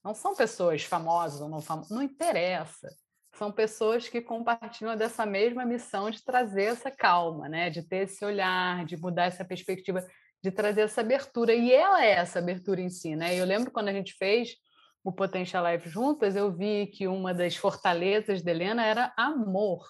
Não 0.04 0.14
são 0.14 0.36
pessoas 0.36 0.84
famosas 0.84 1.42
ou 1.42 1.50
não 1.50 1.62
famosas, 1.62 1.90
não 1.90 2.04
interessa 2.04 2.90
são 3.34 3.52
pessoas 3.52 4.08
que 4.08 4.22
compartilham 4.22 4.96
dessa 4.96 5.26
mesma 5.26 5.66
missão 5.66 6.10
de 6.10 6.24
trazer 6.24 6.66
essa 6.66 6.92
calma, 6.92 7.50
né? 7.50 7.70
de 7.70 7.82
ter 7.82 8.04
esse 8.04 8.24
olhar, 8.24 8.86
de 8.86 8.96
mudar 8.96 9.26
essa 9.26 9.44
perspectiva, 9.44 10.06
de 10.42 10.52
trazer 10.52 10.82
essa 10.82 11.02
abertura. 11.02 11.54
E 11.54 11.72
ela 11.72 12.06
é 12.06 12.12
essa 12.12 12.40
abertura 12.40 12.80
em 12.80 12.90
si. 12.90 13.16
Né? 13.16 13.36
Eu 13.36 13.46
lembro 13.46 13.72
quando 13.72 13.90
a 13.90 13.94
gente 13.94 14.14
fez 14.14 14.56
o 15.04 15.12
Potential 15.12 15.66
Life 15.66 15.90
juntas, 15.90 16.36
eu 16.36 16.52
vi 16.52 16.88
que 16.88 17.08
uma 17.08 17.34
das 17.34 17.56
fortalezas 17.56 18.42
de 18.42 18.50
Helena 18.50 18.86
era 18.86 19.12
amor. 19.18 19.84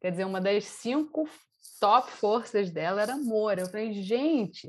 Quer 0.00 0.10
dizer, 0.10 0.24
uma 0.24 0.40
das 0.40 0.64
cinco 0.64 1.28
top 1.80 2.10
forças 2.10 2.70
dela 2.70 3.02
era 3.02 3.14
amor. 3.14 3.58
Eu 3.58 3.66
falei, 3.66 3.92
gente, 3.92 4.68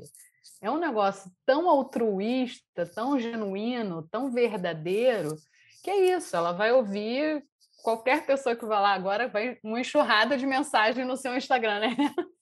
é 0.60 0.70
um 0.70 0.78
negócio 0.78 1.30
tão 1.44 1.68
altruísta, 1.68 2.86
tão 2.86 3.18
genuíno, 3.18 4.08
tão 4.10 4.30
verdadeiro, 4.32 5.36
que 5.82 5.90
é 5.90 6.16
isso, 6.16 6.34
ela 6.34 6.52
vai 6.52 6.72
ouvir 6.72 7.44
qualquer 7.84 8.24
pessoa 8.24 8.56
que 8.56 8.64
vai 8.64 8.80
lá 8.80 8.94
agora 8.94 9.28
vai 9.28 9.58
uma 9.62 9.78
enxurrada 9.78 10.38
de 10.38 10.46
mensagem 10.46 11.04
no 11.04 11.18
seu 11.18 11.36
Instagram, 11.36 11.80
né? 11.80 11.96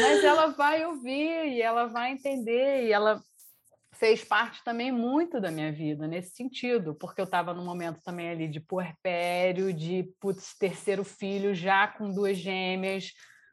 Mas 0.00 0.24
ela 0.24 0.46
vai 0.48 0.84
ouvir 0.86 1.48
e 1.48 1.60
ela 1.60 1.86
vai 1.86 2.12
entender 2.12 2.86
e 2.86 2.92
ela 2.92 3.22
fez 3.98 4.24
parte 4.24 4.62
também 4.64 4.92
muito 4.92 5.40
da 5.40 5.50
minha 5.50 5.72
vida 5.72 6.06
nesse 6.06 6.34
sentido, 6.34 6.94
porque 6.94 7.20
eu 7.20 7.24
estava 7.24 7.52
num 7.52 7.64
momento 7.64 8.00
também 8.02 8.30
ali 8.30 8.48
de 8.48 8.60
puerpério, 8.60 9.72
de 9.72 10.08
putz, 10.20 10.56
terceiro 10.58 11.04
filho 11.04 11.54
já 11.54 11.88
com 11.88 12.12
duas 12.12 12.38
gêmeas, 12.38 13.12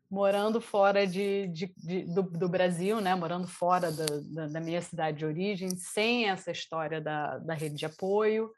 morando 0.09 0.61
fora 0.61 1.05
de, 1.07 1.47
de, 1.47 1.73
de 1.77 2.03
do, 2.03 2.23
do, 2.23 2.47
Brasil, 2.47 3.01
né? 3.01 3.15
morando 3.15 3.47
fora 3.47 3.91
da, 3.91 4.05
da, 4.05 4.47
da, 4.47 4.59
minha 4.59 4.81
cidade 4.81 5.17
de 5.17 5.25
origem, 5.25 5.69
sem 5.75 6.29
essa 6.29 6.51
história 6.51 7.01
da, 7.01 7.39
da 7.39 7.53
rede 7.53 7.75
de 7.75 7.85
apoio 7.85 8.51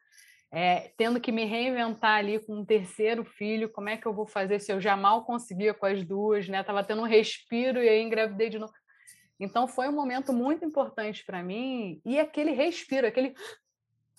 é, 0.52 0.92
tendo 0.98 1.20
que 1.20 1.32
me 1.32 1.46
reinventar 1.46 2.18
ali 2.18 2.40
com 2.40 2.56
um 2.56 2.66
terceiro 2.66 3.26
filho, 3.26 3.70
como 3.70 3.90
é 3.90 3.98
que 3.98 4.06
eu 4.06 4.14
vou 4.14 4.26
fazer 4.26 4.60
se 4.60 4.72
eu 4.72 4.80
já 4.80 4.96
mal 4.96 5.26
conseguia 5.26 5.74
com 5.74 5.86
as 5.86 6.04
duas, 6.06 6.48
né? 6.48 6.64
Tava 6.64 6.84
tendo 6.84 7.02
um 7.02 7.06
respiro 7.06 7.84
e 7.84 7.90
aí 7.90 8.02
engravidei 8.02 8.50
de 8.50 8.58
novo. 8.58 8.72
Então 9.40 9.68
foi 9.68 9.88
um 9.88 9.94
momento 9.94 10.34
muito 10.34 10.66
importante 10.66 11.24
para 11.26 11.44
mim 11.44 12.02
e 12.06 12.20
aquele 12.20 12.52
respiro, 12.52 13.08
aquele 13.08 13.36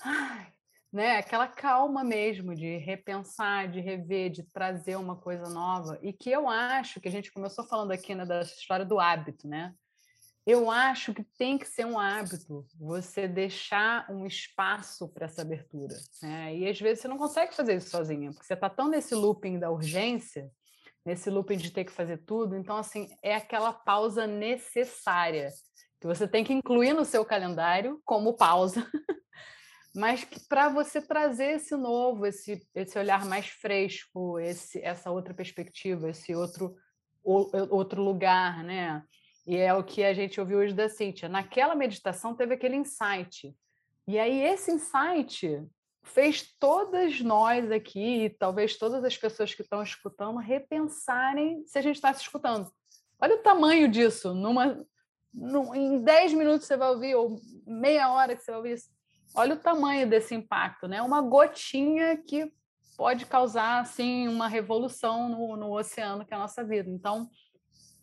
ai, 0.00 0.52
né, 0.92 1.16
aquela 1.18 1.46
calma 1.46 2.02
mesmo 2.04 2.54
de 2.54 2.76
repensar, 2.78 3.68
de 3.68 3.80
rever, 3.80 4.30
de 4.30 4.42
trazer 4.44 4.96
uma 4.96 5.16
coisa 5.16 5.48
nova 5.50 5.98
e 6.02 6.12
que 6.12 6.30
eu 6.30 6.48
acho 6.48 7.00
que 7.00 7.08
a 7.08 7.10
gente 7.10 7.32
começou 7.32 7.66
falando 7.66 7.90
aqui 7.90 8.14
né, 8.14 8.24
da 8.24 8.40
história 8.42 8.84
do 8.84 8.98
hábito, 8.98 9.48
né? 9.48 9.74
Eu 10.46 10.70
acho 10.70 11.12
que 11.12 11.22
tem 11.36 11.58
que 11.58 11.68
ser 11.68 11.84
um 11.84 11.98
hábito 11.98 12.66
você 12.74 13.28
deixar 13.28 14.10
um 14.10 14.24
espaço 14.26 15.06
para 15.06 15.26
essa 15.26 15.42
abertura. 15.42 15.94
Né? 16.22 16.56
E 16.56 16.66
às 16.66 16.80
vezes 16.80 17.02
você 17.02 17.08
não 17.08 17.18
consegue 17.18 17.54
fazer 17.54 17.76
isso 17.76 17.90
sozinha, 17.90 18.30
porque 18.30 18.46
você 18.46 18.54
está 18.54 18.70
tão 18.70 18.88
nesse 18.88 19.14
looping 19.14 19.58
da 19.58 19.70
urgência, 19.70 20.50
nesse 21.08 21.30
looping 21.30 21.56
de 21.56 21.70
ter 21.70 21.84
que 21.84 21.92
fazer 21.92 22.18
tudo. 22.18 22.54
Então, 22.54 22.76
assim, 22.76 23.08
é 23.22 23.34
aquela 23.34 23.72
pausa 23.72 24.26
necessária 24.26 25.48
que 25.98 26.06
você 26.06 26.28
tem 26.28 26.44
que 26.44 26.52
incluir 26.52 26.92
no 26.92 27.04
seu 27.04 27.24
calendário 27.24 27.98
como 28.04 28.36
pausa, 28.36 28.86
mas 29.96 30.22
para 30.48 30.68
você 30.68 31.00
trazer 31.00 31.52
esse 31.52 31.74
novo, 31.74 32.26
esse, 32.26 32.60
esse 32.74 32.98
olhar 32.98 33.24
mais 33.24 33.48
fresco, 33.48 34.38
esse, 34.38 34.80
essa 34.82 35.10
outra 35.10 35.32
perspectiva, 35.32 36.10
esse 36.10 36.34
outro, 36.34 36.76
outro 37.24 38.02
lugar, 38.02 38.62
né? 38.62 39.02
E 39.46 39.56
é 39.56 39.72
o 39.72 39.82
que 39.82 40.04
a 40.04 40.12
gente 40.12 40.38
ouviu 40.38 40.58
hoje 40.58 40.74
da 40.74 40.90
Cíntia. 40.90 41.26
Naquela 41.26 41.74
meditação 41.74 42.36
teve 42.36 42.52
aquele 42.52 42.76
insight. 42.76 43.56
E 44.06 44.18
aí 44.18 44.42
esse 44.42 44.70
insight 44.70 45.66
fez 46.02 46.42
todas 46.58 47.20
nós 47.20 47.70
aqui, 47.70 48.34
talvez 48.38 48.76
todas 48.76 49.04
as 49.04 49.16
pessoas 49.16 49.54
que 49.54 49.62
estão 49.62 49.82
escutando, 49.82 50.38
repensarem 50.38 51.64
se 51.66 51.78
a 51.78 51.82
gente 51.82 51.96
está 51.96 52.12
se 52.12 52.22
escutando. 52.22 52.70
Olha 53.20 53.34
o 53.34 53.42
tamanho 53.42 53.88
disso. 53.88 54.34
Numa, 54.34 54.84
num, 55.32 55.74
em 55.74 56.02
10 56.02 56.34
minutos 56.34 56.66
você 56.66 56.76
vai 56.76 56.90
ouvir, 56.90 57.14
ou 57.14 57.36
meia 57.66 58.10
hora 58.12 58.36
que 58.36 58.42
você 58.42 58.50
vai 58.50 58.58
ouvir 58.58 58.74
isso. 58.74 58.88
Olha 59.34 59.54
o 59.54 59.58
tamanho 59.58 60.08
desse 60.08 60.34
impacto, 60.34 60.88
né? 60.88 61.02
Uma 61.02 61.20
gotinha 61.20 62.16
que 62.16 62.50
pode 62.96 63.26
causar 63.26 63.80
assim 63.80 64.26
uma 64.26 64.48
revolução 64.48 65.28
no, 65.28 65.56
no 65.56 65.78
oceano 65.78 66.24
que 66.24 66.32
é 66.32 66.36
a 66.36 66.40
nossa 66.40 66.64
vida. 66.64 66.90
Então, 66.90 67.28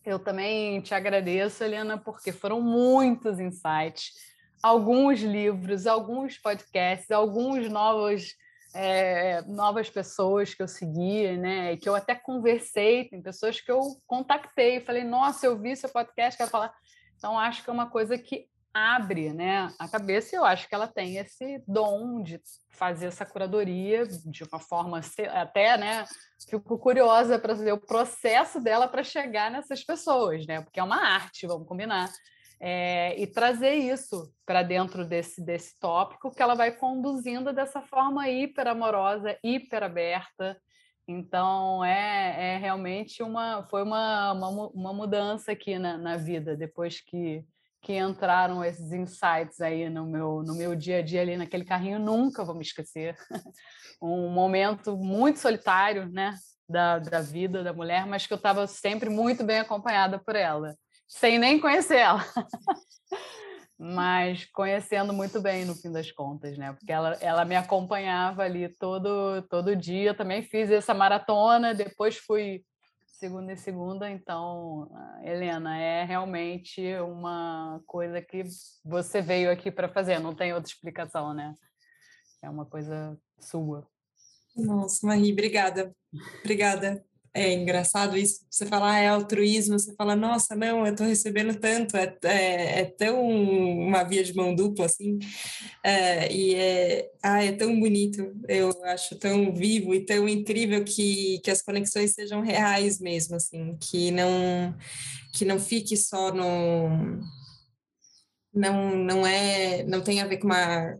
eu 0.05 0.19
também 0.19 0.79
te 0.81 0.93
agradeço, 0.93 1.63
Helena, 1.63 1.97
porque 1.97 2.31
foram 2.31 2.61
muitos 2.61 3.39
insights, 3.39 4.13
alguns 4.61 5.21
livros, 5.21 5.85
alguns 5.87 6.37
podcasts, 6.37 7.11
alguns 7.11 7.69
novos 7.69 8.35
é, 8.75 9.41
novas 9.43 9.89
pessoas 9.89 10.53
que 10.53 10.61
eu 10.61 10.67
segui, 10.67 11.37
né? 11.37 11.77
Que 11.77 11.87
eu 11.87 11.95
até 11.95 12.13
conversei, 12.13 13.05
tem 13.05 13.21
pessoas 13.21 13.61
que 13.61 13.71
eu 13.71 13.81
contactei, 14.05 14.81
falei, 14.81 15.05
nossa, 15.05 15.45
eu 15.45 15.57
vi 15.57 15.75
seu 15.77 15.89
podcast, 15.89 16.37
quero 16.37 16.49
falar. 16.49 16.73
Então, 17.17 17.39
acho 17.39 17.63
que 17.63 17.69
é 17.69 17.73
uma 17.73 17.89
coisa 17.89 18.17
que 18.17 18.49
abre 18.73 19.31
né, 19.31 19.71
a 19.79 19.87
cabeça 19.87 20.35
e 20.35 20.37
eu 20.37 20.43
acho 20.43 20.67
que 20.67 20.75
ela 20.75 20.85
tem 20.85 21.15
esse 21.15 21.63
dom 21.65 22.21
de 22.21 22.41
fazer 22.69 23.05
essa 23.05 23.25
curadoria 23.25 24.05
de 24.05 24.43
uma 24.43 24.59
forma 24.59 24.99
até, 25.31 25.77
né? 25.77 26.05
Fico 26.49 26.77
curiosa 26.77 27.39
para 27.39 27.53
ver 27.53 27.71
o 27.71 27.79
processo 27.79 28.59
dela 28.59 28.89
para 28.89 29.01
chegar 29.01 29.49
nessas 29.49 29.81
pessoas, 29.81 30.45
né? 30.45 30.61
Porque 30.61 30.81
é 30.81 30.83
uma 30.83 31.01
arte, 31.01 31.47
vamos 31.47 31.65
combinar. 31.65 32.11
É, 32.59 33.19
e 33.19 33.27
trazer 33.27 33.73
isso 33.73 34.33
para 34.45 34.63
dentro 34.63 35.05
desse, 35.05 35.43
desse 35.43 35.77
tópico 35.79 36.31
que 36.31 36.41
ela 36.41 36.55
vai 36.55 36.71
conduzindo 36.71 37.51
dessa 37.51 37.81
forma 37.81 38.29
hiper 38.29 38.67
amorosa, 38.67 39.37
hiper 39.43 39.83
aberta. 39.83 40.57
Então 41.07 41.83
é, 41.83 42.55
é 42.55 42.57
realmente 42.57 43.21
uma 43.21 43.63
foi 43.67 43.83
uma, 43.83 44.31
uma, 44.33 44.67
uma 44.69 44.93
mudança 44.93 45.51
aqui 45.51 45.77
na, 45.77 45.97
na 45.97 46.17
vida 46.17 46.55
depois 46.55 47.01
que 47.01 47.45
que 47.85 47.99
entraram 47.99 48.65
esses 48.65 48.91
insights 48.91 49.61
aí 49.61 49.87
no 49.91 50.07
meu, 50.07 50.41
no 50.41 50.55
meu 50.55 50.75
dia 50.75 50.97
a 50.97 51.01
dia 51.03 51.21
ali 51.21 51.37
naquele 51.37 51.63
carrinho, 51.63 51.99
nunca 51.99 52.43
vou 52.43 52.55
me 52.55 52.63
esquecer. 52.63 53.15
um 54.01 54.27
momento 54.27 54.97
muito 54.97 55.37
solitário, 55.37 56.09
né, 56.09 56.35
da, 56.67 56.97
da 56.97 57.21
vida 57.21 57.63
da 57.63 57.71
mulher, 57.71 58.07
mas 58.07 58.25
que 58.25 58.33
eu 58.33 58.37
estava 58.37 58.65
sempre 58.65 59.07
muito 59.07 59.43
bem 59.43 59.59
acompanhada 59.59 60.17
por 60.17 60.35
ela, 60.35 60.75
sem 61.07 61.37
nem 61.37 61.59
conhecer 61.59 61.97
ela. 61.97 62.25
mas 63.77 64.45
conhecendo 64.51 65.11
muito 65.11 65.41
bem 65.41 65.65
no 65.65 65.75
fim 65.75 65.91
das 65.91 66.11
contas, 66.11 66.57
né? 66.57 66.73
Porque 66.73 66.91
ela, 66.91 67.13
ela 67.19 67.45
me 67.45 67.55
acompanhava 67.55 68.43
ali 68.43 68.69
todo 68.69 69.41
todo 69.43 69.75
dia. 69.75 70.13
Também 70.13 70.41
fiz 70.41 70.71
essa 70.71 70.93
maratona, 70.93 71.73
depois 71.73 72.17
fui 72.17 72.63
segunda 73.05 73.53
e 73.53 73.57
segunda, 73.57 74.09
então, 74.11 74.89
Helena, 75.23 75.77
é 75.77 76.03
realmente 76.03 76.81
uma 76.97 77.81
coisa 77.87 78.21
que 78.21 78.43
você 78.83 79.21
veio 79.21 79.49
aqui 79.49 79.71
para 79.71 79.87
fazer, 79.87 80.19
não 80.19 80.35
tem 80.35 80.53
outra 80.53 80.69
explicação, 80.69 81.33
né? 81.33 81.53
É 82.41 82.49
uma 82.49 82.65
coisa 82.65 83.17
sua. 83.39 83.87
Nossa, 84.55 85.07
Marie, 85.07 85.31
obrigada. 85.31 85.95
Obrigada 86.41 87.03
é 87.35 87.53
engraçado 87.53 88.15
isso, 88.15 88.45
você 88.49 88.65
falar 88.65 88.93
ah, 88.93 88.99
é 88.99 89.07
altruísmo, 89.09 89.77
você 89.77 89.93
fala, 89.95 90.15
nossa, 90.15 90.55
não, 90.55 90.85
eu 90.85 90.93
estou 90.93 91.05
recebendo 91.05 91.59
tanto, 91.59 91.97
é, 91.97 92.17
é, 92.23 92.79
é, 92.79 92.85
tão 92.85 93.21
uma 93.21 94.03
via 94.03 94.23
de 94.23 94.33
mão 94.33 94.55
dupla, 94.55 94.85
assim, 94.85 95.19
é, 95.83 96.31
e 96.31 96.55
é, 96.55 97.11
ah, 97.21 97.43
é 97.43 97.51
tão 97.51 97.77
bonito, 97.77 98.33
eu 98.47 98.71
acho 98.85 99.19
tão 99.19 99.53
vivo 99.53 99.93
e 99.93 100.05
tão 100.05 100.29
incrível 100.29 100.83
que, 100.85 101.39
que 101.43 101.51
as 101.51 101.61
conexões 101.61 102.13
sejam 102.13 102.41
reais 102.41 103.01
mesmo, 103.01 103.35
assim, 103.35 103.77
que 103.81 104.11
não, 104.11 104.73
que 105.33 105.43
não 105.43 105.59
fique 105.59 105.97
só 105.97 106.31
no... 106.33 107.19
Não, 108.53 108.95
não 108.95 109.27
é, 109.27 109.83
não 109.83 110.01
tem 110.01 110.21
a 110.21 110.25
ver 110.25 110.37
com 110.37 110.47
uma 110.47 110.97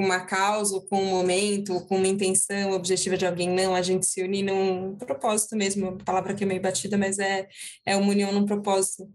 com 0.00 0.06
uma 0.06 0.20
causa, 0.20 0.76
ou 0.76 0.80
com 0.80 1.02
um 1.02 1.10
momento, 1.10 1.74
ou 1.74 1.82
com 1.82 1.98
uma 1.98 2.08
intenção 2.08 2.72
objetiva 2.72 3.18
de 3.18 3.26
alguém, 3.26 3.50
não, 3.50 3.74
a 3.74 3.82
gente 3.82 4.06
se 4.06 4.22
une 4.22 4.42
num 4.42 4.96
propósito 4.96 5.54
mesmo, 5.54 5.88
a 5.88 6.04
palavra 6.04 6.32
que 6.32 6.42
é 6.42 6.46
meio 6.46 6.62
batida, 6.62 6.96
mas 6.96 7.18
é, 7.18 7.46
é 7.84 7.94
uma 7.96 8.10
união 8.10 8.32
num 8.32 8.46
propósito. 8.46 9.06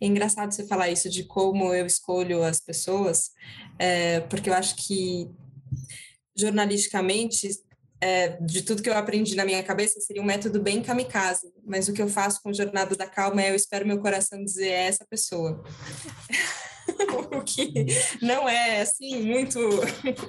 É 0.00 0.06
engraçado 0.06 0.50
você 0.50 0.66
falar 0.66 0.90
isso 0.90 1.08
de 1.08 1.22
como 1.22 1.72
eu 1.72 1.86
escolho 1.86 2.42
as 2.42 2.58
pessoas, 2.58 3.30
é, 3.78 4.18
porque 4.22 4.50
eu 4.50 4.54
acho 4.54 4.74
que 4.84 5.30
jornalisticamente 6.36 7.48
é, 8.00 8.30
de 8.40 8.62
tudo 8.62 8.82
que 8.82 8.90
eu 8.90 8.98
aprendi 8.98 9.36
na 9.36 9.44
minha 9.44 9.62
cabeça, 9.62 10.00
seria 10.00 10.20
um 10.20 10.26
método 10.26 10.60
bem 10.60 10.82
kamikaze. 10.82 11.52
Mas 11.64 11.86
o 11.86 11.92
que 11.92 12.02
eu 12.02 12.08
faço 12.08 12.42
com 12.42 12.52
Jornada 12.52 12.96
da 12.96 13.06
Calma 13.06 13.42
é 13.42 13.50
eu 13.50 13.54
espero 13.54 13.86
meu 13.86 14.00
coração 14.00 14.42
dizer 14.42 14.70
é 14.70 14.86
essa 14.88 15.06
pessoa. 15.08 15.62
o 17.32 17.42
que 17.42 17.86
não 18.20 18.48
é 18.48 18.80
assim 18.80 19.22
muito 19.22 19.58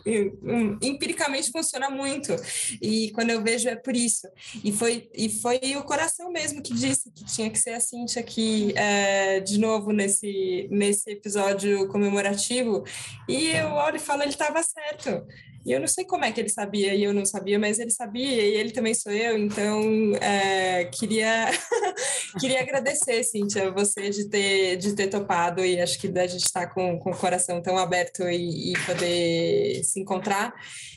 empiricamente 0.81 1.51
funciona 1.51 1.89
muito. 1.89 2.35
E 2.81 3.11
quando 3.11 3.31
eu 3.31 3.41
vejo 3.41 3.69
é 3.69 3.75
por 3.75 3.95
isso. 3.95 4.27
E 4.63 4.71
foi 4.71 5.09
e 5.13 5.29
foi 5.29 5.59
o 5.77 5.83
coração 5.83 6.31
mesmo 6.31 6.61
que 6.61 6.73
disse 6.73 7.11
que 7.11 7.25
tinha 7.25 7.49
que 7.49 7.59
ser 7.59 7.71
a 7.71 7.79
Cintia 7.79 8.21
aqui 8.21 8.73
é, 8.75 9.39
de 9.39 9.59
novo 9.59 9.91
nesse 9.91 10.67
nesse 10.71 11.11
episódio 11.11 11.87
comemorativo. 11.87 12.83
E 13.27 13.47
eu 13.47 13.67
olho 13.69 13.97
e 13.97 13.99
falo 13.99 14.21
ele 14.21 14.29
estava 14.29 14.61
certo 14.63 15.25
e 15.65 15.71
eu 15.71 15.79
não 15.79 15.87
sei 15.87 16.05
como 16.05 16.25
é 16.25 16.31
que 16.31 16.39
ele 16.39 16.49
sabia 16.49 16.93
e 16.93 17.03
eu 17.03 17.13
não 17.13 17.25
sabia, 17.25 17.57
mas 17.57 17.79
ele 17.79 17.91
sabia 17.91 18.41
e 18.41 18.55
ele 18.55 18.71
também 18.71 18.93
sou 18.93 19.11
eu. 19.11 19.37
Então, 19.37 19.81
é, 20.21 20.85
queria 20.85 21.49
queria 22.39 22.61
agradecer, 22.61 23.23
Cíntia, 23.23 23.71
você 23.71 24.09
de 24.09 24.29
ter, 24.29 24.75
de 24.77 24.93
ter 24.93 25.07
topado 25.07 25.63
e 25.63 25.79
acho 25.79 25.99
que 25.99 26.07
a 26.07 26.27
gente 26.27 26.45
está 26.45 26.67
com, 26.67 26.99
com 26.99 27.11
o 27.11 27.17
coração 27.17 27.61
tão 27.61 27.77
aberto 27.77 28.23
e, 28.23 28.71
e 28.71 28.85
poder 28.85 29.83
se 29.83 29.99
encontrar. 29.99 30.53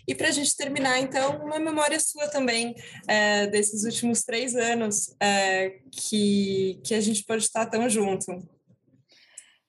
E 0.08 0.14
para 0.14 0.28
a 0.28 0.32
gente 0.32 0.56
terminar, 0.56 0.98
então, 1.00 1.38
uma 1.44 1.58
memória 1.58 1.98
sua 1.98 2.28
também 2.28 2.74
é, 3.08 3.46
desses 3.48 3.84
últimos 3.84 4.22
três 4.22 4.54
anos 4.54 5.14
é, 5.20 5.78
que, 5.90 6.80
que 6.84 6.94
a 6.94 7.00
gente 7.00 7.24
pode 7.24 7.42
estar 7.42 7.66
tão 7.66 7.88
junto. 7.88 8.55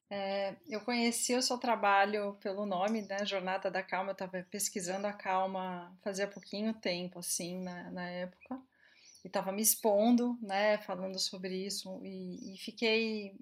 É, 0.09 0.55
eu 0.69 0.79
conheci 0.81 1.35
o 1.35 1.41
seu 1.41 1.57
trabalho 1.57 2.37
pelo 2.39 2.65
nome, 2.65 3.01
né, 3.01 3.25
Jornada 3.25 3.69
da 3.69 3.83
Calma. 3.83 4.11
Eu 4.11 4.13
estava 4.13 4.41
pesquisando 4.49 5.05
a 5.05 5.13
calma 5.13 5.93
fazia 6.01 6.27
pouquinho 6.27 6.73
tempo, 6.73 7.19
assim, 7.19 7.61
na, 7.61 7.91
na 7.91 8.09
época, 8.09 8.59
e 9.23 9.27
estava 9.27 9.51
me 9.51 9.61
expondo, 9.61 10.37
né, 10.41 10.77
falando 10.79 11.19
sobre 11.19 11.65
isso, 11.65 11.99
e, 12.03 12.53
e, 12.53 12.57
fiquei 12.57 13.37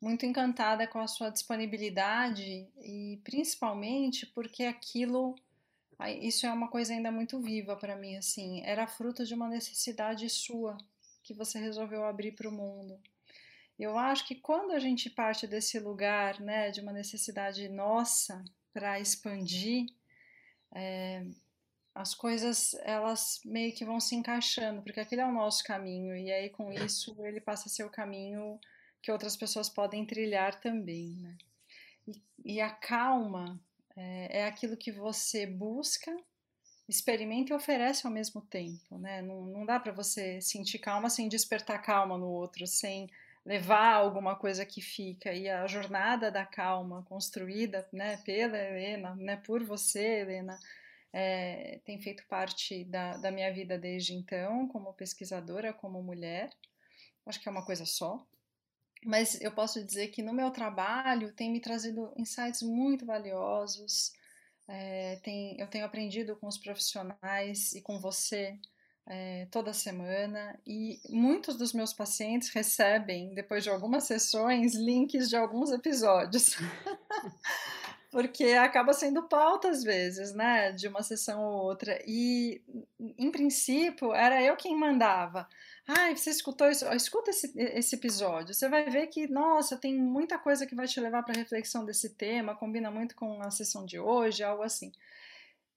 muito 0.00 0.26
encantada 0.26 0.86
com 0.86 1.00
a 1.00 1.08
sua 1.08 1.30
disponibilidade 1.30 2.68
e 2.76 3.20
principalmente 3.24 4.26
porque 4.26 4.64
aquilo, 4.64 5.34
isso 6.20 6.46
é 6.46 6.52
uma 6.52 6.68
coisa 6.68 6.92
ainda 6.92 7.10
muito 7.10 7.40
viva 7.40 7.74
para 7.76 7.96
mim, 7.96 8.16
assim, 8.16 8.62
era 8.64 8.86
fruto 8.86 9.24
de 9.24 9.34
uma 9.34 9.48
necessidade 9.48 10.28
sua 10.28 10.76
que 11.22 11.34
você 11.34 11.58
resolveu 11.58 12.04
abrir 12.04 12.32
para 12.32 12.48
o 12.48 12.52
mundo. 12.52 13.00
Eu 13.78 13.98
acho 13.98 14.26
que 14.26 14.36
quando 14.36 14.72
a 14.72 14.78
gente 14.78 15.10
parte 15.10 15.46
desse 15.46 15.78
lugar, 15.78 16.40
né, 16.40 16.70
de 16.70 16.80
uma 16.80 16.92
necessidade 16.92 17.68
nossa 17.68 18.44
para 18.72 19.00
expandir, 19.00 19.86
é, 20.72 21.24
as 21.94 22.14
coisas 22.14 22.74
elas 22.82 23.40
meio 23.44 23.72
que 23.72 23.84
vão 23.84 24.00
se 24.00 24.14
encaixando, 24.14 24.82
porque 24.82 25.00
aquele 25.00 25.20
é 25.20 25.26
o 25.26 25.32
nosso 25.32 25.62
caminho, 25.62 26.16
e 26.16 26.32
aí 26.32 26.50
com 26.50 26.72
isso 26.72 27.14
ele 27.24 27.40
passa 27.40 27.68
a 27.68 27.70
ser 27.70 27.84
o 27.84 27.90
caminho 27.90 28.58
que 29.00 29.12
outras 29.12 29.36
pessoas 29.36 29.68
podem 29.68 30.04
trilhar 30.04 30.60
também, 30.60 31.16
né? 31.16 31.36
E, 32.06 32.22
e 32.44 32.60
a 32.60 32.70
calma 32.70 33.60
é, 33.96 34.40
é, 34.40 34.46
aquilo 34.46 34.76
que 34.76 34.90
você 34.90 35.46
busca, 35.46 36.14
experimenta 36.88 37.52
e 37.52 37.56
oferece 37.56 38.06
ao 38.06 38.12
mesmo 38.12 38.40
tempo, 38.40 38.98
né? 38.98 39.22
Não, 39.22 39.46
não 39.46 39.64
dá 39.64 39.78
para 39.78 39.92
você 39.92 40.40
sentir 40.40 40.78
calma 40.78 41.08
sem 41.08 41.28
despertar 41.28 41.80
calma 41.80 42.18
no 42.18 42.26
outro, 42.26 42.66
sem 42.66 43.08
levar 43.44 43.94
alguma 43.94 44.36
coisa 44.36 44.64
que 44.64 44.80
fica 44.80 45.32
e 45.32 45.48
a 45.48 45.66
jornada 45.66 46.30
da 46.30 46.46
calma 46.46 47.02
construída 47.04 47.86
né, 47.92 48.16
pela 48.18 48.56
Helena, 48.56 49.14
né, 49.16 49.36
por 49.36 49.62
você, 49.62 50.20
Helena, 50.20 50.58
é, 51.12 51.80
tem 51.84 52.00
feito 52.00 52.26
parte 52.26 52.84
da, 52.84 53.16
da 53.18 53.30
minha 53.30 53.52
vida 53.52 53.78
desde 53.78 54.14
então, 54.14 54.66
como 54.68 54.94
pesquisadora, 54.94 55.72
como 55.72 56.02
mulher. 56.02 56.50
Acho 57.26 57.40
que 57.40 57.48
é 57.48 57.52
uma 57.52 57.64
coisa 57.64 57.84
só. 57.84 58.26
Mas 59.04 59.40
eu 59.40 59.52
posso 59.52 59.84
dizer 59.84 60.08
que 60.08 60.22
no 60.22 60.32
meu 60.32 60.50
trabalho 60.50 61.32
tem 61.32 61.52
me 61.52 61.60
trazido 61.60 62.12
insights 62.16 62.62
muito 62.62 63.04
valiosos. 63.04 64.12
É, 64.66 65.16
tem, 65.22 65.60
eu 65.60 65.68
tenho 65.68 65.84
aprendido 65.84 66.34
com 66.36 66.46
os 66.46 66.56
profissionais 66.56 67.74
e 67.74 67.82
com 67.82 68.00
você 68.00 68.58
é, 69.06 69.46
toda 69.50 69.72
semana 69.72 70.58
e 70.66 70.98
muitos 71.10 71.56
dos 71.56 71.72
meus 71.72 71.92
pacientes 71.92 72.48
recebem, 72.50 73.34
depois 73.34 73.62
de 73.62 73.70
algumas 73.70 74.04
sessões, 74.04 74.74
links 74.74 75.28
de 75.28 75.36
alguns 75.36 75.70
episódios. 75.70 76.56
Porque 78.10 78.44
acaba 78.52 78.92
sendo 78.92 79.24
pauta 79.24 79.68
às 79.68 79.82
vezes, 79.82 80.32
né, 80.32 80.70
de 80.70 80.86
uma 80.86 81.02
sessão 81.02 81.42
ou 81.42 81.64
outra. 81.64 82.00
E, 82.06 82.62
em 83.18 83.28
princípio, 83.28 84.14
era 84.14 84.40
eu 84.40 84.56
quem 84.56 84.78
mandava. 84.78 85.48
Ah, 85.86 86.14
você 86.14 86.30
escutou 86.30 86.70
isso? 86.70 86.86
Escuta 86.94 87.30
esse, 87.30 87.52
esse 87.56 87.96
episódio. 87.96 88.54
Você 88.54 88.68
vai 88.68 88.88
ver 88.88 89.08
que, 89.08 89.26
nossa, 89.26 89.76
tem 89.76 90.00
muita 90.00 90.38
coisa 90.38 90.64
que 90.64 90.76
vai 90.76 90.86
te 90.86 91.00
levar 91.00 91.24
para 91.24 91.34
reflexão 91.34 91.84
desse 91.84 92.10
tema, 92.10 92.54
combina 92.54 92.88
muito 92.88 93.16
com 93.16 93.42
a 93.42 93.50
sessão 93.50 93.84
de 93.84 93.98
hoje, 93.98 94.44
algo 94.44 94.62
assim 94.62 94.92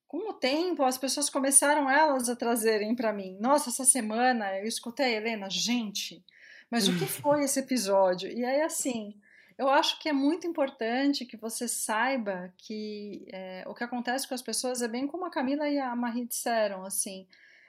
com 0.08 0.30
o 0.30 0.34
tempo, 0.34 0.84
as 0.84 0.98
pessoas 0.98 1.30
começaram 1.30 1.90
elas 1.90 2.30
a 2.30 2.36
trazerem 2.36 2.96
para 2.96 3.12
mim. 3.12 3.38
Nossa, 3.40 3.70
essa 3.70 3.84
semana 3.84 4.58
eu 4.58 4.66
escutei 4.66 5.06
a 5.06 5.18
Helena, 5.18 5.50
gente, 5.50 6.24
mas 6.72 6.88
o 6.88 6.98
que 6.98 7.06
foi 7.06 7.44
esse 7.44 7.60
episódio? 7.60 8.32
E 8.32 8.46
aí, 8.46 8.62
assim, 8.62 9.14
eu 9.58 9.70
acho 9.70 10.00
que 10.00 10.08
é 10.08 10.14
muito 10.14 10.46
importante 10.48 11.26
que 11.26 11.36
você 11.36 11.68
saiba 11.68 12.54
que 12.58 13.26
é, 13.32 13.64
o 13.68 13.74
que 13.74 13.84
acontece 13.84 14.28
com 14.28 14.34
as 14.34 14.42
pessoas 14.42 14.82
é 14.82 14.88
bem 14.88 15.08
como 15.08 15.26
a 15.26 15.32
Camila 15.32 15.68
e 15.68 15.80
a 15.80 15.96
Marie 15.96 16.26
disseram, 16.26 16.86
assim, 16.86 17.28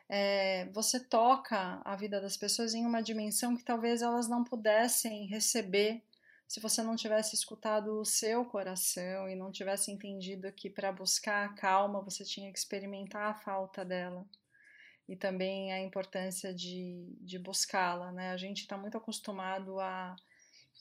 é, 0.09 0.67
você 0.73 1.01
toca 1.01 1.81
a 1.85 1.97
vida 1.97 2.21
das 2.21 2.37
pessoas 2.37 2.75
em 2.75 2.87
uma 2.87 3.03
dimensão 3.03 3.57
que 3.57 3.65
talvez 3.65 4.01
elas 4.01 4.29
não 4.29 4.45
pudessem 4.45 5.27
receber 5.27 6.03
se 6.49 6.61
você 6.61 6.83
não 6.83 6.97
tivesse 6.97 7.35
escutado 7.35 8.01
o 8.01 8.07
seu 8.07 8.43
coração 8.47 9.29
e 9.29 9.37
não 9.37 9.53
tivesse 9.53 9.93
entendido 9.93 10.51
que 10.51 10.71
para 10.71 10.91
buscar 10.91 11.45
a 11.45 11.53
calma 11.53 12.01
você 12.01 12.25
tinha 12.25 12.51
que 12.51 12.59
experimentar 12.59 13.31
a 13.31 13.35
falta 13.35 13.85
dela 13.85 14.27
e 15.07 15.15
também 15.15 15.71
a 15.73 15.79
importância 15.79 16.53
de, 16.55 17.07
de 17.21 17.39
buscá-la, 17.39 18.11
né? 18.13 18.31
A 18.31 18.37
gente 18.39 18.63
está 18.63 18.79
muito 18.79 18.97
acostumado 18.97 19.79
a, 19.79 20.17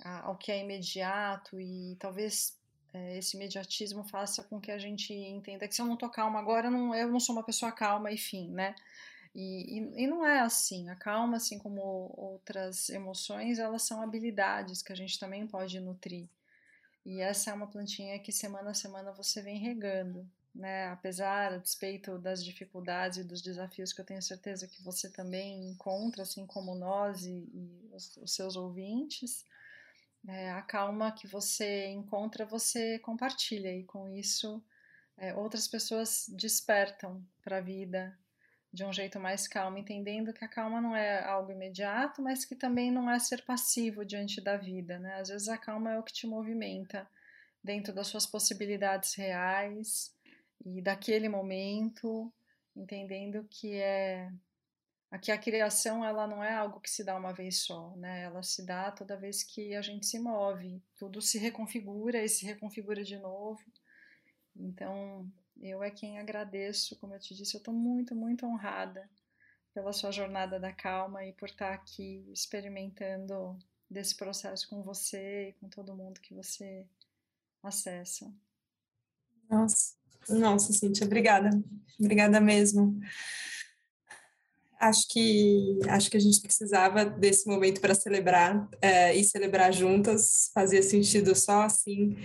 a, 0.02 0.28
ao 0.28 0.38
que 0.38 0.54
é 0.54 0.60
imediato 0.60 1.60
e 1.60 1.98
talvez 2.00 2.58
é, 2.94 3.18
esse 3.18 3.36
imediatismo 3.36 4.06
faça 4.06 4.44
com 4.44 4.62
que 4.62 4.72
a 4.72 4.78
gente 4.78 5.14
entenda 5.14 5.68
que 5.68 5.76
se 5.76 5.82
eu 5.82 5.86
não 5.86 5.98
tô 5.98 6.10
calma 6.10 6.40
agora, 6.40 6.72
não, 6.72 6.96
eu 6.96 7.10
não 7.10 7.20
sou 7.20 7.36
uma 7.36 7.44
pessoa 7.44 7.74
calma 7.74 8.10
e 8.10 8.18
fim, 8.18 8.50
né? 8.52 8.74
E, 9.38 9.78
e, 9.78 10.04
e, 10.04 10.08
não 10.08 10.26
é 10.26 10.40
assim. 10.40 10.90
A 10.90 10.96
calma, 10.96 11.38
assim 11.38 11.60
como 11.60 11.80
outras 12.18 12.90
emoções, 12.90 13.60
elas 13.60 13.84
são 13.84 14.02
habilidades 14.02 14.82
que 14.82 14.92
a 14.92 14.96
gente 14.96 15.20
também 15.20 15.46
pode 15.46 15.80
nutrir. 15.80 16.28
E 17.06 17.22
essa 17.22 17.52
é 17.52 17.54
uma 17.54 17.68
plantinha 17.68 18.18
que 18.18 18.32
semana 18.32 18.72
a 18.72 18.74
semana 18.74 19.12
você 19.12 19.40
vem 19.44 19.60
regando, 19.60 20.28
né? 20.56 20.88
Apesar, 20.88 21.54
a 21.54 21.58
despeito 21.58 22.18
das 22.18 22.44
dificuldades 22.44 23.20
e 23.20 23.24
dos 23.24 23.44
desafios 23.44 23.94
que 23.94 24.02
eu 24.02 24.06
tenho 24.06 24.24
certeza 24.24 24.68
que 24.68 24.82
você 24.82 25.08
também 25.08 25.70
encontra, 25.70 26.24
assim 26.24 26.48
como 26.48 26.74
nós 26.74 27.24
e, 27.24 27.48
e 27.54 27.90
os, 27.94 28.18
os, 28.18 28.34
seus 28.34 28.56
ouvintes, 28.56 29.46
é, 30.28 30.50
a 30.50 30.64
calma 30.64 31.12
que 31.12 31.28
você 31.28 31.86
encontra, 31.90 32.44
você 32.44 32.98
compartilha 33.00 33.72
e 33.72 33.84
com 33.84 34.10
isso 34.10 34.64
é, 35.16 35.36
outras 35.36 35.68
pessoas 35.68 36.26
despertam 36.28 37.24
para 37.44 37.58
a 37.60 37.62
vida, 37.62 38.18
de 38.72 38.84
um 38.84 38.92
jeito 38.94 39.20
mais 39.20 39.48
calmo, 39.48 39.78
entendendo 39.78 40.34
que 40.34 40.44
a 40.44 40.48
calma 40.48 40.82
não 40.82 40.96
é 40.96 41.24
algo 41.24 41.52
imediato, 41.52 42.22
mas 42.22 42.46
que 42.46 42.56
também 42.56 42.92
não 42.92 43.10
é 43.10 43.18
ser 43.20 43.44
passivo 43.44 44.06
diante 44.06 44.42
da 44.42 44.58
vida, 44.58 45.00
né? 45.00 45.20
Às 45.20 45.30
vezes 45.30 45.48
a 45.48 45.58
calma 45.58 45.94
é 45.94 46.00
o 46.00 46.04
que 46.04 46.14
te 46.14 46.28
movimenta 46.28 47.10
dentro 47.64 47.94
das 47.94 48.08
suas 48.08 48.26
possibilidades 48.26 49.14
reais 49.16 50.14
e 50.66 50.82
daquele 50.82 51.30
momento, 51.30 52.32
entendendo 52.76 53.48
que 53.50 53.76
é 53.76 54.32
aqui 55.10 55.32
a 55.32 55.38
criação 55.38 56.04
ela 56.04 56.28
não 56.28 56.44
é 56.44 56.54
algo 56.54 56.82
que 56.82 56.90
se 56.90 57.04
dá 57.04 57.16
uma 57.16 57.34
vez 57.34 57.60
só, 57.60 57.96
né? 57.96 58.24
Ela 58.24 58.44
se 58.44 58.66
dá 58.66 58.92
toda 58.92 59.18
vez 59.18 59.44
que 59.44 59.76
a 59.76 59.82
gente 59.82 60.06
se 60.06 60.20
move, 60.20 60.82
tudo 60.98 61.22
se 61.22 61.38
reconfigura 61.38 62.24
e 62.24 62.30
se 62.30 62.46
reconfigura 62.46 63.04
de 63.04 63.18
novo. 63.18 63.64
Então, 64.56 65.32
eu 65.62 65.84
é 65.84 65.92
quem 65.92 66.20
agradeço, 66.20 66.96
como 66.98 67.14
eu 67.14 67.20
te 67.20 67.36
disse, 67.36 67.56
eu 67.56 67.60
estou 67.60 67.74
muito, 67.74 68.16
muito 68.16 68.46
honrada 68.46 69.10
pela 69.74 69.94
sua 69.94 70.12
jornada 70.12 70.60
da 70.60 70.74
calma 70.74 71.26
e 71.26 71.34
por 71.34 71.50
estar 71.50 71.74
aqui 71.74 72.26
experimentando 72.32 73.58
desse 73.90 74.16
processo 74.16 74.68
com 74.70 74.82
você 74.82 75.50
e 75.50 75.54
com 75.54 75.70
todo 75.70 75.96
mundo 75.96 76.20
que 76.20 76.34
você 76.34 76.86
acessa. 77.64 78.34
Nossa, 79.50 79.96
nossa, 80.30 80.74
Cintia, 80.74 81.06
obrigada. 81.06 81.50
Obrigada 82.00 82.42
mesmo. 82.42 83.00
Acho 84.80 85.08
que 85.10 85.80
acho 85.90 86.10
que 86.12 86.18
a 86.18 86.20
gente 86.20 86.40
precisava 86.40 87.04
desse 87.04 87.48
momento 87.48 87.82
para 87.82 87.96
celebrar 87.96 88.68
é, 88.82 89.16
e 89.16 89.24
celebrar 89.24 89.74
juntas. 89.74 90.52
Fazia 90.54 90.84
sentido 90.84 91.36
só 91.36 91.64
assim 91.64 92.16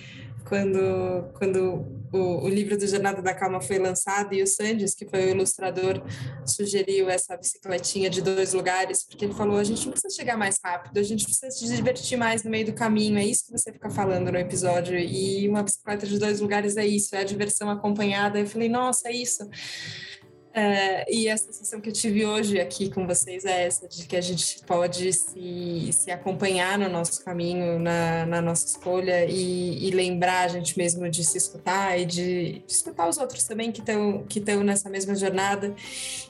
quando, 0.45 1.33
quando 1.35 1.87
o, 2.12 2.45
o, 2.45 2.49
livro 2.49 2.77
do 2.77 2.87
Jornada 2.87 3.23
da 3.23 3.35
Calma 3.35 3.61
foi 3.61 3.79
lançado 3.79 4.35
e 4.35 4.43
o 4.43 4.47
Sandes, 4.47 4.95
que 4.95 5.07
foi 5.07 5.27
o 5.27 5.29
ilustrador, 5.31 6.03
sugeriu 6.47 7.09
essa 7.09 7.37
bicicletinha 7.37 8.11
de 8.11 8.20
dois 8.20 8.53
lugares, 8.53 9.05
porque 9.05 9.24
ele 9.24 9.35
falou: 9.35 9.57
a 9.57 9.65
gente 9.65 9.85
não 9.85 9.93
precisa 9.93 10.15
chegar 10.15 10.37
mais 10.37 10.57
rápido, 10.62 10.99
a 10.99 11.03
gente 11.03 11.24
precisa 11.24 11.51
se 11.51 11.66
divertir 11.74 12.19
mais 12.19 12.43
no 12.43 12.51
meio 12.51 12.66
do 12.66 12.73
caminho. 12.73 13.19
É 13.19 13.24
isso 13.24 13.47
que 13.47 13.53
você 13.53 13.73
fica 13.73 13.89
falando 13.91 14.31
no 14.31 14.39
episódio. 14.39 14.99
E 14.99 15.49
uma 15.49 15.62
bicicleta 15.62 16.07
de 16.07 16.19
dois 16.19 16.41
lugares 16.41 16.77
é 16.77 16.87
isso, 16.87 17.15
é 17.15 17.20
a 17.20 17.24
diversão 17.24 17.70
acompanhada. 17.70 18.39
Eu 18.39 18.47
falei: 18.47 18.69
nossa, 18.69 19.09
é 19.09 19.12
isso. 19.12 19.49
É, 20.55 21.11
e 21.11 21.31
a 21.31 21.37
sensação 21.37 21.81
que 21.81 21.89
eu 21.89 21.93
tive 21.93 22.27
hoje 22.27 22.61
aqui 22.61 22.91
com 22.91 23.07
vocês 23.07 23.45
é 23.45 23.66
essa, 23.66 23.89
de 23.89 24.07
que 24.07 24.16
a 24.16 24.20
gente 24.20 24.61
pode 24.66 25.12
se, 25.12 25.91
se 25.93 26.11
acompanhar 26.11 26.79
no 26.79 26.89
nosso 26.89 27.24
caminho, 27.24 27.79
na, 27.79 28.27
na 28.27 28.43
nossa 28.43 28.66
escolha 28.66 29.24
e, 29.24 29.89
e, 29.89 29.91
lembrar 29.91 30.45
a 30.45 30.49
gente 30.49 30.77
mesmo 30.77 31.09
de 31.09 31.24
se 31.24 31.39
escutar 31.39 31.99
e 31.99 32.05
de, 32.05 32.53
de 32.66 32.73
escutar 32.73 33.09
os 33.09 33.16
outros 33.16 33.45
também 33.45 33.73
que 33.73 33.81
estão 33.81 34.24
que 34.29 34.41
nessa 34.62 34.91
mesma 34.91 35.15
jornada, 35.15 35.74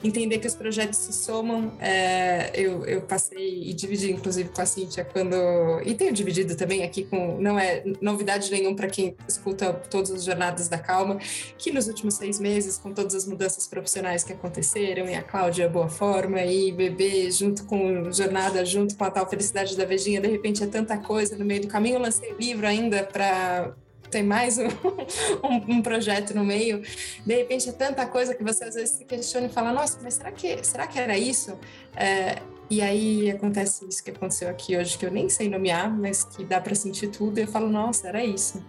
entender 0.03 0.37
que 0.37 0.47
os 0.47 0.55
projetos 0.55 0.99
se 0.99 1.13
somam. 1.13 1.73
É, 1.79 2.51
eu, 2.53 2.85
eu 2.85 3.01
passei 3.01 3.63
e 3.63 3.73
dividi, 3.73 4.11
inclusive, 4.11 4.49
com 4.49 4.61
a 4.61 4.65
Cíntia 4.65 5.03
quando. 5.03 5.35
E 5.83 5.93
tenho 5.95 6.13
dividido 6.13 6.55
também 6.55 6.83
aqui 6.83 7.03
com. 7.03 7.37
Não 7.41 7.59
é 7.59 7.83
novidade 8.01 8.49
nenhum 8.51 8.75
para 8.75 8.87
quem 8.87 9.15
escuta 9.27 9.73
todas 9.73 10.11
as 10.11 10.23
jornadas 10.23 10.67
da 10.67 10.77
calma, 10.77 11.17
que 11.57 11.71
nos 11.71 11.87
últimos 11.87 12.15
seis 12.15 12.39
meses, 12.39 12.77
com 12.77 12.93
todas 12.93 13.15
as 13.15 13.25
mudanças 13.25 13.67
profissionais, 13.67 14.12
que 14.21 14.33
aconteceram, 14.33 15.07
e 15.07 15.15
a 15.15 15.23
Cláudia 15.23 15.69
Boa 15.69 15.87
Forma, 15.87 16.41
e 16.41 16.73
bebê 16.73 17.31
junto 17.31 17.63
com 17.65 18.11
Jornada, 18.11 18.65
junto 18.65 18.97
com 18.97 19.05
a 19.05 19.09
tal 19.09 19.29
Felicidade 19.29 19.77
da 19.77 19.85
Vejinha, 19.85 20.19
de 20.19 20.27
repente 20.27 20.61
é 20.61 20.67
tanta 20.67 20.97
coisa 20.97 21.37
no 21.37 21.45
meio 21.45 21.61
do 21.61 21.67
caminho. 21.69 21.95
Eu 21.95 22.01
lancei 22.01 22.35
livro 22.37 22.67
ainda 22.67 23.03
para 23.03 23.73
tem 24.11 24.21
mais 24.21 24.59
um, 24.59 24.67
um, 24.67 25.77
um, 25.77 25.81
projeto 25.81 26.35
no 26.35 26.45
meio, 26.45 26.83
de 27.25 27.35
repente 27.35 27.67
é 27.67 27.71
tanta 27.71 28.05
coisa 28.05 28.35
que 28.35 28.43
você 28.43 28.65
às 28.65 28.75
vezes 28.75 28.91
se 28.91 29.05
questiona 29.05 29.47
e 29.47 29.49
fala, 29.49 29.73
nossa, 29.73 29.97
mas 30.03 30.13
será 30.13 30.31
que, 30.31 30.63
será 30.63 30.85
que 30.85 30.99
era 30.99 31.17
isso? 31.17 31.57
É, 31.95 32.39
e 32.69 32.81
aí 32.81 33.31
acontece 33.31 33.85
isso 33.87 34.03
que 34.03 34.11
aconteceu 34.11 34.49
aqui 34.49 34.77
hoje, 34.77 34.97
que 34.97 35.05
eu 35.05 35.11
nem 35.11 35.29
sei 35.29 35.49
nomear, 35.49 35.91
mas 35.91 36.23
que 36.23 36.43
dá 36.43 36.61
para 36.61 36.75
sentir 36.75 37.07
tudo, 37.07 37.39
e 37.39 37.41
eu 37.41 37.47
falo, 37.47 37.69
nossa, 37.69 38.07
era 38.07 38.23
isso. 38.23 38.63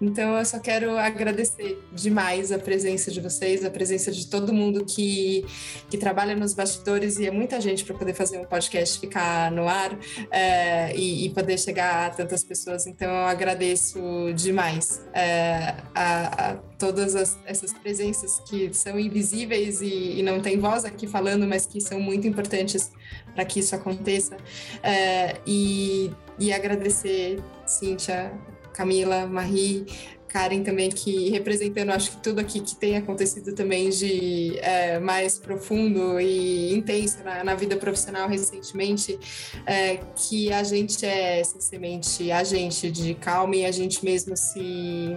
Então 0.00 0.36
eu 0.36 0.44
só 0.44 0.58
quero 0.58 0.96
agradecer 0.96 1.78
demais 1.92 2.50
a 2.50 2.58
presença 2.58 3.10
de 3.10 3.20
vocês, 3.20 3.64
a 3.64 3.70
presença 3.70 4.10
de 4.10 4.26
todo 4.26 4.52
mundo 4.52 4.84
que, 4.84 5.44
que 5.90 5.98
trabalha 5.98 6.34
nos 6.34 6.54
bastidores, 6.54 7.18
e 7.18 7.26
é 7.26 7.30
muita 7.30 7.60
gente 7.60 7.84
para 7.84 7.94
poder 7.94 8.14
fazer 8.14 8.38
um 8.38 8.44
podcast 8.44 8.98
ficar 8.98 9.52
no 9.52 9.68
ar 9.68 9.96
é, 10.30 10.96
e, 10.96 11.26
e, 11.26 11.30
poder 11.30 11.58
chegar 11.58 12.06
a 12.06 12.10
tantas 12.10 12.42
pessoas. 12.42 12.86
Então 12.86 13.08
eu 13.10 13.24
agradeço 13.26 14.00
demais 14.34 15.02
é, 15.12 15.74
a, 15.94 16.50
a, 16.50 16.54
todas 16.78 17.14
as, 17.14 17.38
essas 17.44 17.72
presenças 17.74 18.40
que 18.48 18.72
são 18.72 18.98
invisíveis 18.98 19.82
e, 19.82 20.18
e 20.18 20.22
não 20.22 20.40
tem 20.40 20.58
voz 20.58 20.84
aqui 20.84 21.06
falando, 21.06 21.46
mas 21.46 21.66
que 21.66 21.80
são 21.80 22.00
muito 22.00 22.26
importantes 22.26 22.90
para 23.34 23.44
que 23.44 23.60
isso 23.60 23.74
aconteça. 23.74 24.36
É, 24.82 25.36
e, 25.46 26.10
e 26.38 26.52
agradecer, 26.52 27.38
Cíntia, 27.66 28.32
Camila, 28.80 29.26
Marie, 29.26 29.84
Karen 30.26 30.62
também, 30.62 30.88
que 30.88 31.28
representando, 31.28 31.90
acho 31.90 32.12
que 32.12 32.16
tudo 32.22 32.40
aqui 32.40 32.60
que 32.60 32.74
tem 32.74 32.96
acontecido 32.96 33.54
também 33.54 33.90
de 33.90 34.58
é, 34.60 34.98
mais 34.98 35.38
profundo 35.38 36.18
e 36.18 36.72
intenso 36.72 37.22
na, 37.22 37.44
na 37.44 37.54
vida 37.54 37.76
profissional 37.76 38.26
recentemente, 38.26 39.18
é, 39.66 39.98
que 40.16 40.50
a 40.50 40.62
gente 40.62 41.04
é 41.04 41.40
essa 41.40 41.60
semente, 41.60 42.32
a 42.32 42.42
gente 42.42 42.90
de 42.90 43.12
calma 43.12 43.54
e 43.56 43.66
a 43.66 43.70
gente 43.70 44.02
mesmo 44.02 44.34
se 44.34 45.14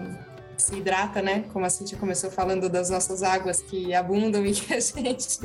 se 0.55 0.75
hidrata, 0.75 1.21
né? 1.21 1.45
Como 1.51 1.65
a 1.65 1.69
Cintia 1.69 1.97
começou 1.97 2.29
falando 2.29 2.69
das 2.69 2.89
nossas 2.89 3.23
águas 3.23 3.61
que 3.61 3.93
abundam 3.93 4.45
e 4.45 4.53
que 4.53 4.73
a 4.73 4.79
gente 4.79 5.39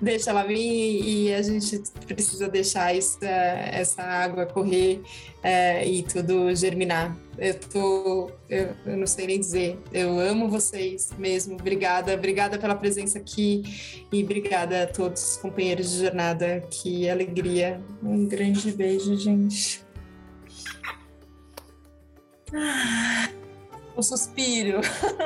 deixa 0.00 0.30
ela 0.30 0.44
vir 0.44 0.56
e 0.56 1.34
a 1.34 1.42
gente 1.42 1.82
precisa 2.06 2.48
deixar 2.48 2.94
isso, 2.94 3.18
essa 3.22 4.02
água 4.02 4.46
correr 4.46 5.02
é, 5.42 5.86
e 5.86 6.02
tudo 6.02 6.54
germinar. 6.54 7.23
Eu 7.38 7.58
tô, 7.58 8.30
eu, 8.48 8.74
eu, 8.86 8.96
não 8.96 9.06
sei 9.06 9.26
nem 9.26 9.40
dizer, 9.40 9.78
eu 9.92 10.18
amo 10.18 10.48
vocês 10.48 11.10
mesmo. 11.18 11.54
Obrigada, 11.54 12.14
obrigada 12.14 12.58
pela 12.58 12.74
presença 12.74 13.18
aqui 13.18 13.62
e 14.12 14.22
obrigada 14.22 14.84
a 14.84 14.86
todos 14.86 15.32
os 15.32 15.36
companheiros 15.36 15.90
de 15.90 15.98
jornada. 16.04 16.60
Que 16.70 17.08
alegria. 17.08 17.80
Um 18.02 18.26
grande 18.26 18.70
beijo, 18.72 19.16
gente. 19.16 19.82
Ah 22.52 23.28
um 23.96 24.02
suspiro, 24.02 24.80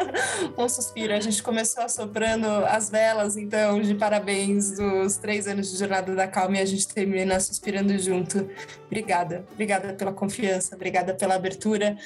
um 0.56 0.68
suspiro. 0.68 1.14
A 1.14 1.20
gente 1.20 1.42
começou 1.42 1.82
assoprando 1.82 2.46
as 2.46 2.90
velas, 2.90 3.36
então, 3.36 3.80
de 3.80 3.94
parabéns 3.94 4.76
dos 4.76 5.16
três 5.16 5.46
anos 5.46 5.70
de 5.70 5.78
Jornada 5.78 6.14
da 6.14 6.26
Calma 6.26 6.58
e 6.58 6.60
a 6.60 6.64
gente 6.66 6.86
termina 6.86 7.40
suspirando 7.40 7.98
junto. 7.98 8.48
Obrigada, 8.86 9.46
obrigada 9.52 9.92
pela 9.94 10.12
confiança, 10.12 10.74
obrigada 10.74 11.14
pela 11.14 11.34
abertura, 11.34 11.96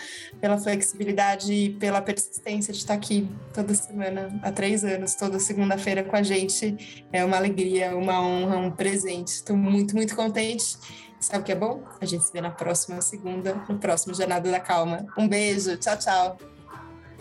pela 0.41 0.59
flexibilidade 0.59 1.53
e 1.53 1.71
pela 1.71 2.01
persistência 2.01 2.73
de 2.73 2.79
estar 2.79 2.95
aqui 2.95 3.29
toda 3.53 3.75
semana, 3.75 4.39
há 4.43 4.53
três 4.53 4.85
anos, 4.85 5.15
toda 5.15 5.39
segunda-feira 5.39 6.05
com 6.05 6.17
a 6.17 6.23
gente. 6.23 7.05
É 7.13 7.25
uma 7.25 7.37
alegria, 7.37 7.97
uma 7.97 8.21
honra, 8.21 8.57
um 8.57 8.71
presente. 8.71 9.29
Estou 9.29 9.57
muito, 9.57 9.95
muito 9.97 10.15
contente. 10.15 10.77
Sabe 11.21 11.43
o 11.43 11.45
que 11.45 11.53
é 11.53 11.55
bom? 11.55 11.85
A 12.01 12.05
gente 12.05 12.25
se 12.25 12.33
vê 12.33 12.41
na 12.41 12.51
próxima 12.51 13.01
segunda, 13.01 13.55
no 13.69 13.79
próximo 13.79 14.13
Jornada 14.13 14.51
da 14.51 14.59
Calma. 14.59 15.07
Um 15.17 15.29
beijo, 15.29 15.77
tchau, 15.77 15.97
tchau. 15.97 16.52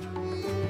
Bye. 0.02 0.61